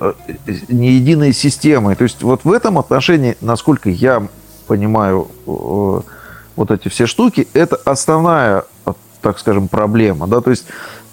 э, 0.00 0.12
не 0.68 0.92
единой 0.92 1.32
системой. 1.32 1.96
То 1.96 2.04
есть 2.04 2.22
вот 2.22 2.44
в 2.44 2.52
этом 2.52 2.78
отношении, 2.78 3.36
насколько 3.40 3.90
я 3.90 4.22
понимаю 4.68 5.26
э, 5.48 6.00
вот 6.54 6.70
эти 6.70 6.86
все 6.86 7.06
штуки, 7.06 7.48
это 7.54 7.74
основная, 7.84 8.62
э, 8.86 8.92
так 9.20 9.40
скажем, 9.40 9.66
проблема. 9.66 10.28
Да? 10.28 10.40
То 10.40 10.50
есть 10.50 10.64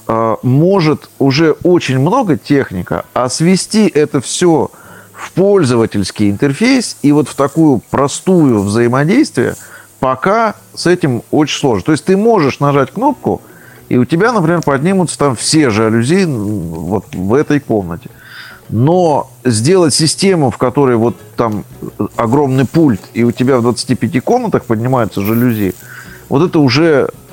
может 0.07 1.09
уже 1.17 1.53
очень 1.63 1.99
много 1.99 2.37
техника, 2.37 3.05
а 3.13 3.27
свести 3.27 3.87
это 3.87 4.21
все 4.21 4.69
в 5.13 5.31
пользовательский 5.31 6.29
интерфейс 6.29 6.97
и 7.01 7.11
вот 7.11 7.29
в 7.29 7.35
такую 7.35 7.81
простую 7.89 8.61
взаимодействие, 8.61 9.55
пока 9.99 10.55
с 10.73 10.85
этим 10.85 11.23
очень 11.31 11.57
сложно. 11.57 11.85
То 11.85 11.91
есть 11.93 12.05
ты 12.05 12.17
можешь 12.17 12.59
нажать 12.59 12.91
кнопку, 12.91 13.41
и 13.89 13.97
у 13.97 14.05
тебя, 14.05 14.31
например, 14.31 14.61
поднимутся 14.61 15.17
там 15.17 15.35
все 15.35 15.69
жалюзи 15.69 16.25
вот 16.25 17.05
в 17.13 17.33
этой 17.33 17.59
комнате. 17.59 18.09
Но 18.67 19.29
сделать 19.43 19.93
систему, 19.93 20.49
в 20.49 20.57
которой 20.57 20.95
вот 20.95 21.15
там 21.35 21.63
огромный 22.15 22.65
пульт, 22.65 23.01
и 23.13 23.23
у 23.23 23.31
тебя 23.31 23.59
в 23.59 23.61
25 23.61 24.23
комнатах 24.23 24.65
поднимаются 24.65 25.21
жалюзи, 25.21 25.75
вот 26.29 26.49
это 26.49 26.59
уже 26.59 27.09
э, 27.09 27.24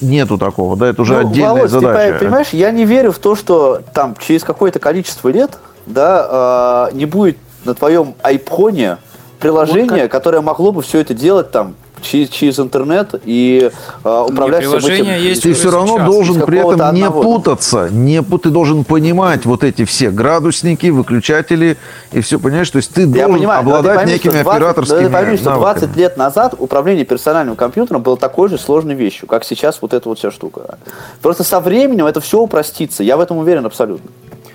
нету 0.00 0.38
такого, 0.38 0.76
да, 0.76 0.88
это 0.88 1.02
уже 1.02 1.14
Ну, 1.14 1.28
отдельная 1.30 1.48
Володь, 1.54 1.62
ты 1.64 1.68
задача. 1.80 2.12
по- 2.14 2.18
понимаешь, 2.20 2.48
я 2.52 2.70
не 2.70 2.84
верю 2.84 3.12
в 3.12 3.18
то, 3.18 3.34
что 3.36 3.80
там 3.94 4.14
через 4.18 4.44
какое-то 4.44 4.78
количество 4.78 5.28
лет, 5.28 5.58
да, 5.86 6.88
э, 6.90 6.94
не 6.96 7.06
будет 7.06 7.36
на 7.64 7.74
твоем 7.74 8.14
айпхоне 8.22 8.98
приложение, 9.40 10.08
которое 10.08 10.40
могло 10.40 10.72
бы 10.72 10.82
все 10.82 11.00
это 11.00 11.14
делать 11.14 11.50
там 11.50 11.74
через, 12.02 12.28
через 12.28 12.58
интернет 12.60 13.14
и 13.24 13.70
э, 14.04 14.24
управлять 14.28 14.64
всем 14.66 14.78
этим. 14.78 15.06
есть 15.06 15.42
Ты 15.42 15.54
все 15.54 15.70
равно 15.70 15.96
сейчас. 15.96 16.06
должен 16.06 16.40
при 16.42 16.58
этом 16.58 16.94
не 16.94 17.02
одного. 17.02 17.22
путаться, 17.22 17.88
не, 17.90 18.22
ты 18.22 18.50
должен 18.50 18.84
понимать 18.84 19.46
вот 19.46 19.64
эти 19.64 19.84
все 19.84 20.10
градусники, 20.10 20.86
выключатели 20.88 21.76
и 22.12 22.20
все, 22.20 22.38
понимаешь? 22.38 22.70
То 22.70 22.76
есть 22.76 22.92
ты 22.92 23.02
Я 23.02 23.06
должен 23.26 23.34
понимаю, 23.38 23.60
обладать 23.60 23.96
пойми, 23.96 24.12
некими 24.12 24.32
20 24.42 24.46
операторскими 24.46 25.08
пойми, 25.08 25.36
что 25.36 25.50
навыками. 25.50 25.80
20 25.80 25.96
лет 25.96 26.16
назад 26.16 26.54
управление 26.58 27.04
персональным 27.04 27.56
компьютером 27.56 28.02
было 28.02 28.16
такой 28.16 28.48
же 28.48 28.58
сложной 28.58 28.94
вещью, 28.94 29.26
как 29.28 29.44
сейчас 29.44 29.78
вот 29.80 29.94
эта 29.94 30.08
вот 30.08 30.18
вся 30.18 30.30
штука. 30.30 30.78
Просто 31.20 31.44
со 31.44 31.60
временем 31.60 32.06
это 32.06 32.20
все 32.20 32.40
упростится, 32.40 33.02
я 33.02 33.16
в 33.16 33.20
этом 33.20 33.38
уверен 33.38 33.64
абсолютно. 33.66 34.10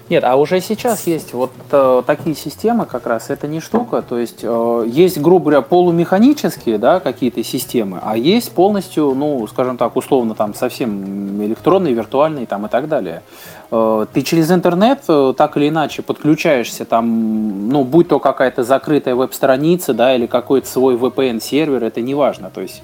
Нет, 0.10 0.24
а 0.24 0.38
уже 0.38 0.62
сейчас 0.62 1.05
есть 1.05 1.34
вот 1.34 1.51
э, 1.70 2.01
такие 2.05 2.34
системы 2.34 2.86
как 2.86 3.05
раз, 3.08 3.30
это 3.30 3.45
не 3.45 3.60
штука, 3.60 4.01
то 4.01 4.18
есть 4.18 4.39
э, 4.41 4.84
есть, 4.88 5.20
грубо 5.20 5.45
говоря, 5.45 5.62
полумеханические, 5.62 6.78
да, 6.78 7.01
какие-то 7.01 7.43
системы, 7.43 7.99
а 8.01 8.16
есть 8.16 8.53
полностью, 8.53 9.14
ну, 9.14 9.45
скажем 9.47 9.76
так, 9.76 9.97
условно, 9.97 10.34
там, 10.34 10.53
совсем 10.53 11.43
электронные, 11.43 11.93
виртуальные, 11.93 12.45
там, 12.45 12.66
и 12.66 12.70
так 12.70 12.88
далее. 12.88 13.22
Э, 13.70 14.05
ты 14.14 14.22
через 14.22 14.49
интернет 14.49 14.99
э, 15.10 15.34
так 15.36 15.58
или 15.58 15.68
иначе 15.68 16.01
подключаешься, 16.01 16.86
там, 16.86 17.68
ну, 17.68 17.84
будь 17.84 18.08
то 18.08 18.20
какая-то 18.20 18.64
закрытая 18.64 19.16
веб-страница, 19.16 19.93
да, 19.93 20.16
или 20.16 20.26
какой-то 20.26 20.68
свой 20.68 20.95
VPN-сервер, 20.95 21.84
это 21.84 21.99
не 21.99 22.16
важно, 22.16 22.49
то 22.49 22.62
есть 22.62 22.82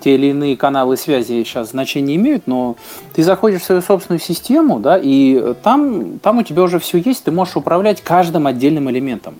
те 0.00 0.14
или 0.14 0.28
иные 0.28 0.56
каналы 0.56 0.96
связи 0.96 1.42
сейчас 1.44 1.70
значения 1.70 2.16
имеют, 2.16 2.46
но 2.46 2.76
ты 3.14 3.22
заходишь 3.22 3.62
в 3.62 3.64
свою 3.64 3.82
собственную 3.82 4.20
систему, 4.20 4.78
да, 4.80 4.98
и 5.02 5.54
там, 5.62 6.18
там 6.20 6.38
у 6.38 6.42
тебя 6.42 6.62
уже 6.62 6.78
все 6.78 6.98
есть, 6.98 7.24
ты 7.24 7.30
можешь 7.32 7.56
управлять 7.56 8.02
каждым 8.02 8.46
отдельным 8.46 8.88
элементом. 8.90 9.34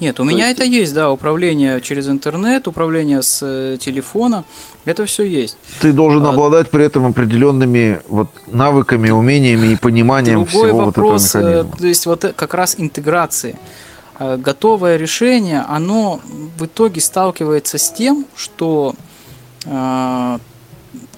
Нет, 0.00 0.18
у 0.18 0.24
То 0.24 0.28
меня 0.28 0.48
есть- 0.48 0.58
это 0.60 0.68
есть, 0.68 0.92
да, 0.92 1.10
управление 1.12 1.80
через 1.80 2.08
интернет, 2.08 2.66
управление 2.66 3.22
с 3.22 3.38
э, 3.42 3.78
телефона, 3.80 4.44
это 4.84 5.06
все 5.06 5.22
есть. 5.22 5.56
Ты 5.80 5.92
должен 5.92 6.26
А- 6.26 6.30
обладать 6.30 6.68
при 6.68 6.84
этом 6.84 7.06
определенными 7.06 8.00
вот 8.08 8.26
навыками, 8.48 9.10
умениями 9.10 9.68
и 9.68 9.76
пониманием 9.76 10.44
Другой 10.44 10.68
всего 10.70 10.84
вопрос, 10.86 11.22
вот 11.34 11.40
этого 11.40 11.48
э, 11.48 11.54
механизма. 11.58 11.76
то 11.78 11.86
есть 11.86 12.06
вот 12.06 12.24
э, 12.24 12.32
как 12.34 12.54
раз 12.54 12.74
интеграции. 12.78 13.56
Готовое 14.20 14.96
решение, 14.96 15.64
оно 15.68 16.20
в 16.56 16.66
итоге 16.66 17.00
сталкивается 17.00 17.78
с 17.78 17.90
тем, 17.90 18.26
что 18.36 18.94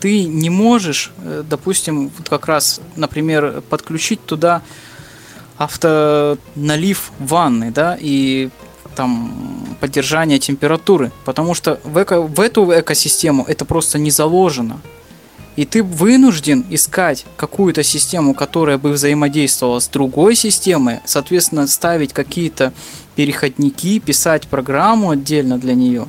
ты 0.01 0.25
не 0.25 0.51
можешь, 0.51 1.13
э, 1.19 1.43
допустим, 1.49 2.11
вот 2.17 2.29
как 2.29 2.47
раз, 2.47 2.81
например, 2.97 3.63
подключить 3.69 4.25
туда 4.25 4.63
автоналив 5.59 7.13
ванны, 7.19 7.71
да, 7.71 7.97
и 7.99 8.51
там 8.95 9.77
поддержание 9.81 10.39
температуры, 10.39 11.13
потому 11.25 11.55
что 11.55 11.81
в, 11.85 11.99
эко- 11.99 12.21
в 12.23 12.41
эту 12.41 12.79
экосистему 12.79 13.45
это 13.47 13.65
просто 13.65 13.99
не 13.99 14.11
заложено. 14.11 14.81
И 15.57 15.65
ты 15.65 15.83
вынужден 15.83 16.67
искать 16.69 17.25
какую-то 17.37 17.83
систему, 17.83 18.35
которая 18.35 18.77
бы 18.77 18.91
взаимодействовала 18.91 19.81
с 19.81 19.89
другой 19.89 20.35
системой, 20.35 21.01
соответственно, 21.07 21.67
ставить 21.67 22.13
какие-то 22.13 22.75
переходники, 23.15 23.99
писать 23.99 24.49
программу 24.49 25.11
отдельно 25.11 25.59
для 25.59 25.75
нее. 25.75 26.09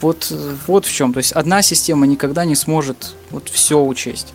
Вот, 0.00 0.32
вот 0.66 0.86
в 0.86 0.92
чем. 0.92 1.12
То 1.12 1.18
есть 1.18 1.32
одна 1.32 1.62
система 1.62 2.06
никогда 2.06 2.44
не 2.44 2.54
сможет 2.54 3.14
вот 3.30 3.48
все 3.48 3.82
учесть. 3.82 4.32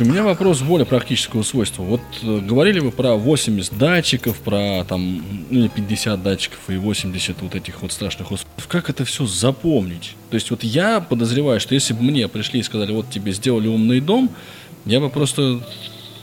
У 0.00 0.04
меня 0.04 0.22
вопрос 0.22 0.60
более 0.60 0.86
практического 0.86 1.42
свойства. 1.42 1.82
Вот 1.82 2.00
э, 2.22 2.38
говорили 2.38 2.78
вы 2.78 2.92
про 2.92 3.16
80 3.16 3.76
датчиков, 3.76 4.38
про 4.38 4.84
там 4.84 5.24
ну, 5.50 5.60
или 5.60 5.68
50 5.68 6.22
датчиков 6.22 6.58
и 6.68 6.76
80 6.76 7.42
вот 7.42 7.54
этих 7.56 7.82
вот 7.82 7.90
страшных 7.90 8.30
устройств. 8.30 8.68
Как 8.68 8.90
это 8.90 9.04
все 9.04 9.26
запомнить? 9.26 10.14
То 10.30 10.34
есть 10.36 10.50
вот 10.50 10.62
я 10.62 11.00
подозреваю, 11.00 11.58
что 11.58 11.74
если 11.74 11.94
бы 11.94 12.02
мне 12.02 12.28
пришли 12.28 12.60
и 12.60 12.62
сказали, 12.62 12.92
вот 12.92 13.10
тебе 13.10 13.32
сделали 13.32 13.66
умный 13.66 14.00
дом, 14.00 14.30
я 14.84 15.00
бы 15.00 15.10
просто, 15.10 15.60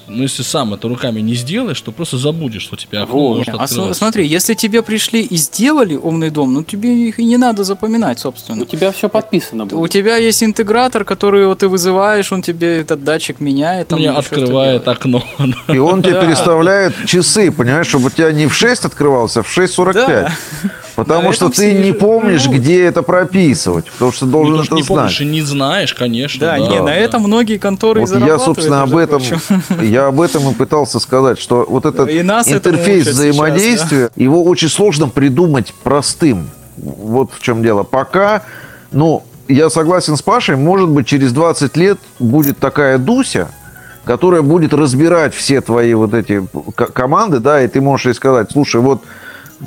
ну 0.08 0.24
если 0.24 0.43
сам 0.43 0.74
это 0.74 0.88
руками 0.88 1.20
не 1.22 1.36
сделаешь, 1.36 1.80
то 1.82 1.91
просто 1.91 2.18
забудешь, 2.18 2.62
что 2.64 2.76
тебе 2.76 2.99
окно 2.99 3.36
может 3.36 3.49
А 3.56 3.68
с- 3.68 3.72
открываться. 3.72 3.93
смотри, 3.99 4.28
если 4.28 4.53
тебе 4.53 4.82
пришли 4.82 5.22
и 5.22 5.36
сделали 5.38 5.95
умный 5.95 6.30
дом, 6.30 6.53
ну 6.53 6.64
тебе 6.64 7.08
их 7.08 7.20
и 7.20 7.26
не 7.26 7.38
надо 7.38 7.64
запоминать, 7.64 8.20
собственно. 8.20 8.62
У 8.62 8.66
тебя 8.66 8.91
все 8.91 9.10
подписано 9.10 9.64
У 9.64 9.68
будет. 9.68 9.91
тебя 9.91 10.18
есть 10.18 10.43
интегратор, 10.43 11.06
который 11.06 11.47
вот 11.47 11.60
ты 11.60 11.68
вызываешь, 11.68 12.32
он 12.32 12.41
тебе 12.41 12.78
этот 12.82 13.03
датчик 13.03 13.39
меняет. 13.39 13.88
там 13.89 13.99
Мне 13.99 14.12
открывает 14.12 14.88
окно. 14.88 15.24
И 15.68 15.78
он 15.78 16.01
тебе 16.03 16.22
переставляет 16.22 16.93
часы, 17.06 17.51
понимаешь, 17.51 17.88
чтобы 17.88 18.08
у 18.08 18.10
тебя 18.10 18.32
не 18.32 18.47
в 18.47 18.53
6 18.53 18.86
открывался, 18.86 19.41
а 19.41 19.43
в 19.43 19.58
6.45. 19.58 19.93
Да. 19.93 20.32
Потому 20.96 21.34
что 21.34 21.50
ты 21.50 21.74
не 21.74 21.91
помнишь, 21.91 22.48
где 22.48 22.84
это 22.86 23.02
прописывать. 23.04 23.86
Потому 23.86 24.12
что 24.12 24.26
Ну, 24.26 24.32
должен 24.32 24.64
что 24.64 24.64
это 24.64 24.76
не 24.76 24.84
помнишь 24.84 25.18
знать. 25.18 25.28
и 25.28 25.32
не 25.32 25.41
знаешь, 25.41 25.93
конечно. 25.93 26.39
Да, 26.39 26.58
не, 26.60 26.82
на 26.82 26.96
этом 26.96 27.24
многие 27.24 27.58
конторы 27.58 28.02
Вот 28.02 28.10
я, 28.10 28.14
зарабатывают, 28.14 28.43
собственно, 28.43 28.84
об 28.84 28.96
этом, 28.96 29.22
я 29.82 30.08
об 30.08 30.22
этом 30.22 30.50
и 30.50 30.54
пытался 30.54 31.00
сказать, 31.00 31.39
что 31.39 31.66
вот 31.68 31.86
этот 31.86 32.10
интерфейс 32.10 33.04
сейчас, 33.04 33.14
взаимодействия, 33.16 34.10
его 34.16 34.43
очень 34.43 34.70
сложно 34.70 35.08
придумать 35.08 35.74
простым. 35.84 36.50
Вот 36.78 37.32
в 37.34 37.41
чем 37.41 37.62
дело. 37.64 37.84
Пока, 37.84 38.43
ну, 38.91 39.24
я 39.48 39.70
согласен 39.70 40.18
с 40.18 40.22
Пашей, 40.22 40.56
может 40.56 40.89
быть, 40.89 41.08
через 41.08 41.32
20 41.32 41.78
лет 41.78 41.98
будет 42.20 42.58
такая 42.58 42.98
Дуся, 42.98 43.50
которая 44.04 44.41
будет 44.41 44.74
разбирать 44.74 45.34
все 45.34 45.62
твои 45.62 45.93
вот 45.93 46.14
эти 46.14 46.46
команды, 46.93 47.39
да, 47.39 47.62
и 47.62 47.68
ты 47.68 47.82
можешь 47.82 48.08
ей 48.08 48.14
сказать, 48.14 48.52
слушай, 48.52 48.82
вот 48.82 49.04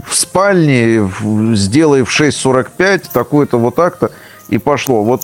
в 0.06 0.14
спальне 0.14 1.00
в- 1.02 1.54
сделай 1.56 2.02
в 2.02 2.08
6.45 2.10 3.04
такое-то 3.12 3.58
вот 3.58 3.74
так-то, 3.74 4.10
и 4.48 4.58
пошло. 4.58 5.02
Вот, 5.02 5.22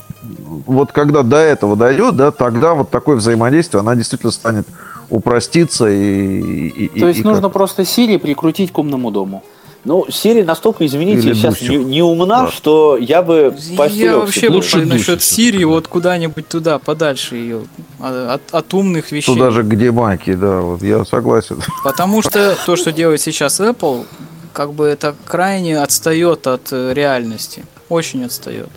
вот 0.67 0.93
когда 0.93 1.23
до 1.23 1.37
этого 1.39 1.77
дойдет, 1.77 2.17
да, 2.17 2.31
тогда 2.31 2.75
вот 2.75 2.91
такое 2.91 3.17
взаимодействие, 3.17 3.81
она 3.81 3.95
действительно 3.95 4.33
станет 4.33 4.67
упроститься 5.11 5.87
и... 5.89 6.69
и- 6.69 6.85
и- 6.95 7.01
То 7.01 7.09
есть 7.09 7.21
и 7.21 7.23
нужно 7.23 7.43
как- 7.45 7.53
просто 7.53 7.83
Siri 7.83 8.19
прикрутить 8.19 8.73
к 8.73 8.79
умному 8.79 9.11
дому. 9.11 9.43
Ну, 9.87 10.07
серия 10.11 10.45
настолько, 10.45 10.87
извините, 10.87 11.29
Или 11.29 11.35
сейчас 11.35 11.61
не, 11.61 11.77
не 11.77 12.03
умна, 12.03 12.45
Да. 12.47 12.51
что 12.51 12.97
я 12.97 13.21
бы 13.23 13.55
Я 13.91 14.17
вообще 14.17 14.49
Лучше 14.49 14.79
бы 14.79 14.87
насчет 14.87 15.21
да. 15.21 15.67
вот 15.67 15.89
куда-нибудь 15.89 16.49
туда, 16.49 16.79
подальше 16.79 17.37
ее, 17.37 17.61
от, 18.01 18.41
от 18.51 18.73
умных 18.73 19.13
вещей. 19.13 19.27
Туда 19.35 19.51
же, 19.51 19.63
где 19.63 19.93
маки, 19.93 20.33
да, 20.33 20.61
вот 20.63 20.83
я 20.83 21.05
согласен. 21.05 21.59
Потому 21.85 22.23
что 22.23 22.57
то, 22.65 22.77
что 22.77 22.93
делает 22.93 23.21
сейчас 23.21 23.61
Apple, 23.61 24.07
как 24.55 24.73
бы 24.73 24.87
это 24.87 25.15
крайне 25.27 25.79
отстает 25.79 26.47
от 26.47 26.69
э, 26.73 26.95
реальности. 26.95 27.67
Очень 27.91 28.25
отстает. 28.25 28.69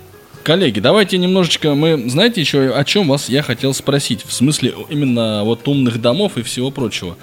Коллеги, 0.43 0.79
давайте 0.79 1.17
немножечко, 1.17 1.75
мы, 1.75 2.09
знаете 2.09 2.41
еще 2.41 2.69
о 2.73 2.83
чем 2.83 3.07
вас 3.07 3.29
я 3.29 3.43
хотел 3.43 3.73
спросить, 3.73 4.25
в 4.25 4.33
смысле 4.33 4.73
именно 4.89 5.43
вот 5.43 5.67
умных 5.67 6.01
домов 6.01 6.37
и 6.37 6.41
всего 6.41 6.71
прочего. 6.71 7.15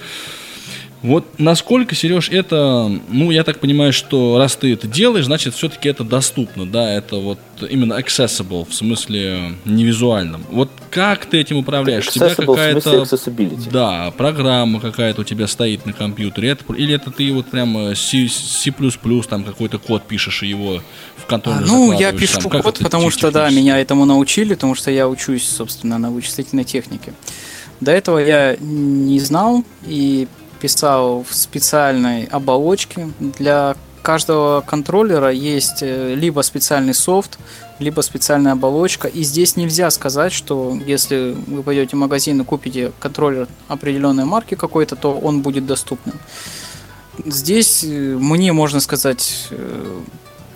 Вот 1.05 1.39
насколько, 1.39 1.95
Сереж, 1.95 2.31
это, 2.31 2.91
ну, 3.11 3.31
я 3.31 3.45
так 3.45 3.61
понимаю, 3.61 3.93
что 3.93 4.39
раз 4.39 4.57
ты 4.57 4.73
это 4.73 4.89
делаешь, 4.89 5.27
значит, 5.27 5.53
все-таки 5.55 5.87
это 5.91 6.03
доступно, 6.03 6.65
да, 6.65 6.91
это 6.91 7.17
вот 7.17 7.39
именно 7.69 8.01
accessible, 8.01 8.67
в 8.67 8.73
смысле 8.73 9.53
невизуальном. 9.67 10.47
Вот 10.51 10.71
как 10.89 11.27
ты 11.27 11.43
этим 11.43 11.59
управляешь? 11.59 12.09
У 12.09 12.11
тебя 12.11 12.29
Accessible 12.29 12.31
в 12.31 12.35
смысле 12.35 12.81
какая-то, 12.81 13.03
accessibility. 13.03 13.71
да, 13.71 14.15
программа 14.17 14.81
какая-то 14.81 15.21
у 15.21 15.25
тебя 15.25 15.47
стоит 15.47 15.85
на 15.85 15.93
компьютере, 15.93 16.49
это, 16.49 16.73
или 16.73 16.95
это 16.95 17.11
ты 17.11 17.31
вот 17.35 17.49
прям 17.49 17.77
э, 17.77 17.95
C, 17.95 18.27
C++, 18.27 18.73
там 19.29 19.45
какой-то 19.45 19.79
код 19.79 20.05
пишешь 20.05 20.43
и 20.43 20.47
его 20.47 20.81
в 21.19 21.25
А, 21.25 21.29
контроллер 21.29 21.67
ну, 21.67 21.93
я 21.93 22.15
пишу? 22.15 22.49
Как 22.49 22.63
код, 22.63 22.79
потому 22.79 23.11
что, 23.11 23.31
да, 23.31 23.51
меня 23.51 23.79
этому 23.79 24.07
научили, 24.07 24.55
потому 24.55 24.75
что 24.75 24.91
я 24.91 25.07
учусь, 25.07 25.47
собственно, 25.47 25.99
на 25.99 26.11
вычислительной 26.11 26.65
технике. 26.65 27.13
До 27.83 27.93
этого 27.93 28.17
я 28.17 28.57
не 28.59 29.21
знал 29.21 29.65
и 29.87 30.29
писал 30.65 31.27
в 31.29 31.35
специальной 31.35 32.25
оболочке. 32.25 33.11
Для 33.21 33.77
каждого 34.01 34.63
контроллера 34.63 35.31
есть 35.31 35.83
э, 35.83 36.15
либо 36.15 36.41
специальный 36.41 36.95
софт, 36.95 37.39
либо 37.79 38.01
специальная 38.01 38.53
оболочка. 38.53 39.07
И 39.07 39.25
здесь 39.25 39.57
нельзя 39.57 39.91
сказать, 39.91 40.33
что 40.33 40.75
если 40.87 41.37
вы 41.47 41.63
пойдете 41.63 41.97
в 41.97 41.99
магазин 41.99 42.41
и 42.41 42.45
купите 42.45 42.93
контроллер 42.99 43.47
определенной 43.69 44.25
марки 44.25 44.55
какой-то, 44.55 44.97
то 44.97 45.13
он 45.13 45.43
будет 45.43 45.67
доступным. 45.67 46.19
Здесь 47.27 47.85
э, 47.85 47.89
мне, 48.19 48.55
можно 48.55 48.81
сказать, 48.81 49.49
э, 49.51 50.01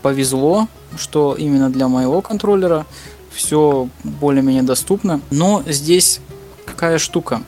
повезло, 0.00 0.68
что 0.96 1.34
именно 1.34 1.68
для 1.68 1.86
моего 1.88 2.22
контроллера 2.22 2.86
все 3.30 3.90
более-менее 4.04 4.62
доступно. 4.62 5.20
Но 5.30 5.62
здесь 5.66 6.20
какая 6.64 6.96
штука? 6.96 7.42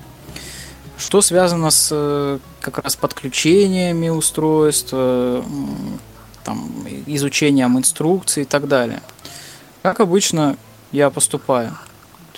Что 1.00 1.22
связано 1.22 1.70
с 1.70 1.88
э, 1.90 2.38
как 2.60 2.78
раз 2.78 2.94
подключениями 2.94 4.10
устройств, 4.10 4.90
там, 4.90 6.86
изучением 7.06 7.78
инструкций 7.78 8.42
и 8.42 8.46
так 8.46 8.68
далее. 8.68 9.00
Как 9.82 10.00
обычно 10.00 10.56
я 10.92 11.10
поступаю. 11.10 11.76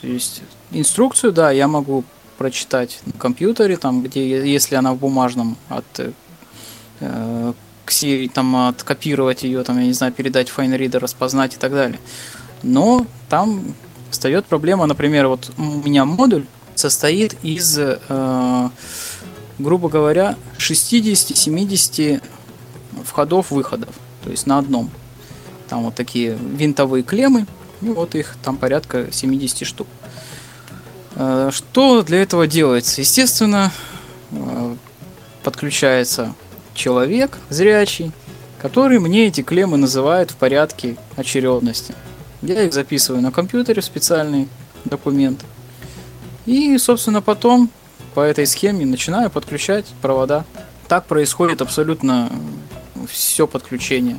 То 0.00 0.06
есть 0.06 0.42
инструкцию, 0.70 1.32
да, 1.32 1.50
я 1.50 1.68
могу 1.68 2.04
прочитать 2.38 3.00
на 3.04 3.12
компьютере, 3.12 3.76
там, 3.76 4.02
где, 4.02 4.50
если 4.50 4.74
она 4.74 4.92
в 4.92 4.96
бумажном, 4.96 5.56
от 5.68 5.84
э, 5.98 6.12
э, 7.00 7.52
кси- 7.86 8.28
там, 8.28 8.68
откопировать 8.68 9.42
ее, 9.42 9.62
там, 9.64 9.78
я 9.78 9.86
не 9.86 9.92
знаю, 9.92 10.12
передать 10.12 10.52
FineReader, 10.56 10.98
распознать 10.98 11.54
и 11.54 11.58
так 11.58 11.72
далее. 11.72 11.98
Но 12.62 13.06
там 13.28 13.74
встает 14.10 14.46
проблема, 14.46 14.86
например, 14.86 15.26
вот 15.28 15.50
у 15.58 15.62
меня 15.62 16.04
модуль 16.04 16.46
состоит 16.82 17.36
из, 17.44 17.78
э, 17.78 18.68
грубо 19.60 19.88
говоря, 19.88 20.34
60-70 20.58 22.20
входов-выходов, 23.04 23.94
то 24.24 24.30
есть 24.30 24.46
на 24.46 24.58
одном. 24.58 24.90
Там 25.68 25.84
вот 25.84 25.94
такие 25.94 26.36
винтовые 26.36 27.04
клеммы, 27.04 27.46
и 27.82 27.86
вот 27.86 28.16
их 28.16 28.34
там 28.42 28.56
порядка 28.56 29.12
70 29.12 29.64
штук. 29.64 29.86
Э, 31.14 31.50
Что 31.52 32.02
для 32.02 32.20
этого 32.20 32.48
делается? 32.48 33.00
Естественно, 33.00 33.70
э, 34.32 34.76
подключается 35.44 36.34
человек 36.74 37.38
зрячий, 37.48 38.10
который 38.60 38.98
мне 38.98 39.28
эти 39.28 39.42
клеммы 39.42 39.76
называет 39.76 40.32
в 40.32 40.36
порядке 40.36 40.96
очередности. 41.14 41.94
Я 42.42 42.64
их 42.64 42.72
записываю 42.72 43.22
на 43.22 43.30
компьютере 43.30 43.82
в 43.82 43.84
специальный 43.84 44.48
документ. 44.84 45.44
И, 46.46 46.76
собственно, 46.78 47.22
потом 47.22 47.70
по 48.14 48.20
этой 48.20 48.46
схеме 48.46 48.84
начинаю 48.84 49.30
подключать 49.30 49.86
провода. 50.02 50.44
Так 50.88 51.06
происходит 51.06 51.62
абсолютно 51.62 52.30
все 53.08 53.46
подключение. 53.46 54.18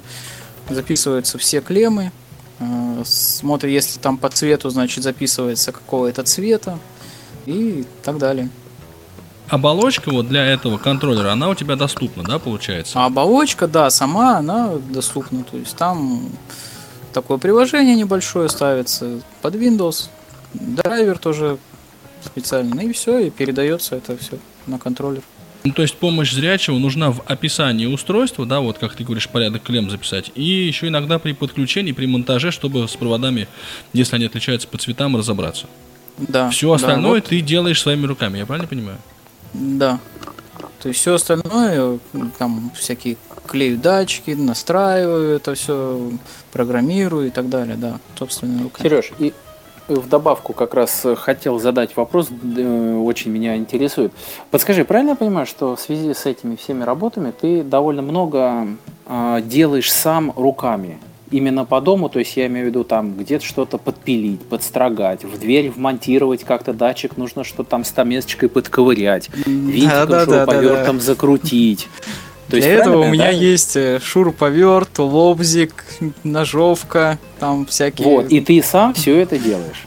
Записываются 0.69 1.37
все 1.37 1.61
клеммы. 1.61 2.11
э, 2.59 3.03
Смотрит, 3.05 3.71
если 3.71 3.99
там 3.99 4.17
по 4.17 4.29
цвету, 4.29 4.69
значит 4.69 5.03
записывается 5.03 5.71
какого 5.71 6.07
это 6.07 6.23
цвета 6.23 6.79
и 7.45 7.85
так 8.03 8.17
далее. 8.17 8.49
оболочка 9.49 10.09
вот 10.11 10.27
для 10.27 10.45
этого 10.45 10.77
контроллера, 10.77 11.33
она 11.33 11.49
у 11.49 11.55
тебя 11.55 11.75
доступна, 11.75 12.23
да, 12.23 12.39
получается? 12.39 12.99
А 12.99 13.05
оболочка, 13.05 13.67
да, 13.67 13.89
сама 13.89 14.37
она 14.37 14.75
доступна. 14.89 15.43
То 15.43 15.57
есть 15.57 15.75
там 15.75 16.29
такое 17.11 17.37
приложение 17.37 17.95
небольшое 17.95 18.49
ставится 18.49 19.19
под 19.41 19.55
Windows, 19.55 20.07
драйвер 20.53 21.17
тоже 21.17 21.57
специально, 22.23 22.79
и 22.81 22.91
все, 22.91 23.19
и 23.19 23.29
передается 23.29 23.95
это 23.95 24.17
все 24.17 24.37
на 24.67 24.79
контроллер. 24.79 25.21
Ну, 25.63 25.71
то 25.71 25.81
есть 25.81 25.95
помощь 25.95 26.33
зрячего 26.33 26.77
нужна 26.77 27.11
в 27.11 27.21
описании 27.25 27.85
устройства, 27.85 28.45
да, 28.45 28.59
вот 28.59 28.79
как 28.79 28.95
ты 28.95 29.03
говоришь, 29.05 29.29
порядок 29.29 29.63
клем 29.63 29.89
записать, 29.89 30.31
и 30.35 30.43
еще 30.43 30.89
иногда 30.89 31.19
при 31.19 31.31
подключении, 31.31 31.93
при 31.93 32.05
монтаже, 32.05 32.51
чтобы 32.51 32.87
с 32.87 32.95
проводами, 32.95 33.47
если 33.93 34.17
они 34.17 34.25
отличаются 34.25 34.67
по 34.67 34.77
цветам, 34.77 35.15
разобраться. 35.15 35.67
Да. 36.17 36.49
Все 36.49 36.69
да, 36.69 36.75
остальное 36.75 37.21
вот, 37.21 37.25
ты 37.25 37.39
делаешь 37.39 37.81
своими 37.81 38.05
руками, 38.05 38.39
я 38.39 38.45
правильно 38.45 38.67
понимаю? 38.67 38.97
Да. 39.53 39.99
То 40.81 40.89
есть 40.89 40.99
все 40.99 41.13
остальное, 41.13 41.99
там 42.37 42.71
всякие 42.75 43.15
клею 43.47 43.77
датчики, 43.77 44.31
настраиваю 44.31 45.37
это 45.37 45.55
все, 45.55 46.11
программирую 46.51 47.27
и 47.27 47.29
так 47.29 47.47
далее, 47.47 47.77
да, 47.77 47.99
собственными 48.19 48.63
руками. 48.63 48.85
Сереж, 48.85 49.11
и 49.17 49.33
в 49.87 50.07
добавку 50.07 50.53
как 50.53 50.73
раз 50.73 51.05
хотел 51.17 51.59
задать 51.59 51.95
вопрос, 51.95 52.29
э, 52.29 52.95
очень 52.95 53.31
меня 53.31 53.57
интересует. 53.57 54.11
Подскажи, 54.51 54.85
правильно 54.85 55.11
я 55.11 55.15
понимаю, 55.15 55.45
что 55.45 55.75
в 55.75 55.79
связи 55.79 56.13
с 56.13 56.25
этими 56.25 56.55
всеми 56.55 56.83
работами 56.83 57.31
ты 57.39 57.63
довольно 57.63 58.01
много 58.01 58.67
э, 59.05 59.41
делаешь 59.43 59.91
сам 59.91 60.31
руками? 60.35 60.99
Именно 61.31 61.65
по 61.65 61.81
дому, 61.81 62.09
то 62.09 62.19
есть 62.19 62.37
я 62.37 62.45
имею 62.45 62.67
в 62.67 62.69
виду 62.69 62.83
там 62.83 63.15
где-то 63.17 63.43
что-то 63.43 63.79
подпилить, 63.79 64.41
подстрогать, 64.41 65.23
в 65.23 65.39
дверь 65.39 65.71
вмонтировать 65.71 66.43
как-то 66.43 66.73
датчик, 66.73 67.17
нужно 67.17 67.43
что-то 67.43 67.63
там 67.63 67.83
стамесочкой 67.83 68.49
подковырять, 68.49 69.31
винтиком, 69.47 70.09
да, 70.09 70.25
да, 70.25 70.25
шуруповертом 70.25 70.99
закрутить. 70.99 71.89
Для 72.53 72.61
То 72.61 72.67
есть, 72.67 72.81
этого 72.81 73.01
у 73.01 73.07
меня 73.07 73.25
да? 73.25 73.29
есть 73.31 73.75
э, 73.75 73.99
шуруповерт, 73.99 74.99
лобзик, 74.99 75.85
ножовка, 76.23 77.17
там 77.39 77.65
всякие. 77.65 78.07
Вот, 78.07 78.27
и 78.27 78.41
ты 78.41 78.61
сам 78.61 78.93
все 78.93 79.17
это 79.17 79.39
делаешь. 79.39 79.85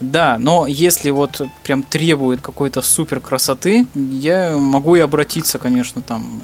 Да, 0.00 0.36
но 0.38 0.68
если 0.68 1.10
вот 1.10 1.42
прям 1.64 1.82
требует 1.82 2.40
какой-то 2.40 2.82
супер 2.82 3.18
красоты, 3.18 3.86
я 3.94 4.56
могу 4.56 4.94
и 4.94 5.00
обратиться, 5.00 5.58
конечно, 5.58 6.02
там 6.02 6.40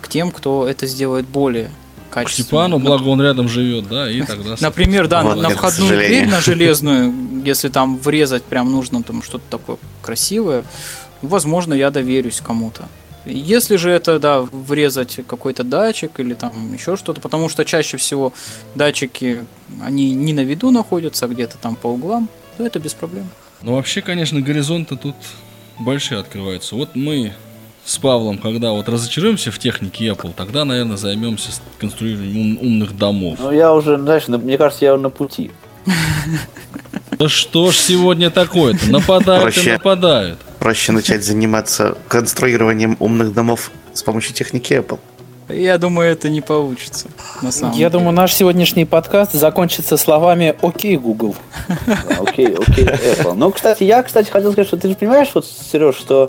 к 0.00 0.08
тем, 0.08 0.30
кто 0.30 0.66
это 0.66 0.86
сделает 0.86 1.26
более 1.26 1.70
К 2.08 2.14
качественно. 2.14 2.46
Степану, 2.46 2.78
благо 2.78 3.08
он 3.08 3.20
рядом 3.20 3.50
живет, 3.50 3.86
да, 3.86 4.10
и 4.10 4.22
тогда... 4.22 4.56
Например, 4.60 5.08
да, 5.08 5.22
Вот, 5.22 5.42
на 5.42 5.50
к 5.50 5.56
входную 5.56 5.90
дверь, 5.90 6.26
на 6.26 6.40
железную, 6.40 7.12
если 7.44 7.68
там 7.68 7.98
врезать 7.98 8.44
прям 8.44 8.72
нужно 8.72 9.02
там 9.02 9.22
что-то 9.22 9.44
такое 9.50 9.76
красивое, 10.00 10.64
возможно, 11.20 11.74
я 11.74 11.90
доверюсь 11.90 12.40
кому-то. 12.40 12.88
Если 13.24 13.76
же 13.76 13.90
это, 13.90 14.18
да, 14.18 14.40
врезать 14.40 15.20
какой-то 15.26 15.62
датчик 15.64 16.18
или 16.18 16.34
там 16.34 16.72
еще 16.74 16.96
что-то, 16.96 17.20
потому 17.20 17.48
что 17.48 17.64
чаще 17.64 17.96
всего 17.96 18.32
датчики, 18.74 19.44
они 19.82 20.12
не 20.14 20.32
на 20.32 20.40
виду 20.40 20.70
находятся, 20.70 21.26
а 21.26 21.28
где-то 21.28 21.56
там 21.58 21.76
по 21.76 21.86
углам, 21.88 22.28
то 22.56 22.66
это 22.66 22.78
без 22.80 22.94
проблем. 22.94 23.28
Ну, 23.62 23.76
вообще, 23.76 24.02
конечно, 24.02 24.40
горизонты 24.40 24.96
тут 24.96 25.14
большие 25.78 26.18
открываются. 26.20 26.74
Вот 26.74 26.96
мы 26.96 27.32
с 27.84 27.96
Павлом, 27.98 28.38
когда 28.38 28.72
вот 28.72 28.88
разочаруемся 28.88 29.50
в 29.52 29.58
технике 29.58 30.06
Apple, 30.06 30.32
тогда, 30.36 30.64
наверное, 30.64 30.96
займемся 30.96 31.50
конструированием 31.78 32.58
ум- 32.58 32.58
умных 32.66 32.96
домов. 32.96 33.38
Ну, 33.40 33.52
я 33.52 33.72
уже, 33.72 33.98
знаешь, 33.98 34.26
на- 34.28 34.38
мне 34.38 34.58
кажется, 34.58 34.84
я 34.84 34.96
на 34.96 35.10
пути. 35.10 35.50
Да 37.22 37.28
что 37.28 37.70
ж 37.70 37.76
сегодня 37.76 38.30
такое-то? 38.30 38.90
Нападают 38.90 39.50
и 39.50 39.52
Проще. 39.52 39.72
нападают. 39.74 40.40
Проще 40.58 40.90
начать 40.90 41.22
заниматься 41.22 41.96
конструированием 42.08 42.96
умных 42.98 43.32
домов 43.32 43.70
с 43.92 44.02
помощью 44.02 44.34
техники 44.34 44.72
Apple. 44.72 44.98
Я 45.48 45.78
думаю, 45.78 46.10
это 46.10 46.28
не 46.28 46.40
получится. 46.40 47.06
На 47.40 47.52
самом 47.52 47.74
Я 47.74 47.78
деле. 47.78 47.90
думаю, 47.90 48.10
наш 48.10 48.34
сегодняшний 48.34 48.86
подкаст 48.86 49.34
закончится 49.34 49.96
словами 49.96 50.56
«Окей, 50.62 50.96
Google». 50.96 51.36
Окей, 52.18 52.56
окей, 52.56 52.86
Apple. 52.86 53.34
Ну, 53.34 53.52
кстати, 53.52 53.84
я, 53.84 54.02
кстати, 54.02 54.28
хотел 54.28 54.50
сказать, 54.50 54.66
что 54.66 54.76
ты 54.76 54.88
же 54.88 54.96
понимаешь, 54.96 55.28
вот, 55.32 55.46
Сереж, 55.46 55.94
что 55.94 56.28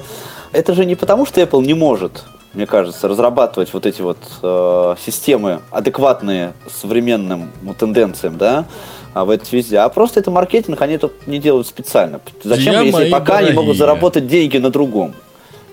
это 0.51 0.75
же 0.75 0.85
не 0.85 0.93
потому, 0.93 1.25
что 1.25 1.41
Apple 1.41 1.65
не 1.65 1.73
может, 1.73 2.23
мне 2.53 2.67
кажется, 2.67 3.07
разрабатывать 3.07 3.73
вот 3.73 3.87
эти 3.87 4.03
вот 4.03 4.19
э, 4.43 4.95
системы, 5.03 5.61
адекватные 5.71 6.53
современным 6.71 7.51
ну, 7.63 7.73
тенденциям, 7.73 8.37
да, 8.37 8.65
а 9.13 9.25
в 9.25 9.29
этой 9.29 9.45
связи. 9.45 9.75
А 9.75 9.87
просто 9.89 10.19
это 10.19 10.31
маркетинг, 10.31 10.81
они 10.81 10.95
это 10.95 11.11
не 11.25 11.39
делают 11.39 11.67
специально. 11.67 12.19
Зачем, 12.43 12.73
Друзья 12.73 12.81
если 12.81 13.11
пока 13.11 13.37
они 13.37 13.51
могут 13.51 13.77
дорогие. 13.77 13.77
заработать 13.77 14.27
деньги 14.27 14.57
на 14.57 14.69
другом? 14.69 15.13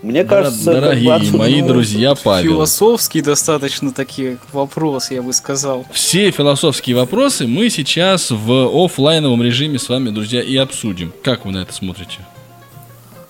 Мне 0.02 0.24
кажется, 0.24 0.64
как 0.64 0.74
бы 0.74 0.80
Дорогие 0.80 1.36
мои 1.36 1.60
ну, 1.60 1.68
друзья 1.68 2.14
Павел, 2.14 2.52
Философский 2.52 3.20
достаточно 3.20 3.92
такие 3.92 4.38
вопрос, 4.52 5.10
я 5.10 5.20
бы 5.20 5.34
сказал. 5.34 5.84
все 5.92 6.30
философские 6.30 6.96
вопросы 6.96 7.46
мы 7.46 7.68
сейчас 7.68 8.30
в 8.30 8.84
оффлайновом 8.84 9.42
режиме 9.42 9.78
с 9.78 9.90
вами, 9.90 10.08
друзья, 10.08 10.40
и 10.40 10.56
обсудим. 10.56 11.12
Как 11.22 11.44
вы 11.44 11.52
на 11.52 11.58
это 11.58 11.74
смотрите? 11.74 12.20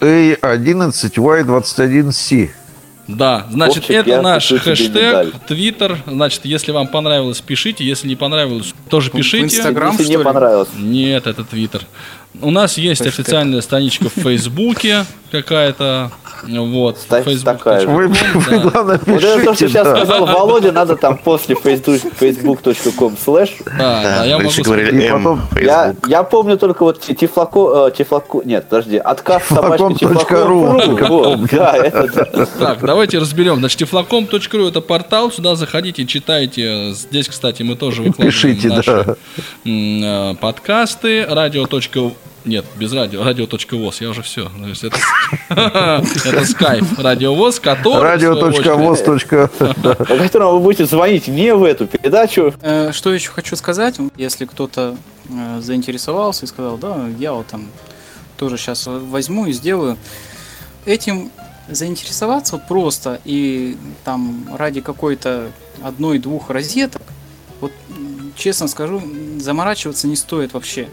A11Y21C. 0.01 2.51
Да, 3.17 3.47
значит, 3.51 3.89
Вовчик, 3.89 3.91
это 4.07 4.23
наш 4.23 4.49
хэштег, 4.49 5.35
твиттер. 5.47 5.99
Значит, 6.07 6.45
если 6.45 6.73
вам 6.73 6.87
понравилось, 6.89 7.41
пишите. 7.41 7.85
Если 7.85 8.09
не 8.09 8.17
понравилось, 8.17 8.75
тоже 8.89 9.11
пишите. 9.11 9.45
Инстаграм, 9.45 9.95
что 9.95 10.05
не 10.05 10.17
ли? 10.17 10.25
понравилось. 10.25 10.69
Нет, 10.77 11.27
это 11.27 11.45
твиттер. 11.45 11.83
У 12.41 12.51
нас 12.51 12.79
есть 12.79 13.03
Хэштег. 13.03 13.21
официальная 13.21 13.61
страничка 13.61 14.09
в 14.09 14.13
Фейсбуке 14.15 15.05
какая-то. 15.31 16.13
Вот. 16.49 16.99
Ставь 16.99 17.25
Facebook. 17.25 17.59
такая 17.59 17.81
же. 17.81 17.89
Вы, 17.89 18.09
вы, 18.09 18.17
Да. 18.51 18.59
главное, 18.59 19.01
Вот 19.07 19.23
это 19.23 19.45
то, 19.45 19.55
что 19.55 19.65
пишите, 19.65 19.69
сейчас 19.69 19.87
да. 19.87 19.97
сказал 19.97 20.27
Володя, 20.27 20.73
надо 20.73 20.97
там 20.97 21.17
после 21.19 21.55
facebook- 21.55 22.13
facebook.com 22.19 23.17
slash 23.25 23.51
Да, 23.79 24.03
да, 24.03 24.25
я 24.25 24.39
могу 24.39 24.51
говорили 24.63 25.03
И 25.03 25.07
M, 25.07 25.23
потом- 25.23 25.41
Я, 26.09 26.23
помню 26.23 26.57
только 26.59 26.83
вот 26.85 27.01
тифлако, 27.01 27.89
э, 27.89 27.97
тифлако, 27.97 28.41
нет, 28.45 28.67
подожди, 28.69 28.97
отказ 28.99 29.43
собачка 29.49 29.95
Тифлаком.ру. 29.95 31.47
Так, 32.59 32.79
давайте 32.81 33.19
разберем. 33.19 33.57
Значит, 33.59 33.79
тифлаком.ру 33.81 34.67
это 34.69 34.81
портал, 34.81 35.31
сюда 35.31 35.55
заходите, 35.57 36.07
читайте. 36.07 36.93
Здесь, 36.93 37.29
кстати, 37.29 37.63
мы 37.63 37.77
тоже 37.77 38.03
выкладываем 38.03 38.31
Пишите, 38.33 38.69
наши 38.69 39.17
э, 39.65 40.35
подкасты. 40.41 41.27
Радио. 41.29 41.67
Нет, 42.45 42.65
без 42.77 42.93
радио, 42.93 43.23
радио.воз, 43.23 44.01
я 44.01 44.09
уже 44.09 44.23
все. 44.23 44.51
Это, 44.83 44.97
это 46.25 46.45
скайп, 46.47 46.85
радиовоз, 46.99 47.61
который... 47.61 48.03
Радио.воз. 48.03 49.01
по 49.59 50.17
которому 50.17 50.53
вы 50.53 50.61
будете 50.61 50.87
звонить 50.87 51.29
не 51.29 51.55
в 51.55 51.65
эту 51.65 51.87
передачу. 51.87 52.55
Э, 52.63 52.93
Что 52.93 53.13
еще 53.13 53.31
хочу 53.31 53.57
сказать, 53.57 53.97
если 54.17 54.47
кто-то 54.47 54.97
э, 55.29 55.61
заинтересовался 55.61 56.47
и 56.47 56.49
сказал, 56.49 56.79
да, 56.79 57.09
я 57.19 57.35
вот 57.35 57.47
там 57.47 57.69
тоже 58.39 58.57
сейчас 58.57 58.87
возьму 58.87 59.47
и 59.47 59.53
сделаю. 59.53 59.99
Этим 60.87 61.31
заинтересоваться 61.69 62.57
просто 62.57 63.21
и 63.25 63.77
там 64.05 64.49
ради 64.57 64.81
какой-то 64.81 65.51
одной-двух 65.83 66.49
розеток, 66.49 67.03
вот 67.61 67.73
честно 68.35 68.67
скажу, 68.67 69.03
заморачиваться 69.39 70.07
не 70.07 70.17
стоит 70.17 70.55
вообще. 70.55 70.89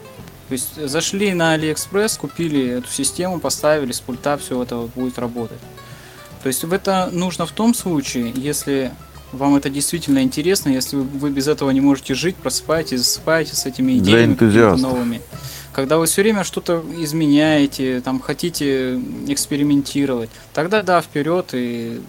То 0.47 0.53
есть 0.53 0.89
зашли 0.89 1.33
на 1.33 1.53
Алиэкспресс, 1.53 2.17
купили 2.17 2.77
эту 2.77 2.89
систему, 2.89 3.39
поставили 3.39 3.91
с 3.91 3.99
пульта, 3.99 4.37
все 4.37 4.63
это 4.63 4.89
будет 4.95 5.19
работать. 5.19 5.59
То 6.41 6.47
есть 6.47 6.63
это 6.63 7.09
нужно 7.11 7.45
в 7.45 7.51
том 7.51 7.73
случае, 7.73 8.31
если 8.35 8.91
вам 9.33 9.55
это 9.57 9.69
действительно 9.69 10.23
интересно, 10.23 10.69
если 10.69 10.95
вы, 10.95 11.29
без 11.29 11.47
этого 11.47 11.71
не 11.71 11.81
можете 11.81 12.13
жить, 12.13 12.37
просыпаетесь, 12.37 12.99
засыпаете 12.99 13.55
с 13.55 13.65
этими 13.65 13.97
идеями 13.97 14.37
новыми. 14.79 15.21
Когда 15.73 15.97
вы 15.97 16.05
все 16.05 16.21
время 16.21 16.43
что-то 16.43 16.83
изменяете, 16.97 18.01
там 18.01 18.19
хотите 18.19 18.97
экспериментировать, 19.27 20.29
тогда 20.53 20.81
да, 20.81 21.01
вперед 21.01 21.49
и 21.53 22.01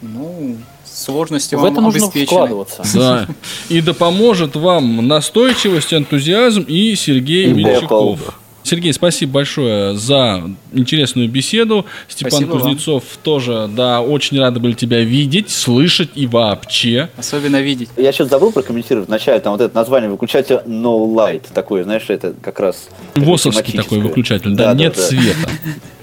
ну 0.00 0.56
сложности 1.00 1.54
В 1.54 1.60
вам 1.60 1.72
это 1.72 1.80
нужно 1.80 2.10
вкладываться. 2.10 2.82
Да. 2.94 3.26
И 3.68 3.80
да 3.80 3.94
поможет 3.94 4.56
вам 4.56 5.06
настойчивость, 5.06 5.92
энтузиазм 5.94 6.62
и 6.62 6.94
Сергей 6.94 7.50
И 7.50 7.52
Мельчаков. 7.52 8.40
Сергей, 8.62 8.92
спасибо 8.92 9.32
большое 9.32 9.96
за 9.96 10.42
интересную 10.72 11.28
беседу. 11.28 11.86
Степан 12.08 12.30
Спасибо 12.30 12.50
вам. 12.50 12.60
Кузнецов 12.60 13.04
тоже, 13.22 13.68
да, 13.74 14.02
очень 14.02 14.38
рады 14.38 14.60
были 14.60 14.74
тебя 14.74 15.00
видеть, 15.00 15.50
слышать 15.50 16.10
и 16.14 16.26
вообще. 16.26 17.08
Особенно 17.16 17.60
видеть. 17.60 17.88
Я 17.96 18.12
сейчас 18.12 18.28
забыл 18.28 18.52
прокомментировать 18.52 19.08
вначале, 19.08 19.40
там 19.40 19.52
вот 19.52 19.60
это 19.62 19.74
название 19.74 20.10
выключателя 20.10 20.62
No 20.66 21.10
Light, 21.12 21.44
такое, 21.54 21.84
знаешь, 21.84 22.04
это 22.08 22.34
как 22.40 22.60
раз... 22.60 22.88
Восовский 23.16 23.72
такой 23.76 23.98
выключатель, 24.00 24.50
да, 24.50 24.64
Да, 24.64 24.74
да, 24.74 24.78
нет 24.78 24.94
да. 24.94 25.02
света. 25.02 25.50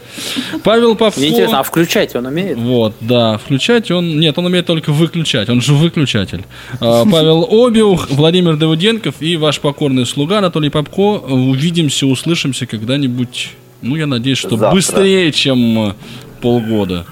Павел 0.63 0.95
Попко. 0.95 1.20
Мне 1.20 1.30
интересно, 1.30 1.59
а 1.59 1.63
включать 1.63 2.15
он 2.15 2.26
умеет? 2.26 2.57
Вот, 2.57 2.93
да, 2.99 3.38
включать 3.38 3.91
он... 3.91 4.20
Нет, 4.20 4.38
он 4.38 4.45
умеет 4.45 4.65
только 4.65 4.91
выключать, 4.91 5.49
он 5.49 5.61
же 5.61 5.74
выключатель. 5.74 6.43
А, 6.80 7.05
Павел 7.05 7.47
Обиух, 7.49 8.09
Владимир 8.09 8.55
Давыденков 8.57 9.15
и 9.22 9.36
ваш 9.38 9.59
покорный 9.59 10.05
слуга 10.05 10.39
Анатолий 10.39 10.70
Попко. 10.70 11.20
Увидимся, 11.20 12.05
услышимся 12.07 12.65
когда-нибудь, 12.65 13.51
ну, 13.82 13.95
я 13.95 14.07
надеюсь, 14.07 14.38
что 14.38 14.57
Завтра. 14.57 14.72
быстрее, 14.76 15.32
чем 15.32 15.95
полгода. 16.41 17.05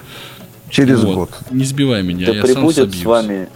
Через 0.70 1.02
Вот. 1.02 1.14
год. 1.14 1.30
Не 1.50 1.64
сбивай 1.64 2.02
меня, 2.02 2.26
Да 2.26 2.32
я 2.32 2.46
сам 2.46 2.70
собьюсь. 2.70 3.02
с 3.02 3.04
вами 3.04 3.48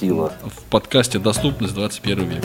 сила. 0.00 0.32
В 0.42 0.62
подкасте 0.70 1.18
«Доступность 1.18 1.74
21 1.74 2.28
век». 2.28 2.44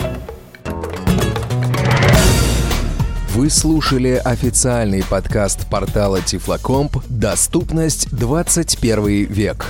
Вы 3.34 3.48
слушали 3.48 4.20
официальный 4.22 5.02
подкаст 5.02 5.66
портала 5.70 6.20
Тифлокомп 6.20 6.98
«Доступность 7.08 8.14
21 8.14 9.24
век». 9.24 9.64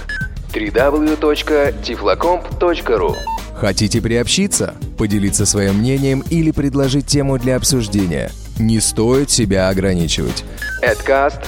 www.tiflocomp.ru 0.53 3.15
Хотите 3.55 4.03
приобщиться, 4.03 4.75
поделиться 4.99 5.47
своим 5.47 5.77
мнением 5.77 6.25
или 6.29 6.51
предложить 6.51 7.07
тему 7.07 7.39
для 7.39 7.55
обсуждения? 7.55 8.33
Не 8.59 8.81
стоит 8.81 9.31
себя 9.31 9.69
ограничивать. 9.69 10.43
Adcast 10.83 11.43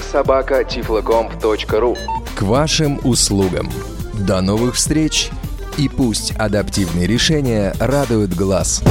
К 2.36 2.42
вашим 2.42 3.00
услугам. 3.02 3.68
До 4.24 4.40
новых 4.40 4.76
встреч! 4.76 5.30
И 5.78 5.88
пусть 5.88 6.30
адаптивные 6.36 7.08
решения 7.08 7.74
радуют 7.80 8.34
глаз. 8.34 8.84